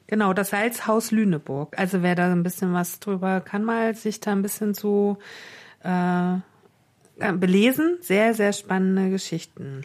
[0.07, 1.77] Genau, das Salzhaus Lüneburg.
[1.79, 5.17] Also wer da ein bisschen was drüber kann, mal sich da ein bisschen so
[5.81, 6.35] äh,
[7.33, 7.97] belesen.
[8.01, 9.81] Sehr, sehr spannende Geschichten.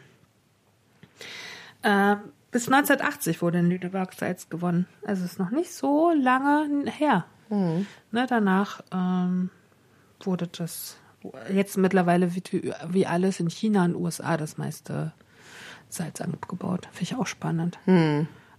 [1.83, 2.17] Äh,
[2.51, 4.87] bis 1980 wurde in Lüneburg Salz gewonnen.
[5.05, 7.25] Also ist noch nicht so lange her.
[8.13, 9.51] Ne, danach ähm,
[10.23, 10.97] wurde das
[11.53, 15.13] jetzt mittlerweile wie, wie alles in China und USA das meiste
[15.89, 16.87] Salz abgebaut.
[16.93, 17.79] Finde ich auch spannend.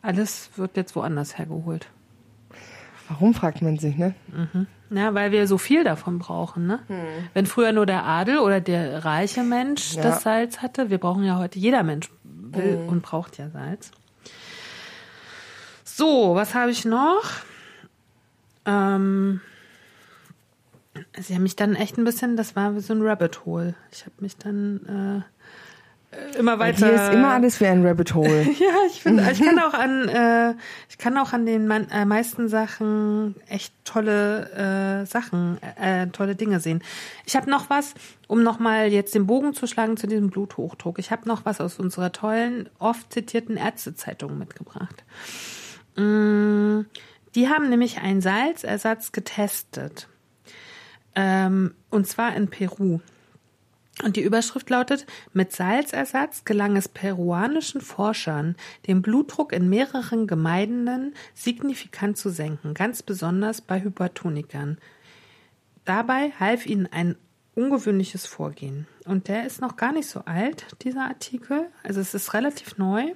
[0.01, 1.88] Alles wird jetzt woanders hergeholt.
[3.11, 4.15] Warum fragt man sich, ne?
[4.89, 6.79] Ja, weil wir so viel davon brauchen, ne?
[7.33, 10.03] Wenn früher nur der Adel oder der reiche Mensch Ja.
[10.03, 13.91] das Salz hatte, wir brauchen ja heute, jeder Mensch will und braucht ja Salz.
[15.83, 17.23] So, was habe ich noch?
[18.65, 19.41] Ähm,
[21.19, 23.75] sie haben mich dann echt ein bisschen, das war wie so ein Rabbit Hole.
[23.91, 25.40] Ich habe mich dann äh,
[26.38, 26.89] immer Bei weiter.
[26.89, 28.41] dir ist immer alles wie ein Rabbit Hole.
[28.59, 30.55] Ja, ich finde, ich kann auch an, äh,
[30.89, 36.35] ich kann auch an den man, äh, meisten Sachen echt tolle äh, Sachen, äh, tolle
[36.35, 36.83] Dinge sehen.
[37.25, 37.93] Ich habe noch was,
[38.27, 40.99] um nochmal jetzt den Bogen zu schlagen zu diesem Bluthochdruck.
[40.99, 45.03] Ich habe noch was aus unserer tollen, oft zitierten Ärztezeitung mitgebracht.
[45.95, 46.81] Mm,
[47.35, 50.07] Die haben nämlich einen Salzersatz getestet.
[51.15, 52.99] Ähm, und zwar in Peru.
[54.03, 58.55] Und die Überschrift lautet, mit Salzersatz gelang es peruanischen Forschern,
[58.87, 64.77] den Blutdruck in mehreren Gemeinden signifikant zu senken, ganz besonders bei Hypertonikern.
[65.85, 67.15] Dabei half ihnen ein
[67.55, 68.87] ungewöhnliches Vorgehen.
[69.05, 71.67] Und der ist noch gar nicht so alt, dieser Artikel.
[71.83, 73.13] Also es ist relativ neu.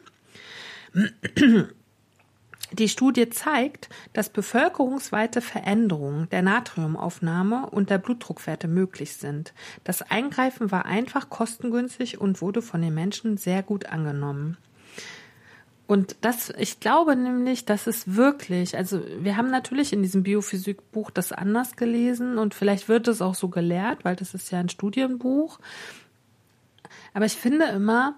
[2.72, 9.54] Die Studie zeigt, dass bevölkerungsweite Veränderungen der Natriumaufnahme und der Blutdruckwerte möglich sind.
[9.84, 14.58] Das Eingreifen war einfach kostengünstig und wurde von den Menschen sehr gut angenommen.
[15.88, 21.12] Und das, ich glaube nämlich, dass es wirklich, also wir haben natürlich in diesem Biophysikbuch
[21.12, 24.70] das anders gelesen und vielleicht wird es auch so gelehrt, weil das ist ja ein
[24.70, 25.60] Studienbuch.
[27.14, 28.16] Aber ich finde immer,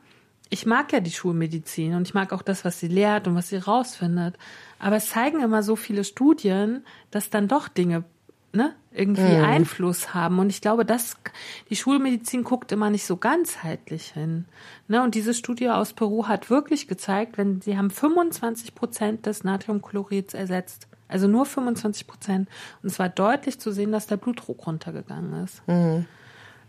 [0.50, 3.50] ich mag ja die Schulmedizin und ich mag auch das, was sie lehrt und was
[3.50, 4.36] sie rausfindet.
[4.80, 8.04] Aber es zeigen immer so viele Studien, dass dann doch Dinge
[8.54, 10.40] ne, irgendwie Einfluss haben.
[10.40, 11.16] Und ich glaube, dass
[11.70, 14.46] die Schulmedizin guckt immer nicht so ganzheitlich hin.
[14.88, 15.04] Ne?
[15.04, 20.34] Und diese Studie aus Peru hat wirklich gezeigt, wenn sie haben 25 Prozent des Natriumchlorids
[20.34, 20.88] ersetzt.
[21.08, 22.50] Also nur 25 Prozent.
[22.84, 25.62] Und es war deutlich zu sehen, dass der Blutdruck runtergegangen ist.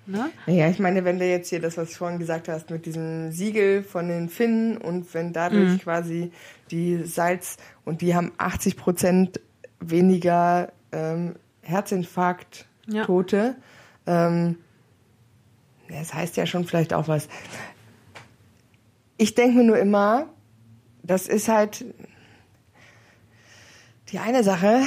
[0.09, 0.31] Ne?
[0.47, 3.31] Ja, ich meine, wenn du jetzt hier das, was du vorhin gesagt hast, mit diesem
[3.31, 5.79] Siegel von den Finnen und wenn dadurch Mhm.
[5.81, 6.33] quasi
[6.71, 9.41] die Salz und die haben 80 Prozent
[9.81, 13.05] weniger ähm, Herzinfarkt Ja.
[13.05, 13.57] Tote,
[14.07, 14.57] ähm,
[15.91, 17.29] das heißt ja schon vielleicht auch was.
[19.19, 20.27] Ich denke mir nur immer,
[21.03, 21.85] das ist halt
[24.11, 24.81] die eine Sache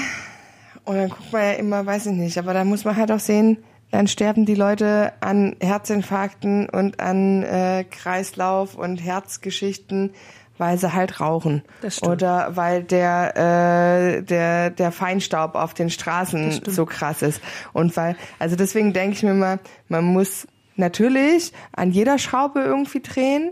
[0.86, 3.20] und dann guckt man ja immer, weiß ich nicht, aber da muss man halt auch
[3.20, 3.58] sehen,
[3.92, 10.12] dann sterben die Leute an Herzinfarkten und an äh, Kreislauf- und Herzgeschichten,
[10.58, 11.64] weil sie halt rauchen.
[11.82, 12.12] Das stimmt.
[12.14, 17.42] Oder weil der, äh, der, der Feinstaub auf den Straßen so krass ist.
[17.74, 19.60] Und weil, also deswegen denke ich mir mal,
[19.90, 23.52] man muss natürlich an jeder Schraube irgendwie drehen,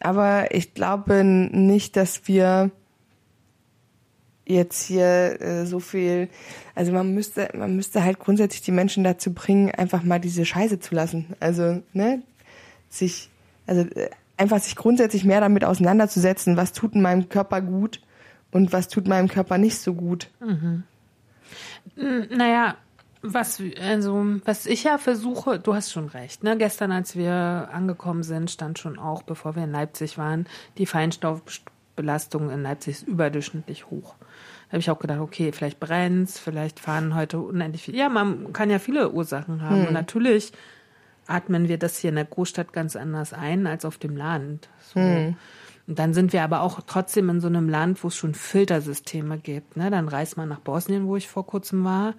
[0.00, 2.70] aber ich glaube nicht, dass wir
[4.46, 6.28] jetzt hier äh, so viel,
[6.74, 10.80] also man müsste, man müsste halt grundsätzlich die Menschen dazu bringen, einfach mal diese Scheiße
[10.80, 11.34] zu lassen.
[11.40, 12.22] Also, ne,
[12.88, 13.30] sich,
[13.66, 18.00] also äh, einfach sich grundsätzlich mehr damit auseinanderzusetzen, was tut in meinem Körper gut
[18.50, 20.30] und was tut meinem Körper nicht so gut.
[21.96, 22.76] Naja,
[23.22, 26.58] was, also, was ich ja versuche, du hast schon recht, ne?
[26.58, 30.46] Gestern, als wir angekommen sind, stand schon auch, bevor wir in Leipzig waren,
[30.76, 34.14] die Feinstaubbelastung in Leipzig ist überdurchschnittlich hoch.
[34.68, 37.96] Habe ich auch gedacht, okay, vielleicht brennt's, vielleicht fahren heute unendlich viel.
[37.96, 39.86] Ja, man kann ja viele Ursachen haben.
[39.86, 40.52] Und natürlich
[41.26, 44.68] atmen wir das hier in der Großstadt ganz anders ein als auf dem Land.
[44.92, 45.00] So.
[45.86, 49.38] Und dann sind wir aber auch trotzdem in so einem Land, wo es schon Filtersysteme
[49.38, 49.76] gibt.
[49.76, 49.90] Ne?
[49.90, 52.14] Dann reist man nach Bosnien, wo ich vor kurzem war.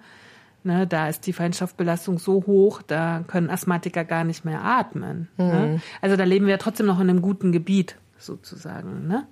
[0.62, 0.86] Ne?
[0.86, 5.28] Da ist die Feinstoffbelastung so hoch, da können Asthmatiker gar nicht mehr atmen.
[5.36, 5.80] Ne?
[6.00, 9.06] Also da leben wir trotzdem noch in einem guten Gebiet, sozusagen.
[9.08, 9.26] Ne?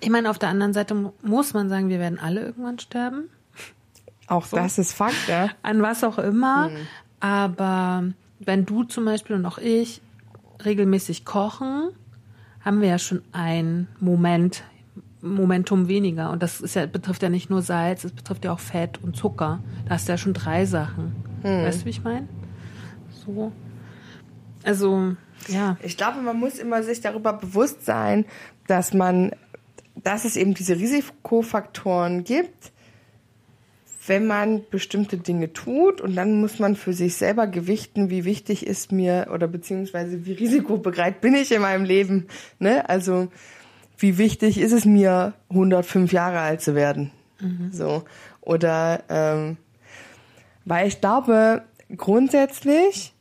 [0.00, 3.24] Ich meine, auf der anderen Seite mu- muss man sagen, wir werden alle irgendwann sterben
[4.28, 5.48] Auch das ist Fakt, ja.
[5.62, 6.70] an was auch immer.
[7.18, 8.04] Aber
[8.38, 10.00] wenn du zum Beispiel und auch ich
[10.64, 11.90] regelmäßig kochen,
[12.64, 14.64] haben wir ja schon ein Moment,
[15.22, 16.30] Momentum weniger.
[16.30, 19.16] Und das ist ja, betrifft ja nicht nur Salz, es betrifft ja auch Fett und
[19.16, 19.60] Zucker.
[19.86, 21.14] Da hast du ja schon drei Sachen.
[21.42, 22.28] Weißt du, wie ich meine?
[23.26, 23.52] So.
[24.62, 25.14] Also,
[25.48, 25.76] ja.
[25.82, 28.24] Ich glaube, man muss immer sich darüber bewusst sein,
[28.66, 29.32] dass man,
[30.02, 32.72] dass es eben diese Risikofaktoren gibt,
[34.06, 38.66] wenn man bestimmte Dinge tut und dann muss man für sich selber gewichten, wie wichtig
[38.66, 42.26] ist mir oder beziehungsweise wie risikobereit bin ich in meinem Leben.
[42.58, 42.88] Ne?
[42.88, 43.28] Also
[43.98, 47.12] wie wichtig ist es mir, 105 Jahre alt zu werden.
[47.40, 47.70] Mhm.
[47.72, 48.02] So.
[48.40, 49.58] Oder ähm,
[50.64, 51.62] weil ich glaube,
[51.96, 53.12] grundsätzlich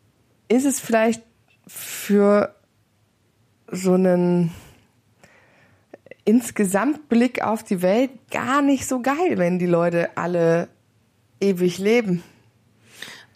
[0.47, 1.21] ist es vielleicht
[1.67, 2.55] für
[3.71, 4.51] so einen
[6.29, 10.67] insgesamt Blick auf die Welt gar nicht so geil, wenn die Leute alle
[11.41, 12.21] ewig leben.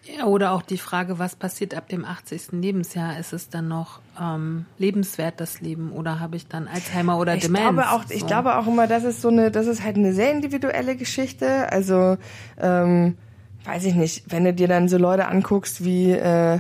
[0.04, 2.52] Ja, oder auch die Frage, was passiert ab dem 80.
[2.52, 3.18] Lebensjahr?
[3.18, 5.92] Ist es dann noch ähm, lebenswert, das Leben?
[5.92, 7.64] Oder habe ich dann Alzheimer oder ich Demenz?
[7.64, 8.14] Glaube auch, so.
[8.14, 11.72] Ich glaube auch immer, das ist so eine, das ist halt eine sehr individuelle Geschichte.
[11.72, 12.18] Also,
[12.62, 13.18] ähm,
[13.64, 16.60] weiß ich nicht, wenn du dir dann so Leute anguckst wie äh,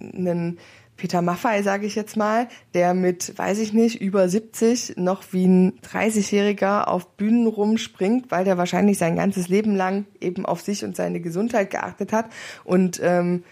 [0.00, 0.58] einen
[0.96, 5.46] Peter Maffei, sage ich jetzt mal, der mit, weiß ich nicht, über 70 noch wie
[5.46, 10.84] ein 30-Jähriger auf Bühnen rumspringt, weil der wahrscheinlich sein ganzes Leben lang eben auf sich
[10.84, 12.26] und seine Gesundheit geachtet hat
[12.62, 13.42] und ähm,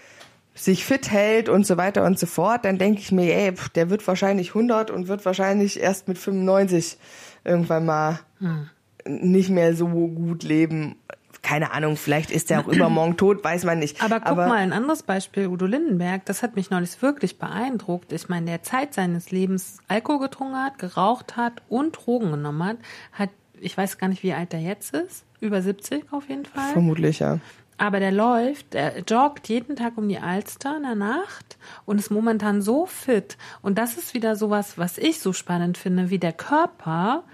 [0.54, 3.90] sich fit hält und so weiter und so fort, dann denke ich mir, ey, der
[3.90, 6.98] wird wahrscheinlich 100 und wird wahrscheinlich erst mit 95
[7.44, 8.68] irgendwann mal hm.
[9.06, 10.96] nicht mehr so gut leben
[11.42, 14.02] keine Ahnung, vielleicht ist er auch übermorgen tot, weiß man nicht.
[14.02, 18.12] Aber guck Aber, mal, ein anderes Beispiel, Udo Lindenberg, das hat mich neulich wirklich beeindruckt.
[18.12, 22.76] Ich meine, der Zeit seines Lebens Alkohol getrunken hat, geraucht hat und Drogen genommen hat,
[23.12, 26.72] hat, ich weiß gar nicht, wie alt er jetzt ist, über 70 auf jeden Fall.
[26.72, 27.40] Vermutlich, ja.
[27.76, 32.10] Aber der läuft, der joggt jeden Tag um die Alster in der Nacht und ist
[32.10, 33.36] momentan so fit.
[33.60, 37.24] Und das ist wieder sowas, was ich so spannend finde, wie der Körper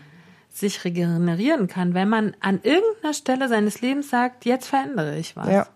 [0.58, 5.48] sich regenerieren kann, wenn man an irgendeiner Stelle seines Lebens sagt, jetzt verändere ich was.
[5.48, 5.66] Ja,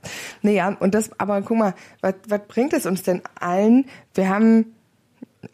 [0.42, 3.86] naja, und das, aber guck mal, was, was bringt es uns denn allen?
[4.14, 4.74] Wir haben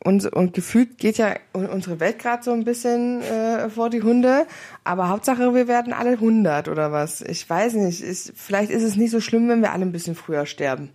[0.05, 4.47] uns und gefühlt geht ja unsere Welt gerade so ein bisschen äh, vor die Hunde,
[4.85, 7.21] aber Hauptsache wir werden alle 100 oder was.
[7.23, 10.15] Ich weiß nicht, ist, vielleicht ist es nicht so schlimm, wenn wir alle ein bisschen
[10.15, 10.91] früher sterben.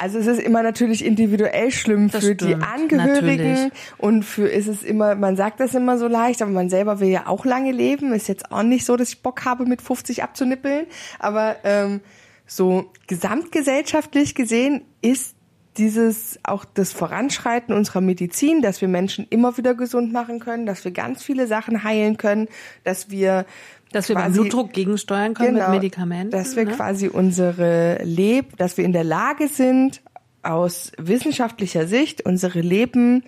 [0.00, 3.72] Also es ist immer natürlich individuell schlimm das für stimmt, die Angehörigen natürlich.
[3.98, 7.08] und für ist es immer, man sagt das immer so leicht, aber man selber will
[7.08, 8.12] ja auch lange leben.
[8.12, 10.86] Ist jetzt auch nicht so, dass ich Bock habe, mit 50 abzunippeln.
[11.18, 12.00] Aber ähm,
[12.46, 15.34] so gesamtgesellschaftlich gesehen ist
[15.78, 20.84] dieses auch das Voranschreiten unserer Medizin, dass wir Menschen immer wieder gesund machen können, dass
[20.84, 22.48] wir ganz viele Sachen heilen können,
[22.82, 23.46] dass wir
[23.92, 26.30] dass wir quasi, beim Blutdruck gegensteuern können genau, mit Medikamenten.
[26.30, 26.72] Dass wir ne?
[26.72, 30.02] quasi unsere Leb, dass wir in der Lage sind,
[30.42, 33.24] aus wissenschaftlicher Sicht unsere Leben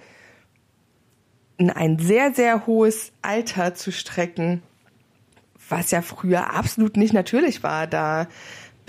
[1.57, 4.63] in ein sehr, sehr hohes Alter zu strecken,
[5.69, 7.87] was ja früher absolut nicht natürlich war.
[7.87, 8.29] Da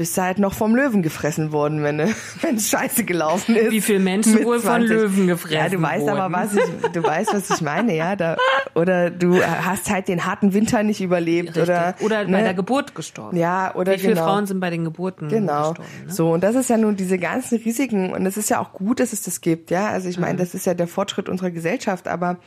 [0.01, 1.99] bist du halt noch vom Löwen gefressen worden, wenn
[2.41, 3.69] wenn es scheiße gelaufen ist.
[3.69, 6.19] Wie viele Menschen wohl von Löwen gefressen Ja, du weißt wurden.
[6.19, 8.15] aber, was ich, du weißt, was ich meine, ja.
[8.15, 8.35] Da,
[8.73, 11.63] oder du hast halt den harten Winter nicht überlebt Richtig.
[11.65, 12.31] oder oder ne?
[12.31, 13.37] bei der Geburt gestorben.
[13.37, 14.25] Ja, oder Wie viele genau.
[14.25, 15.69] Frauen sind bei den Geburten genau.
[15.69, 15.91] gestorben?
[16.07, 16.11] Ne?
[16.11, 18.99] So und das ist ja nun diese ganzen Risiken und es ist ja auch gut,
[18.99, 19.87] dass es das gibt, ja.
[19.89, 20.37] Also ich meine, mhm.
[20.37, 22.37] das ist ja der Fortschritt unserer Gesellschaft, aber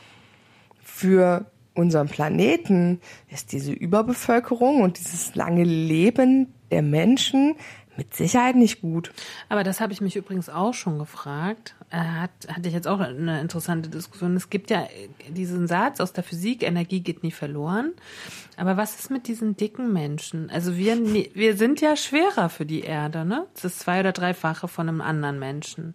[0.83, 2.99] für unseren Planeten
[3.29, 7.55] ist diese Überbevölkerung und dieses lange Leben der Menschen
[7.95, 9.13] mit Sicherheit nicht gut.
[9.47, 11.75] Aber das habe ich mich übrigens auch schon gefragt.
[11.89, 14.35] Hat, hatte ich jetzt auch eine interessante Diskussion.
[14.35, 14.85] Es gibt ja
[15.29, 17.93] diesen Satz aus der Physik, Energie geht nie verloren.
[18.57, 20.49] Aber was ist mit diesen dicken Menschen?
[20.49, 20.97] Also wir,
[21.33, 23.47] wir sind ja schwerer für die Erde, ne?
[23.53, 25.93] Das ist zwei- oder dreifache von einem anderen Menschen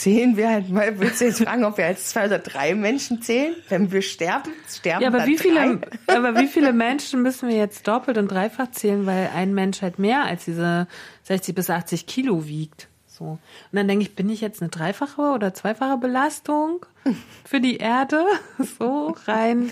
[0.00, 3.20] zählen wir halt mal, willst du jetzt fragen, ob wir als zwei oder drei Menschen
[3.20, 3.54] zählen?
[3.68, 5.42] Wenn wir sterben, sterben ja, aber wie drei.
[5.42, 9.82] viele, aber wie viele Menschen müssen wir jetzt doppelt und dreifach zählen, weil ein Mensch
[9.82, 10.86] halt mehr als diese
[11.24, 12.88] 60 bis 80 Kilo wiegt?
[13.06, 13.24] So.
[13.24, 13.40] Und
[13.72, 16.86] dann denke ich, bin ich jetzt eine dreifache oder zweifache Belastung
[17.44, 18.24] für die Erde?
[18.78, 19.70] So rein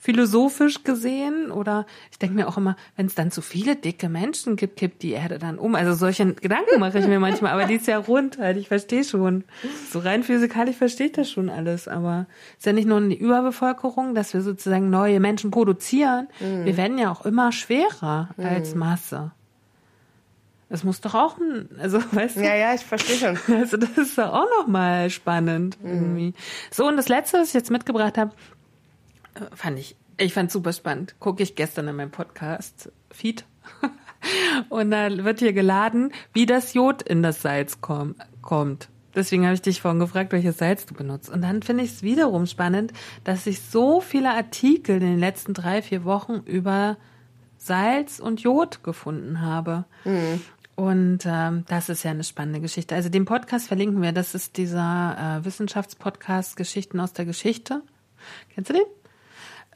[0.00, 4.56] philosophisch gesehen oder ich denke mir auch immer, wenn es dann zu viele dicke Menschen
[4.56, 5.74] gibt, kippt die Erde dann um.
[5.74, 9.04] Also solche Gedanken mache ich mir manchmal, aber die ist ja rund halt, ich verstehe
[9.04, 9.44] schon.
[9.92, 13.14] So rein physikalisch verstehe ich das schon alles, aber es ist ja nicht nur eine
[13.14, 16.64] Überbevölkerung, dass wir sozusagen neue Menschen produzieren, mhm.
[16.64, 18.46] wir werden ja auch immer schwerer mhm.
[18.46, 19.32] als Masse.
[20.70, 22.40] Das muss doch auch ein, also weißt du?
[22.40, 23.38] Ja, ja, ich verstehe schon.
[23.54, 25.90] Also das ist doch auch nochmal spannend mhm.
[25.90, 26.34] irgendwie.
[26.70, 28.32] So, und das letzte, was ich jetzt mitgebracht habe,
[29.54, 31.14] fand ich, ich fand super spannend.
[31.18, 33.44] Gucke ich gestern in meinem Podcast-Feed.
[34.68, 38.88] Und da wird hier geladen, wie das Jod in das Salz komm, kommt.
[39.14, 41.30] Deswegen habe ich dich vorhin gefragt, welches Salz du benutzt.
[41.30, 42.92] Und dann finde ich es wiederum spannend,
[43.24, 46.96] dass ich so viele Artikel in den letzten drei, vier Wochen über
[47.56, 49.84] Salz und Jod gefunden habe.
[50.04, 50.40] Mhm.
[50.76, 52.94] Und ähm, das ist ja eine spannende Geschichte.
[52.94, 54.12] Also den Podcast verlinken wir.
[54.12, 57.82] Das ist dieser äh, Wissenschaftspodcast Geschichten aus der Geschichte.
[58.54, 58.99] Kennst du den?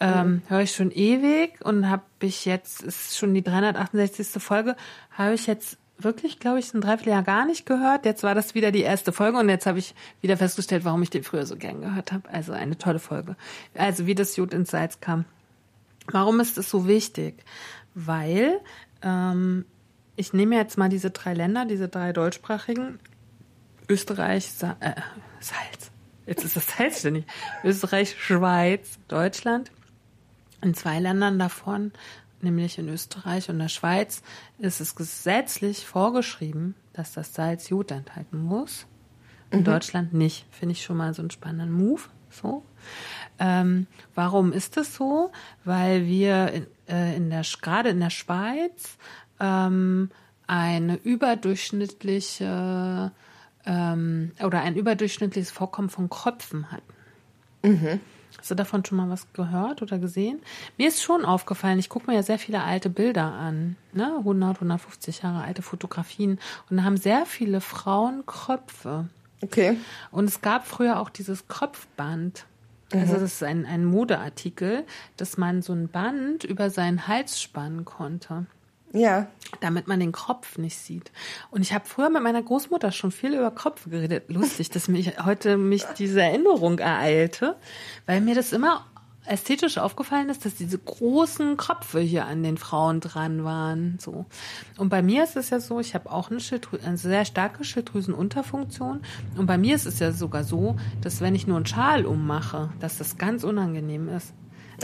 [0.00, 4.42] Ähm, höre ich schon ewig und habe ich jetzt, ist schon die 368.
[4.42, 4.76] Folge,
[5.12, 8.04] habe ich jetzt wirklich, glaube ich, ein Dreivierteljahr gar nicht gehört.
[8.04, 11.10] Jetzt war das wieder die erste Folge und jetzt habe ich wieder festgestellt, warum ich
[11.10, 12.28] den früher so gern gehört habe.
[12.28, 13.36] Also eine tolle Folge.
[13.74, 15.24] Also wie das Jod ins Salz kam.
[16.10, 17.44] Warum ist es so wichtig?
[17.94, 18.60] Weil
[19.02, 19.64] ähm,
[20.16, 22.98] ich nehme jetzt mal diese drei Länder, diese drei deutschsprachigen,
[23.88, 24.94] Österreich, Sa äh,
[25.40, 25.90] Salz.
[26.26, 27.26] Jetzt ist das Salz ständig.
[27.62, 29.70] Österreich, Schweiz, Deutschland.
[30.64, 31.92] In zwei Ländern davon,
[32.40, 34.22] nämlich in Österreich und der Schweiz,
[34.58, 38.86] ist es gesetzlich vorgeschrieben, dass das Salz Jod enthalten muss.
[39.50, 39.64] In mhm.
[39.64, 40.46] Deutschland nicht.
[40.50, 42.00] Finde ich schon mal so einen spannenden Move.
[42.30, 42.64] So.
[43.38, 45.32] Ähm, warum ist das so?
[45.64, 48.96] Weil wir in, äh, in der, gerade in der Schweiz
[49.40, 50.08] ähm,
[50.46, 53.12] eine überdurchschnittliche
[53.66, 56.94] ähm, oder ein überdurchschnittliches Vorkommen von Kröpfen hatten.
[57.62, 58.00] Mhm.
[58.44, 60.38] Hast du davon schon mal was gehört oder gesehen?
[60.76, 64.16] Mir ist schon aufgefallen, ich gucke mir ja sehr viele alte Bilder an, ne?
[64.18, 66.38] 100, 150 Jahre alte Fotografien
[66.68, 69.08] und da haben sehr viele Frauen Kröpfe.
[69.40, 69.78] Okay.
[70.10, 72.44] Und es gab früher auch dieses Kröpfband.
[72.92, 73.20] Also mhm.
[73.20, 74.84] das ist ein, ein Modeartikel,
[75.16, 78.44] dass man so ein Band über seinen Hals spannen konnte.
[78.94, 79.26] Ja.
[79.60, 81.12] Damit man den Kopf nicht sieht.
[81.50, 84.24] Und ich habe früher mit meiner Großmutter schon viel über Kopf geredet.
[84.28, 87.56] Lustig, dass mich heute mich diese Erinnerung ereilte,
[88.06, 88.86] weil mir das immer
[89.26, 93.98] ästhetisch aufgefallen ist, dass diese großen Köpfe hier an den Frauen dran waren.
[93.98, 94.26] So.
[94.76, 97.64] Und bei mir ist es ja so, ich habe auch eine, Schilddrü eine sehr starke
[97.64, 99.00] Schilddrüsenunterfunktion.
[99.36, 102.70] Und bei mir ist es ja sogar so, dass wenn ich nur einen Schal ummache,
[102.80, 104.34] dass das ganz unangenehm ist.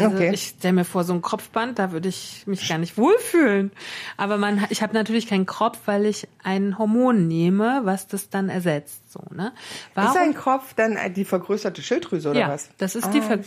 [0.00, 0.30] Also okay.
[0.32, 3.70] ich stelle mir vor, so ein Kopfband, da würde ich mich gar nicht wohlfühlen.
[4.16, 8.48] Aber man, ich habe natürlich keinen Kopf, weil ich ein Hormon nehme, was das dann
[8.48, 9.10] ersetzt.
[9.10, 9.52] So, ne?
[9.94, 10.10] Warum?
[10.10, 12.70] Ist ein Kopf dann die vergrößerte Schilddrüse oder ja, was?
[12.78, 13.40] Das ist ah, die, Ver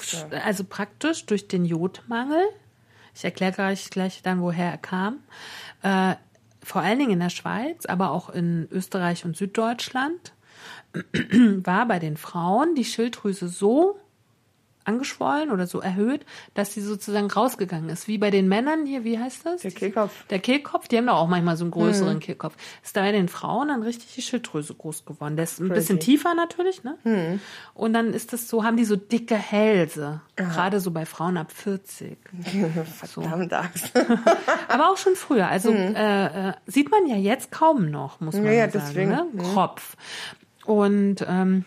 [0.43, 2.43] also praktisch durch den Jodmangel.
[3.15, 5.19] Ich erkläre gleich, gleich dann, woher er kam.
[5.83, 6.15] Äh,
[6.63, 10.33] vor allen Dingen in der Schweiz, aber auch in Österreich und Süddeutschland
[11.63, 13.99] war bei den Frauen die Schilddrüse so
[14.85, 18.07] angeschwollen oder so erhöht, dass sie sozusagen rausgegangen ist.
[18.07, 19.61] Wie bei den Männern hier, wie heißt das?
[19.61, 20.11] Der Kehlkopf.
[20.27, 22.19] Der Kehlkopf, die haben doch auch manchmal so einen größeren mhm.
[22.19, 22.55] Kehlkopf.
[22.83, 25.35] Ist da bei den Frauen dann richtig die Schilddrüse groß geworden.
[25.35, 25.79] Der ist ein Crazy.
[25.79, 26.97] bisschen tiefer natürlich, ne?
[27.03, 27.39] Mhm.
[27.73, 30.21] Und dann ist das so, haben die so dicke Hälse.
[30.39, 30.51] Aha.
[30.51, 32.17] Gerade so bei Frauen ab 40.
[32.85, 33.99] Verdammt so.
[34.67, 35.47] Aber auch schon früher.
[35.47, 35.95] Also mhm.
[35.95, 38.85] äh, äh, sieht man ja jetzt kaum noch, muss man ja, sagen.
[38.87, 39.09] Deswegen.
[39.09, 39.27] Ne?
[39.31, 39.39] Mhm.
[39.39, 39.95] Kropf.
[40.65, 41.65] Und ähm,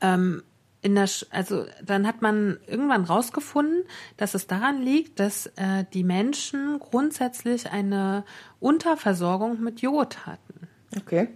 [0.00, 0.42] ähm,
[0.84, 3.84] in der, also dann hat man irgendwann rausgefunden,
[4.18, 8.22] dass es daran liegt, dass äh, die Menschen grundsätzlich eine
[8.60, 10.68] Unterversorgung mit Jod hatten.
[10.94, 11.28] Okay.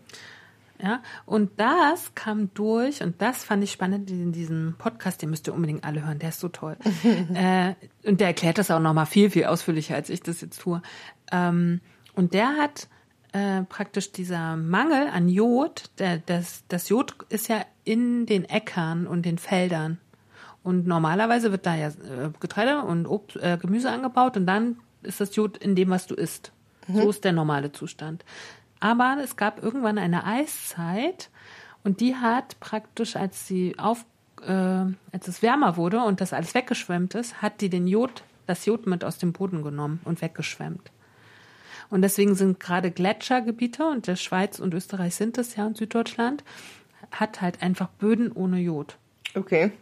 [0.83, 5.47] Ja, und das kam durch, und das fand ich spannend in diesem Podcast, den müsst
[5.47, 6.77] ihr unbedingt alle hören, der ist so toll.
[7.35, 10.83] äh, und der erklärt das auch nochmal viel, viel ausführlicher, als ich das jetzt tue.
[11.33, 11.81] Ähm,
[12.15, 12.89] und der hat
[13.33, 19.07] äh, praktisch dieser Mangel an Jod, der, das, das Jod ist ja in den Äckern
[19.07, 19.99] und den Feldern.
[20.63, 25.21] Und normalerweise wird da ja äh, Getreide und Obst, äh, Gemüse angebaut und dann ist
[25.21, 26.53] das Jod in dem, was du isst.
[26.87, 27.03] Mhm.
[27.03, 28.25] So ist der normale Zustand.
[28.81, 31.31] Aber es gab irgendwann eine Eiszeit
[31.85, 34.05] und die hat praktisch, als sie auf,
[34.43, 38.67] äh, als es wärmer wurde und das alles weggeschwemmt ist, hat die den Jod, das
[38.67, 40.91] Jod mit aus dem Boden genommen und weggeschwemmt.
[41.91, 46.45] Und deswegen sind gerade Gletschergebiete, und der Schweiz und Österreich sind es ja und Süddeutschland,
[47.11, 48.97] hat halt einfach Böden ohne Jod.
[49.35, 49.73] Okay.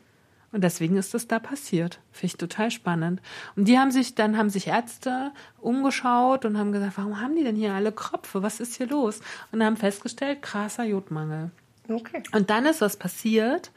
[0.52, 2.00] Und deswegen ist es da passiert.
[2.12, 3.20] Finde ich total spannend.
[3.56, 7.44] Und die haben sich, dann haben sich Ärzte umgeschaut und haben gesagt, warum haben die
[7.44, 8.42] denn hier alle Kropfe?
[8.42, 9.20] Was ist hier los?
[9.52, 11.50] Und haben festgestellt, krasser Jodmangel.
[11.88, 12.22] Okay.
[12.32, 13.70] Und dann ist was passiert,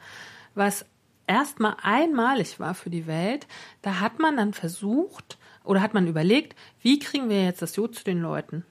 [0.54, 0.86] was
[1.26, 3.46] erstmal einmalig war für die Welt.
[3.82, 7.94] Da hat man dann versucht, oder hat man überlegt, wie kriegen wir jetzt das Jod
[7.94, 8.64] zu den Leuten?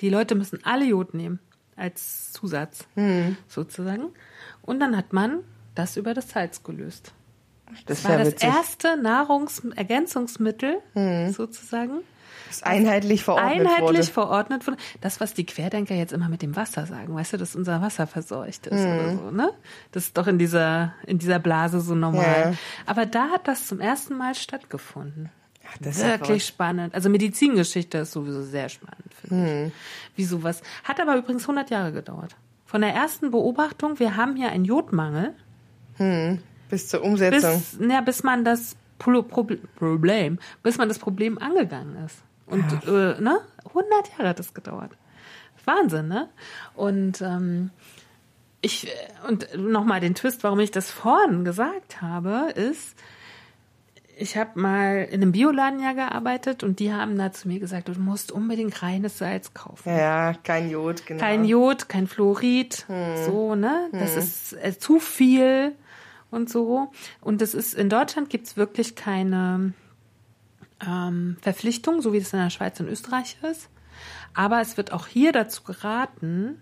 [0.00, 1.38] Die Leute müssen alle Jod nehmen
[1.76, 3.36] als Zusatz hm.
[3.48, 4.10] sozusagen.
[4.62, 5.40] Und dann hat man
[5.74, 7.12] das über das Salz gelöst.
[7.86, 11.32] Das, das war das erste Nahrungsergänzungsmittel hm.
[11.32, 12.00] sozusagen.
[12.48, 14.12] Das einheitlich verordnet einheitlich wurde.
[14.12, 14.76] verordnet wurde.
[15.00, 18.08] Das, was die Querdenker jetzt immer mit dem Wasser sagen, weißt du, dass unser Wasser
[18.08, 18.92] verseucht ist mhm.
[18.92, 19.52] oder so, ne?
[19.92, 22.52] Das ist doch in dieser, in dieser Blase so normal.
[22.52, 22.54] Ja.
[22.86, 25.30] Aber da hat das zum ersten Mal stattgefunden.
[25.80, 26.94] Das ist wirklich spannend.
[26.94, 29.66] Also Medizingeschichte ist sowieso sehr spannend, finde hm.
[29.66, 29.72] ich.
[30.16, 30.62] Wie sowas.
[30.84, 32.36] Hat aber übrigens 100 Jahre gedauert.
[32.66, 35.34] Von der ersten Beobachtung, wir haben hier einen Jodmangel.
[35.96, 36.38] Hm.
[36.68, 37.62] Bis zur Umsetzung.
[37.78, 42.22] Bis, ja, bis man das Pro Problem, bis man das Problem angegangen ist.
[42.46, 43.12] Und ja.
[43.12, 43.40] äh, ne?
[43.66, 44.92] 100 Jahre hat das gedauert.
[45.64, 46.28] Wahnsinn, ne?
[46.74, 47.70] Und ähm,
[48.60, 48.88] ich
[49.28, 52.96] und nochmal den Twist, warum ich das vorhin gesagt habe, ist,
[54.20, 57.88] ich habe mal in einem Bioladen ja gearbeitet und die haben da zu mir gesagt,
[57.88, 59.88] du musst unbedingt reines Salz kaufen.
[59.88, 61.20] Ja, kein Jod, genau.
[61.20, 63.24] Kein Jod, kein Fluorid, hm.
[63.24, 63.88] so, ne?
[63.92, 64.18] Das hm.
[64.18, 65.74] ist äh, zu viel
[66.30, 66.92] und so.
[67.20, 69.72] Und das ist, in Deutschland gibt's wirklich keine
[70.86, 73.70] ähm, Verpflichtung, so wie das in der Schweiz und Österreich ist.
[74.34, 76.60] Aber es wird auch hier dazu geraten,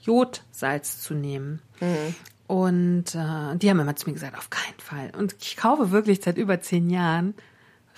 [0.00, 1.60] Jodsalz zu nehmen.
[1.80, 2.14] Mhm.
[2.46, 5.10] Und äh, die haben immer zu mir gesagt, auf keinen Fall.
[5.18, 7.34] Und ich kaufe wirklich seit über zehn Jahren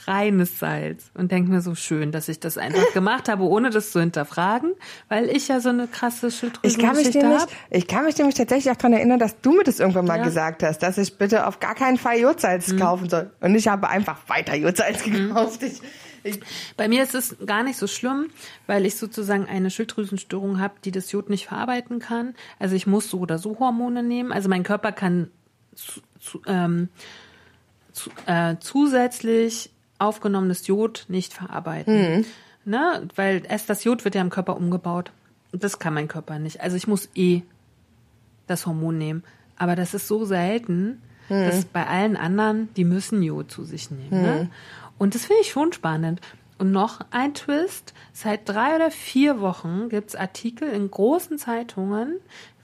[0.07, 3.93] reines Salz und denke mir so schön, dass ich das einfach gemacht habe, ohne das
[3.93, 4.75] zu hinterfragen,
[5.09, 7.51] weil ich ja so eine krasse Schilddrüsengeschichte habe.
[7.71, 10.25] Ich kann mich nämlich tatsächlich auch daran erinnern, dass du mir das irgendwann mal ja.
[10.25, 12.79] gesagt hast, dass ich bitte auf gar keinen Fall Jodsalz mhm.
[12.79, 13.31] kaufen soll.
[13.41, 15.29] Und ich habe einfach weiter Jodsalz mhm.
[15.29, 15.61] gekauft.
[16.27, 16.41] Ich,
[16.77, 18.29] bei mir ist es gar nicht so schlimm,
[18.67, 22.35] weil ich sozusagen eine Schilddrüsenstörung habe, die das Jod nicht verarbeiten kann.
[22.59, 24.33] Also ich muss so oder so Hormone nehmen.
[24.33, 25.31] Also mein Körper kann
[25.75, 26.89] zu, zu, ähm,
[27.93, 32.17] zu, äh, zusätzlich aufgenommenes Jod nicht verarbeiten.
[32.19, 32.25] Mhm.
[32.65, 33.09] Ne?
[33.15, 35.13] Weil erst das Jod wird ja im Körper umgebaut.
[35.53, 36.61] Das kann mein Körper nicht.
[36.61, 37.43] Also ich muss eh
[38.47, 39.23] das Hormon nehmen.
[39.57, 41.45] Aber das ist so selten, mhm.
[41.45, 44.11] dass bei allen anderen, die müssen Jod zu sich nehmen.
[44.11, 44.17] Ne?
[44.17, 44.25] Mhm.
[44.25, 44.51] Ne?
[44.99, 46.21] Und das finde ich schon spannend.
[46.59, 47.93] Und noch ein Twist.
[48.13, 52.19] Seit drei oder vier Wochen gibt es Artikel in großen Zeitungen,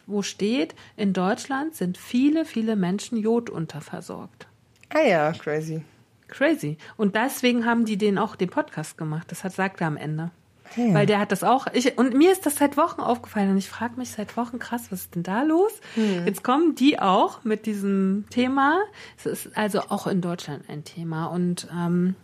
[0.06, 4.46] wo steht, in Deutschland sind viele, viele Menschen jodunterversorgt.
[4.88, 5.82] Ah ja, crazy.
[6.28, 6.78] Crazy.
[6.96, 9.30] Und deswegen haben die den auch den Podcast gemacht.
[9.30, 10.30] Das hat, sagt er am Ende.
[10.76, 10.94] Ja.
[10.94, 11.66] Weil der hat das auch.
[11.72, 14.90] Ich, und mir ist das seit Wochen aufgefallen und ich frage mich seit Wochen, krass,
[14.90, 15.72] was ist denn da los?
[15.94, 16.26] Hm.
[16.26, 18.78] Jetzt kommen die auch mit diesem Thema.
[19.16, 21.26] Es ist also auch in Deutschland ein Thema.
[21.26, 22.14] Und ähm,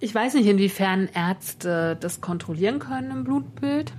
[0.00, 3.92] ich weiß nicht, inwiefern Ärzte das kontrollieren können im Blutbild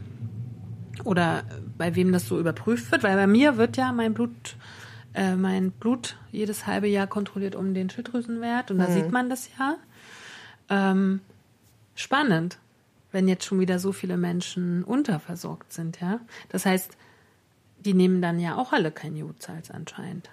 [1.04, 1.44] oder
[1.78, 4.58] bei wem das so überprüft wird, weil bei mir wird ja mein Blut,
[5.14, 8.94] äh, mein Blut jedes halbe Jahr kontrolliert um den Schilddrüsenwert und da mhm.
[8.94, 9.76] sieht man das ja.
[10.70, 11.22] Ähm,
[11.96, 12.58] spannend,
[13.14, 16.20] wenn jetzt schon wieder so viele Menschen unterversorgt sind, ja.
[16.50, 16.98] Das heißt,
[17.80, 20.30] die nehmen dann ja auch alle kein Jodsalz anscheinend.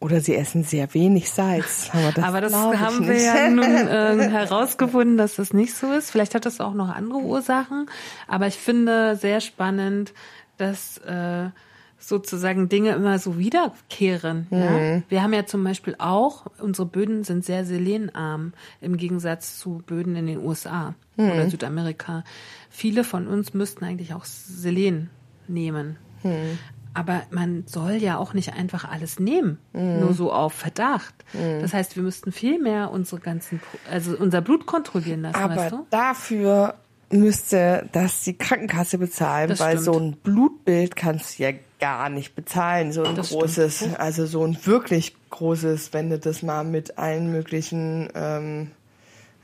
[0.00, 1.90] Oder sie essen sehr wenig Salz.
[1.92, 6.12] Aber das, Aber das haben wir ja nun äh, herausgefunden, dass das nicht so ist.
[6.12, 7.90] Vielleicht hat das auch noch andere Ursachen.
[8.28, 10.14] Aber ich finde sehr spannend,
[10.56, 11.48] dass äh,
[11.98, 14.46] sozusagen Dinge immer so wiederkehren.
[14.50, 14.58] Mhm.
[14.58, 15.02] Ja?
[15.08, 20.16] Wir haben ja zum Beispiel auch, unsere Böden sind sehr selenarm im Gegensatz zu Böden
[20.16, 21.30] in den USA mhm.
[21.30, 22.24] oder Südamerika.
[22.70, 25.10] Viele von uns müssten eigentlich auch Selen
[25.48, 25.96] nehmen.
[26.22, 26.58] Mhm.
[26.94, 30.00] Aber man soll ja auch nicht einfach alles nehmen, mm.
[30.00, 31.14] nur so auf Verdacht.
[31.32, 31.60] Mm.
[31.60, 35.36] Das heißt, wir müssten viel mehr unsere ganzen, also unser Blut kontrollieren lassen.
[35.36, 35.86] Aber weißt du?
[35.90, 36.74] dafür
[37.10, 39.84] müsste das die Krankenkasse bezahlen, das weil stimmt.
[39.84, 44.00] so ein Blutbild kannst du ja gar nicht bezahlen, so ein das großes, stimmt.
[44.00, 48.70] also so ein wirklich großes, wenn du das mal mit allen möglichen ähm,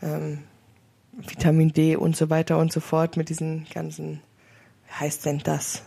[0.03, 0.41] ähm,
[1.12, 4.20] Vitamin D und so weiter und so fort, mit diesen ganzen,
[4.86, 5.82] wie heißt denn das?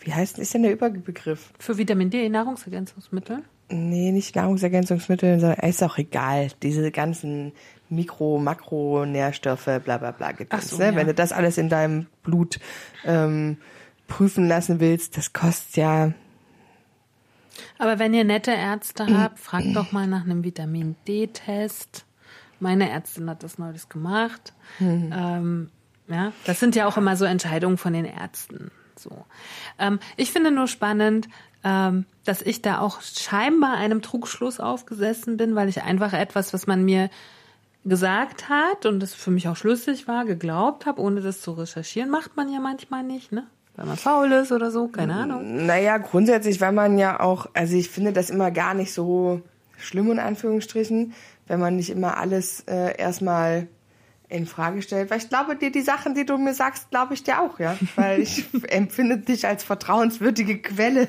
[0.00, 1.52] Wie heißt ist denn der Überbegriff?
[1.58, 3.42] Für Vitamin D, Nahrungsergänzungsmittel?
[3.70, 6.48] Nee, nicht Nahrungsergänzungsmittel, sondern ist auch egal.
[6.62, 7.52] Diese ganzen
[7.94, 10.86] Mikro-, Makronährstoffe, bla bla bla gedöns, so, ne?
[10.86, 10.94] ja.
[10.94, 12.58] Wenn du das alles in deinem Blut
[13.04, 13.58] ähm,
[14.06, 16.12] prüfen lassen willst, das kostet ja.
[17.78, 22.04] Aber wenn ihr nette Ärzte habt, fragt doch mal nach einem Vitamin D-Test.
[22.60, 24.52] Meine Ärztin hat das neulich gemacht.
[24.78, 25.12] Mhm.
[25.16, 25.70] Ähm,
[26.08, 28.70] ja, das sind ja auch immer so Entscheidungen von den Ärzten.
[28.96, 29.24] So.
[29.78, 31.28] Ähm, ich finde nur spannend,
[31.64, 36.66] ähm, dass ich da auch scheinbar einem Trugschluss aufgesessen bin, weil ich einfach etwas, was
[36.66, 37.10] man mir
[37.84, 42.10] gesagt hat und das für mich auch schlüssig war, geglaubt habe, ohne das zu recherchieren,
[42.10, 43.46] macht man ja manchmal nicht, ne?
[43.76, 45.66] Weil man faul ist oder so, keine Ahnung.
[45.66, 49.42] Naja, grundsätzlich, weil man ja auch, also ich finde das immer gar nicht so
[49.76, 51.12] schlimm in Anführungsstrichen,
[51.48, 53.66] wenn man nicht immer alles äh, erstmal
[54.34, 57.22] in Frage stellt, weil ich glaube dir die Sachen, die du mir sagst, glaube ich
[57.22, 61.08] dir auch, ja, weil ich empfinde dich als vertrauenswürdige Quelle.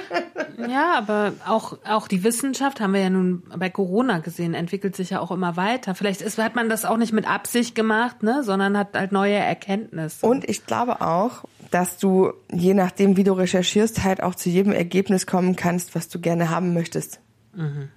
[0.68, 5.10] ja, aber auch auch die Wissenschaft haben wir ja nun bei Corona gesehen, entwickelt sich
[5.10, 5.94] ja auch immer weiter.
[5.94, 9.36] Vielleicht ist, hat man das auch nicht mit Absicht gemacht, ne, sondern hat halt neue
[9.36, 10.26] Erkenntnisse.
[10.26, 14.72] Und ich glaube auch, dass du je nachdem, wie du recherchierst, halt auch zu jedem
[14.72, 17.20] Ergebnis kommen kannst, was du gerne haben möchtest.
[17.54, 17.88] Mhm.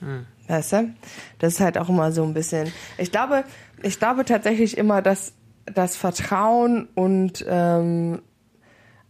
[0.00, 0.26] Hm.
[0.48, 0.94] Weißt du?
[1.38, 2.72] Das ist halt auch immer so ein bisschen.
[2.96, 3.44] Ich glaube,
[3.82, 5.34] ich glaube tatsächlich immer, dass
[5.66, 8.22] das Vertrauen und ähm,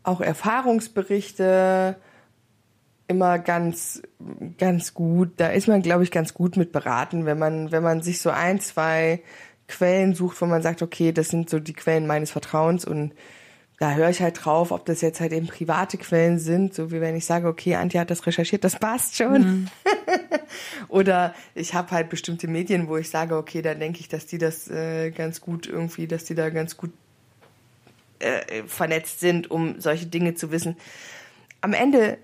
[0.03, 1.97] auch Erfahrungsberichte
[3.07, 4.03] immer ganz,
[4.59, 5.33] ganz gut.
[5.37, 8.31] Da ist man, glaube ich, ganz gut mit beraten, wenn man, wenn man sich so
[8.31, 9.23] ein, zwei
[9.69, 13.15] Quellen sucht, wo man sagt, okay, das sind so die Quellen meines Vertrauens und
[13.79, 17.01] da höre ich halt drauf, ob das jetzt halt eben private Quellen sind, so wie
[17.01, 19.41] wenn ich sage, okay, Antje hat das recherchiert, das passt schon.
[19.41, 19.69] Mhm.
[20.89, 24.39] Oder ich habe halt bestimmte Medien, wo ich sage, okay, da denke ich, dass die
[24.39, 26.91] das äh, ganz gut irgendwie, dass die da ganz gut
[28.19, 30.77] äh, vernetzt sind, um solche Dinge zu wissen.
[31.61, 32.19] Am Ende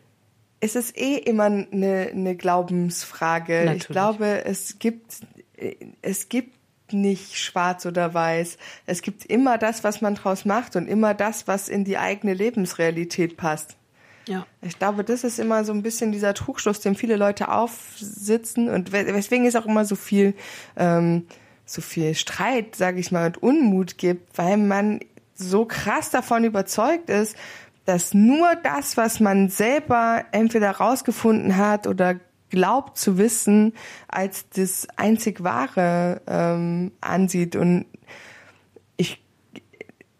[0.59, 3.59] ist es eh immer eine, eine Glaubensfrage.
[3.59, 3.83] Natürlich.
[3.83, 5.21] Ich glaube, es gibt,
[5.57, 6.57] äh, es gibt
[6.93, 8.59] nicht schwarz oder weiß.
[8.87, 12.35] Es gibt immer das, was man draus macht und immer das, was in die eigene
[12.35, 13.77] Lebensrealität passt.
[14.27, 14.47] Ja.
[14.63, 18.93] Ich glaube, das ist immer so ein bisschen dieser Trugschluss, dem viele Leute aufsitzen und
[18.93, 20.35] weswegen es auch immer so viel,
[20.77, 21.27] ähm,
[21.67, 25.01] so viel Streit, sage ich mal, und Unmut gibt, weil man
[25.35, 27.37] so krass davon überzeugt ist,
[27.85, 32.19] dass nur das, was man selber entweder rausgefunden hat oder
[32.55, 33.75] glaubt zu wissen,
[34.09, 37.57] als das einzig Wahre ähm, ansieht.
[37.57, 37.87] Und
[38.97, 39.23] ich,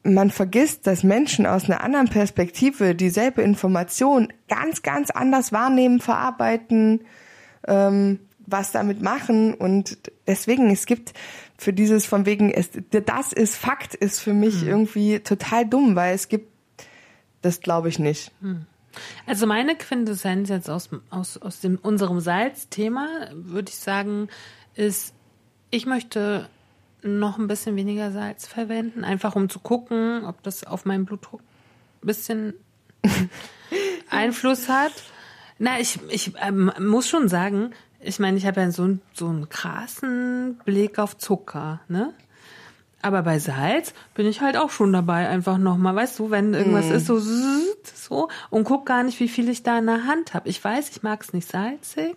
[0.03, 7.03] man vergisst, dass Menschen aus einer anderen Perspektive dieselbe Information ganz, ganz anders wahrnehmen, verarbeiten,
[7.69, 9.55] ähm, was damit machen.
[9.55, 11.15] Und deswegen, es gibt
[11.57, 14.69] für dieses von wegen, es, das ist Fakt, ist für mich hm.
[14.69, 16.53] irgendwie total dumm, weil es gibt,
[17.43, 18.33] das glaube ich nicht.
[18.41, 18.67] Hm.
[19.27, 24.29] Also meine Quintessenz jetzt aus, aus, aus dem, unserem Salzthema, würde ich sagen,
[24.75, 25.15] ist,
[25.71, 26.49] ich möchte
[27.03, 31.41] noch ein bisschen weniger Salz verwenden, einfach um zu gucken, ob das auf meinen Blutdruck
[32.03, 32.55] ein bisschen
[34.11, 34.93] Einfluss hat.
[35.59, 39.49] Na, ich, ich ähm, muss schon sagen, ich meine, ich habe ja so, so einen
[39.49, 42.13] krassen Blick auf Zucker, ne?
[43.03, 46.89] Aber bei Salz bin ich halt auch schon dabei, einfach nochmal, weißt du, wenn irgendwas
[46.89, 46.93] mm.
[46.93, 47.19] ist, so,
[47.87, 50.49] so, und guck gar nicht, wie viel ich da in der Hand habe.
[50.49, 52.17] Ich weiß, ich mag es nicht salzig,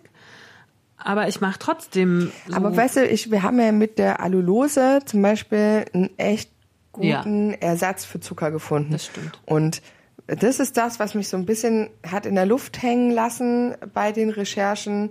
[0.96, 2.32] aber ich mache trotzdem.
[2.46, 6.50] So aber weißt du, ich, wir haben ja mit der Alulose zum Beispiel einen echt
[6.92, 7.56] guten ja.
[7.58, 8.92] Ersatz für Zucker gefunden.
[8.92, 9.40] Das stimmt.
[9.46, 9.82] Und
[10.26, 14.12] das ist das, was mich so ein bisschen hat in der Luft hängen lassen bei
[14.12, 15.10] den Recherchen,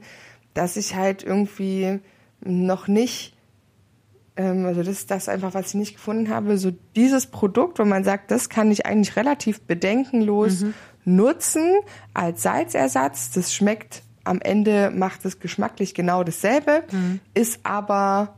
[0.54, 2.00] dass ich halt irgendwie
[2.42, 3.37] noch nicht
[4.38, 6.58] also das ist das einfach, was ich nicht gefunden habe.
[6.58, 10.74] So dieses Produkt, wo man sagt, das kann ich eigentlich relativ bedenkenlos mhm.
[11.06, 11.76] nutzen
[12.14, 13.32] als Salzersatz.
[13.32, 17.20] Das schmeckt am Ende, macht es geschmacklich genau dasselbe, mhm.
[17.34, 18.36] ist aber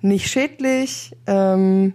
[0.00, 1.94] nicht schädlich ähm,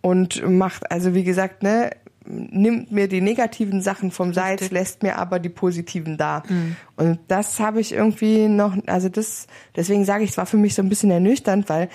[0.00, 1.90] und macht, also wie gesagt, ne,
[2.26, 4.72] nimmt mir die negativen Sachen vom Salz, Richtig.
[4.72, 6.42] lässt mir aber die positiven da.
[6.48, 6.76] Mhm.
[6.96, 9.46] Und das habe ich irgendwie noch, also das,
[9.76, 11.88] deswegen sage ich, es war für mich so ein bisschen ernüchternd, weil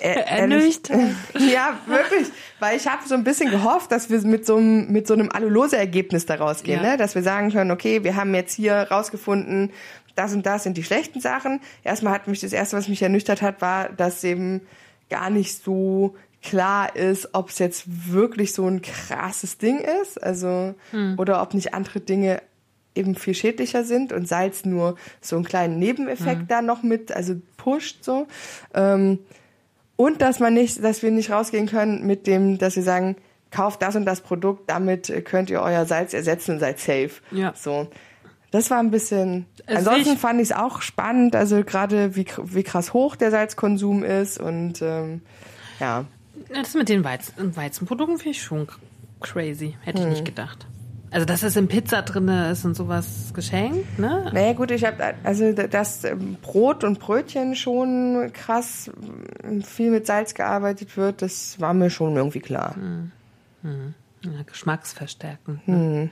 [0.00, 1.14] äh, ernüchternd.
[1.52, 2.28] ja, wirklich,
[2.58, 5.30] weil ich habe so ein bisschen gehofft, dass wir mit so einem mit so einem
[5.30, 6.90] alulose Ergebnis da rausgehen, ja.
[6.90, 6.96] ne?
[6.96, 9.70] dass wir sagen können, okay, wir haben jetzt hier rausgefunden,
[10.14, 11.60] das und das sind die schlechten Sachen.
[11.84, 14.60] Erstmal hat mich das erste, was mich ernüchtert hat, war, dass eben
[15.08, 20.74] gar nicht so klar ist, ob es jetzt wirklich so ein krasses Ding ist, also
[20.90, 21.16] hm.
[21.18, 22.42] oder ob nicht andere Dinge
[22.94, 26.48] eben viel schädlicher sind und Salz nur so einen kleinen Nebeneffekt hm.
[26.48, 28.26] da noch mit, also pusht so.
[28.74, 29.18] Ähm,
[29.96, 33.16] und dass man nicht, dass wir nicht rausgehen können mit dem, dass wir sagen,
[33.50, 37.10] kauft das und das Produkt, damit könnt ihr euer Salz ersetzen und seid safe.
[37.30, 37.52] Ja.
[37.54, 37.88] So.
[38.50, 39.46] Das war ein bisschen.
[39.66, 43.30] Also ansonsten ich, fand ich es auch spannend, also gerade wie, wie krass hoch der
[43.30, 45.22] Salzkonsum ist und ähm,
[45.78, 46.06] ja.
[46.52, 48.66] Das mit den Weizen, Weizenprodukten finde ich schon
[49.20, 49.76] crazy.
[49.82, 50.10] Hätte ich hm.
[50.10, 50.66] nicht gedacht.
[51.12, 54.30] Also, dass es in Pizza drin ist und sowas geschenkt, ne?
[54.32, 58.90] Naja, gut, ich habe, also, dass ähm, Brot und Brötchen schon krass
[59.42, 62.76] ähm, viel mit Salz gearbeitet wird, das war mir schon irgendwie klar.
[62.76, 63.10] Hm.
[63.62, 63.94] Hm.
[64.22, 65.66] Ja, geschmacksverstärkend.
[65.66, 65.74] Ne?
[65.74, 66.10] Hm.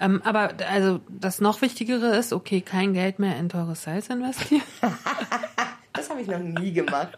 [0.00, 4.62] Ähm, aber also das noch Wichtigere ist, okay, kein Geld mehr in teures Salz investieren.
[5.92, 7.16] das habe ich noch nie gemacht.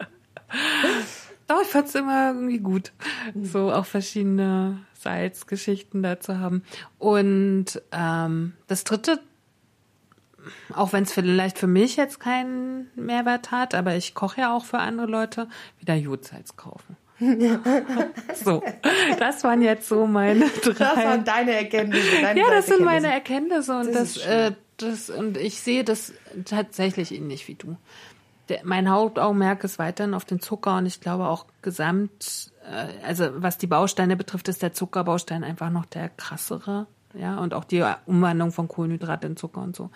[1.47, 2.93] Doch, ich fand es immer irgendwie gut,
[3.41, 6.65] so auch verschiedene Salzgeschichten da zu haben.
[6.99, 9.21] Und ähm, das dritte,
[10.75, 14.65] auch wenn es vielleicht für mich jetzt keinen Mehrwert hat, aber ich koche ja auch
[14.65, 15.49] für andere Leute,
[15.79, 16.97] wieder Jodsalz kaufen.
[18.45, 18.63] so,
[19.19, 20.73] das waren jetzt so meine drei.
[20.73, 22.21] Das waren deine Erkenntnisse.
[22.21, 26.13] Deine ja, das sind meine Erkenntnisse und das, das, äh, das und ich sehe das
[26.45, 27.77] tatsächlich ähnlich wie du
[28.49, 33.29] der, mein Hauptaugenmerk ist weiterhin auf den Zucker und ich glaube auch gesamt, äh, also
[33.37, 37.85] was die Bausteine betrifft, ist der Zuckerbaustein einfach noch der krassere, ja, und auch die
[38.07, 39.91] Umwandlung von Kohlenhydrat in Zucker und so.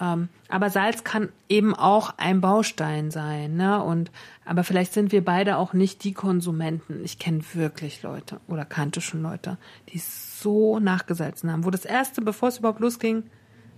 [0.00, 3.82] Ähm, aber Salz kann eben auch ein Baustein sein, ne?
[3.82, 4.10] Und
[4.44, 7.02] aber vielleicht sind wir beide auch nicht die Konsumenten.
[7.02, 9.56] Ich kenne wirklich Leute oder kannte schon Leute,
[9.88, 13.24] die so nachgesalzen haben, wo das erste, bevor es überhaupt losging,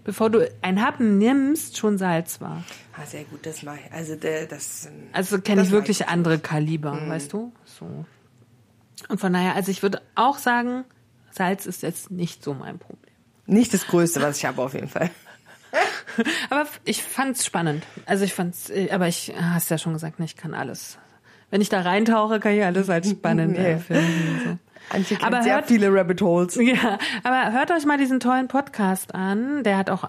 [0.09, 2.65] bevor du ein Happen nimmst, schon Salz war.
[2.97, 3.93] Ah, sehr gut, das mache ich.
[3.93, 4.89] Also der, das.
[5.13, 6.09] Also kenne ich wirklich ich.
[6.09, 7.11] andere Kaliber, Mhm.
[7.11, 7.53] weißt du?
[7.67, 8.07] So.
[9.11, 10.85] Und von daher, also ich würde auch sagen,
[11.31, 13.13] Salz ist jetzt nicht so mein Problem.
[13.45, 15.11] Nicht das Größte, was ich habe, auf jeden Fall.
[16.49, 17.85] Aber ich fand's spannend.
[18.07, 20.97] Also ich fand's, äh, aber ich hast ja schon gesagt, ne, ich kann alles.
[21.51, 23.73] Wenn ich da reintauche, kann ich alles als spannend Nee.
[23.73, 24.59] empfinden.
[24.91, 26.57] Antje kennt Aber sehr hört- viele Rabbit Holes.
[26.61, 29.63] Ja, aber hört euch mal diesen tollen Podcast an.
[29.65, 30.09] Der hat auch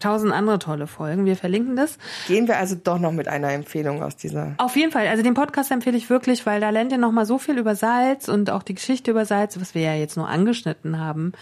[0.00, 1.24] tausend andere tolle Folgen.
[1.26, 1.98] Wir verlinken das.
[2.26, 4.54] Gehen wir also doch noch mit einer Empfehlung aus dieser.
[4.58, 5.06] Auf jeden Fall.
[5.08, 7.74] Also den Podcast empfehle ich wirklich, weil da lernt ihr noch mal so viel über
[7.74, 11.32] Salz und auch die Geschichte über Salz, was wir ja jetzt nur angeschnitten haben.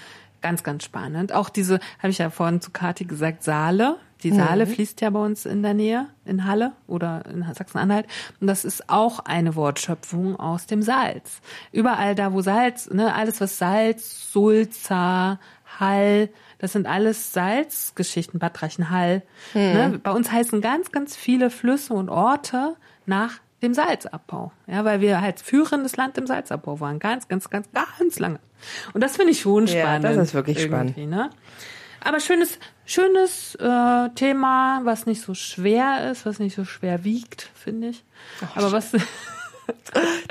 [0.42, 1.32] Ganz, ganz spannend.
[1.32, 3.96] Auch diese, habe ich ja vorhin zu Kathi gesagt, Saale.
[4.22, 8.06] Die Saale fließt ja bei uns in der Nähe, in Halle oder in Sachsen-Anhalt.
[8.40, 11.40] Und das ist auch eine Wortschöpfung aus dem Salz.
[11.72, 15.38] Überall da, wo Salz, ne, alles was Salz, Sulza,
[15.78, 16.28] Hall,
[16.58, 19.22] das sind alles Salzgeschichten, Bad Reichenhall.
[19.54, 19.98] Ne?
[20.02, 22.76] Bei uns heißen ganz, ganz viele Flüsse und Orte
[23.06, 24.52] nach dem Salzabbau.
[24.66, 26.98] Ja, weil wir halt führendes Land im Salzabbau waren.
[26.98, 28.40] Ganz, ganz, ganz, ganz lange.
[28.92, 30.04] Und das finde ich schon Ja, spannend.
[30.04, 31.30] das ist wirklich irgendwie, Ne?
[32.02, 37.50] Aber schönes, schönes äh, Thema, was nicht so schwer ist, was nicht so schwer wiegt,
[37.54, 38.04] finde ich.
[38.54, 38.92] Aber was,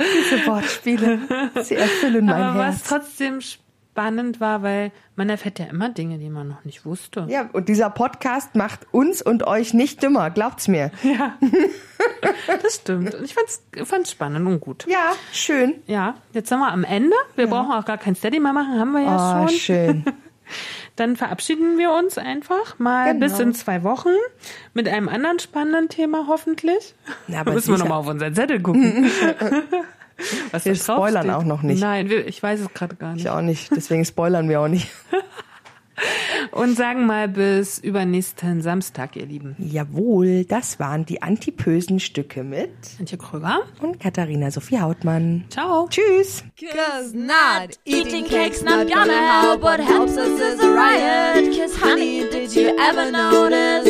[0.01, 1.19] Diese Wortspiele,
[1.63, 2.83] sie erfüllen mein aber was Herz.
[2.89, 7.25] trotzdem spannend war, weil man erfährt ja immer Dinge, die man noch nicht wusste.
[7.29, 10.91] Ja, und dieser Podcast macht uns und euch nicht dümmer, glaubt's mir.
[11.03, 11.37] Ja,
[12.61, 13.13] das stimmt.
[13.15, 14.85] Und ich fand's, fand's spannend und gut.
[14.89, 15.75] Ja, schön.
[15.87, 17.15] Ja, jetzt sind wir am Ende.
[17.35, 19.57] Wir brauchen auch gar kein Steady mehr machen, haben wir ja Oh, schon.
[19.57, 20.05] schön.
[20.99, 23.25] Dann verabschieden wir uns einfach mal Genau.
[23.25, 24.09] bis in zwei Wochen
[24.73, 26.93] mit einem anderen spannenden Thema hoffentlich.
[27.27, 29.09] Na, aber müssen wir nochmal auf unseren Zettel gucken.
[30.51, 31.35] Was Wir spoilern steht.
[31.35, 31.79] auch noch nicht.
[31.79, 33.21] Nein, ich weiß es gerade gar nicht.
[33.23, 34.89] Ich auch nicht, deswegen spoilern wir auch nicht.
[36.51, 39.55] Und sagen mal bis übernächsten Samstag, ihr Lieben.
[39.59, 42.69] Jawohl, das waren die antipösen Stücke mit
[42.99, 43.61] Antje Kröger.
[43.81, 45.45] und Katharina Sophie Hautmann.
[45.49, 45.87] Ciao.
[45.89, 46.43] Tschüss.
[46.59, 49.61] Cause not eating cake's not gonna help.
[49.61, 51.57] What helps us is a riot.
[51.57, 53.85] Cause honey, did you ever notice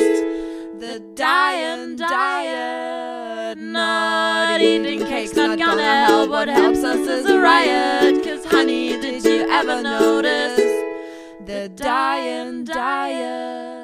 [0.79, 3.57] the dying diet?
[3.57, 6.29] Not eating cake's not gonna help.
[6.29, 8.23] What helps us is a riot.
[8.23, 10.58] Cause honey, did you ever notice
[11.49, 13.78] the dying diet?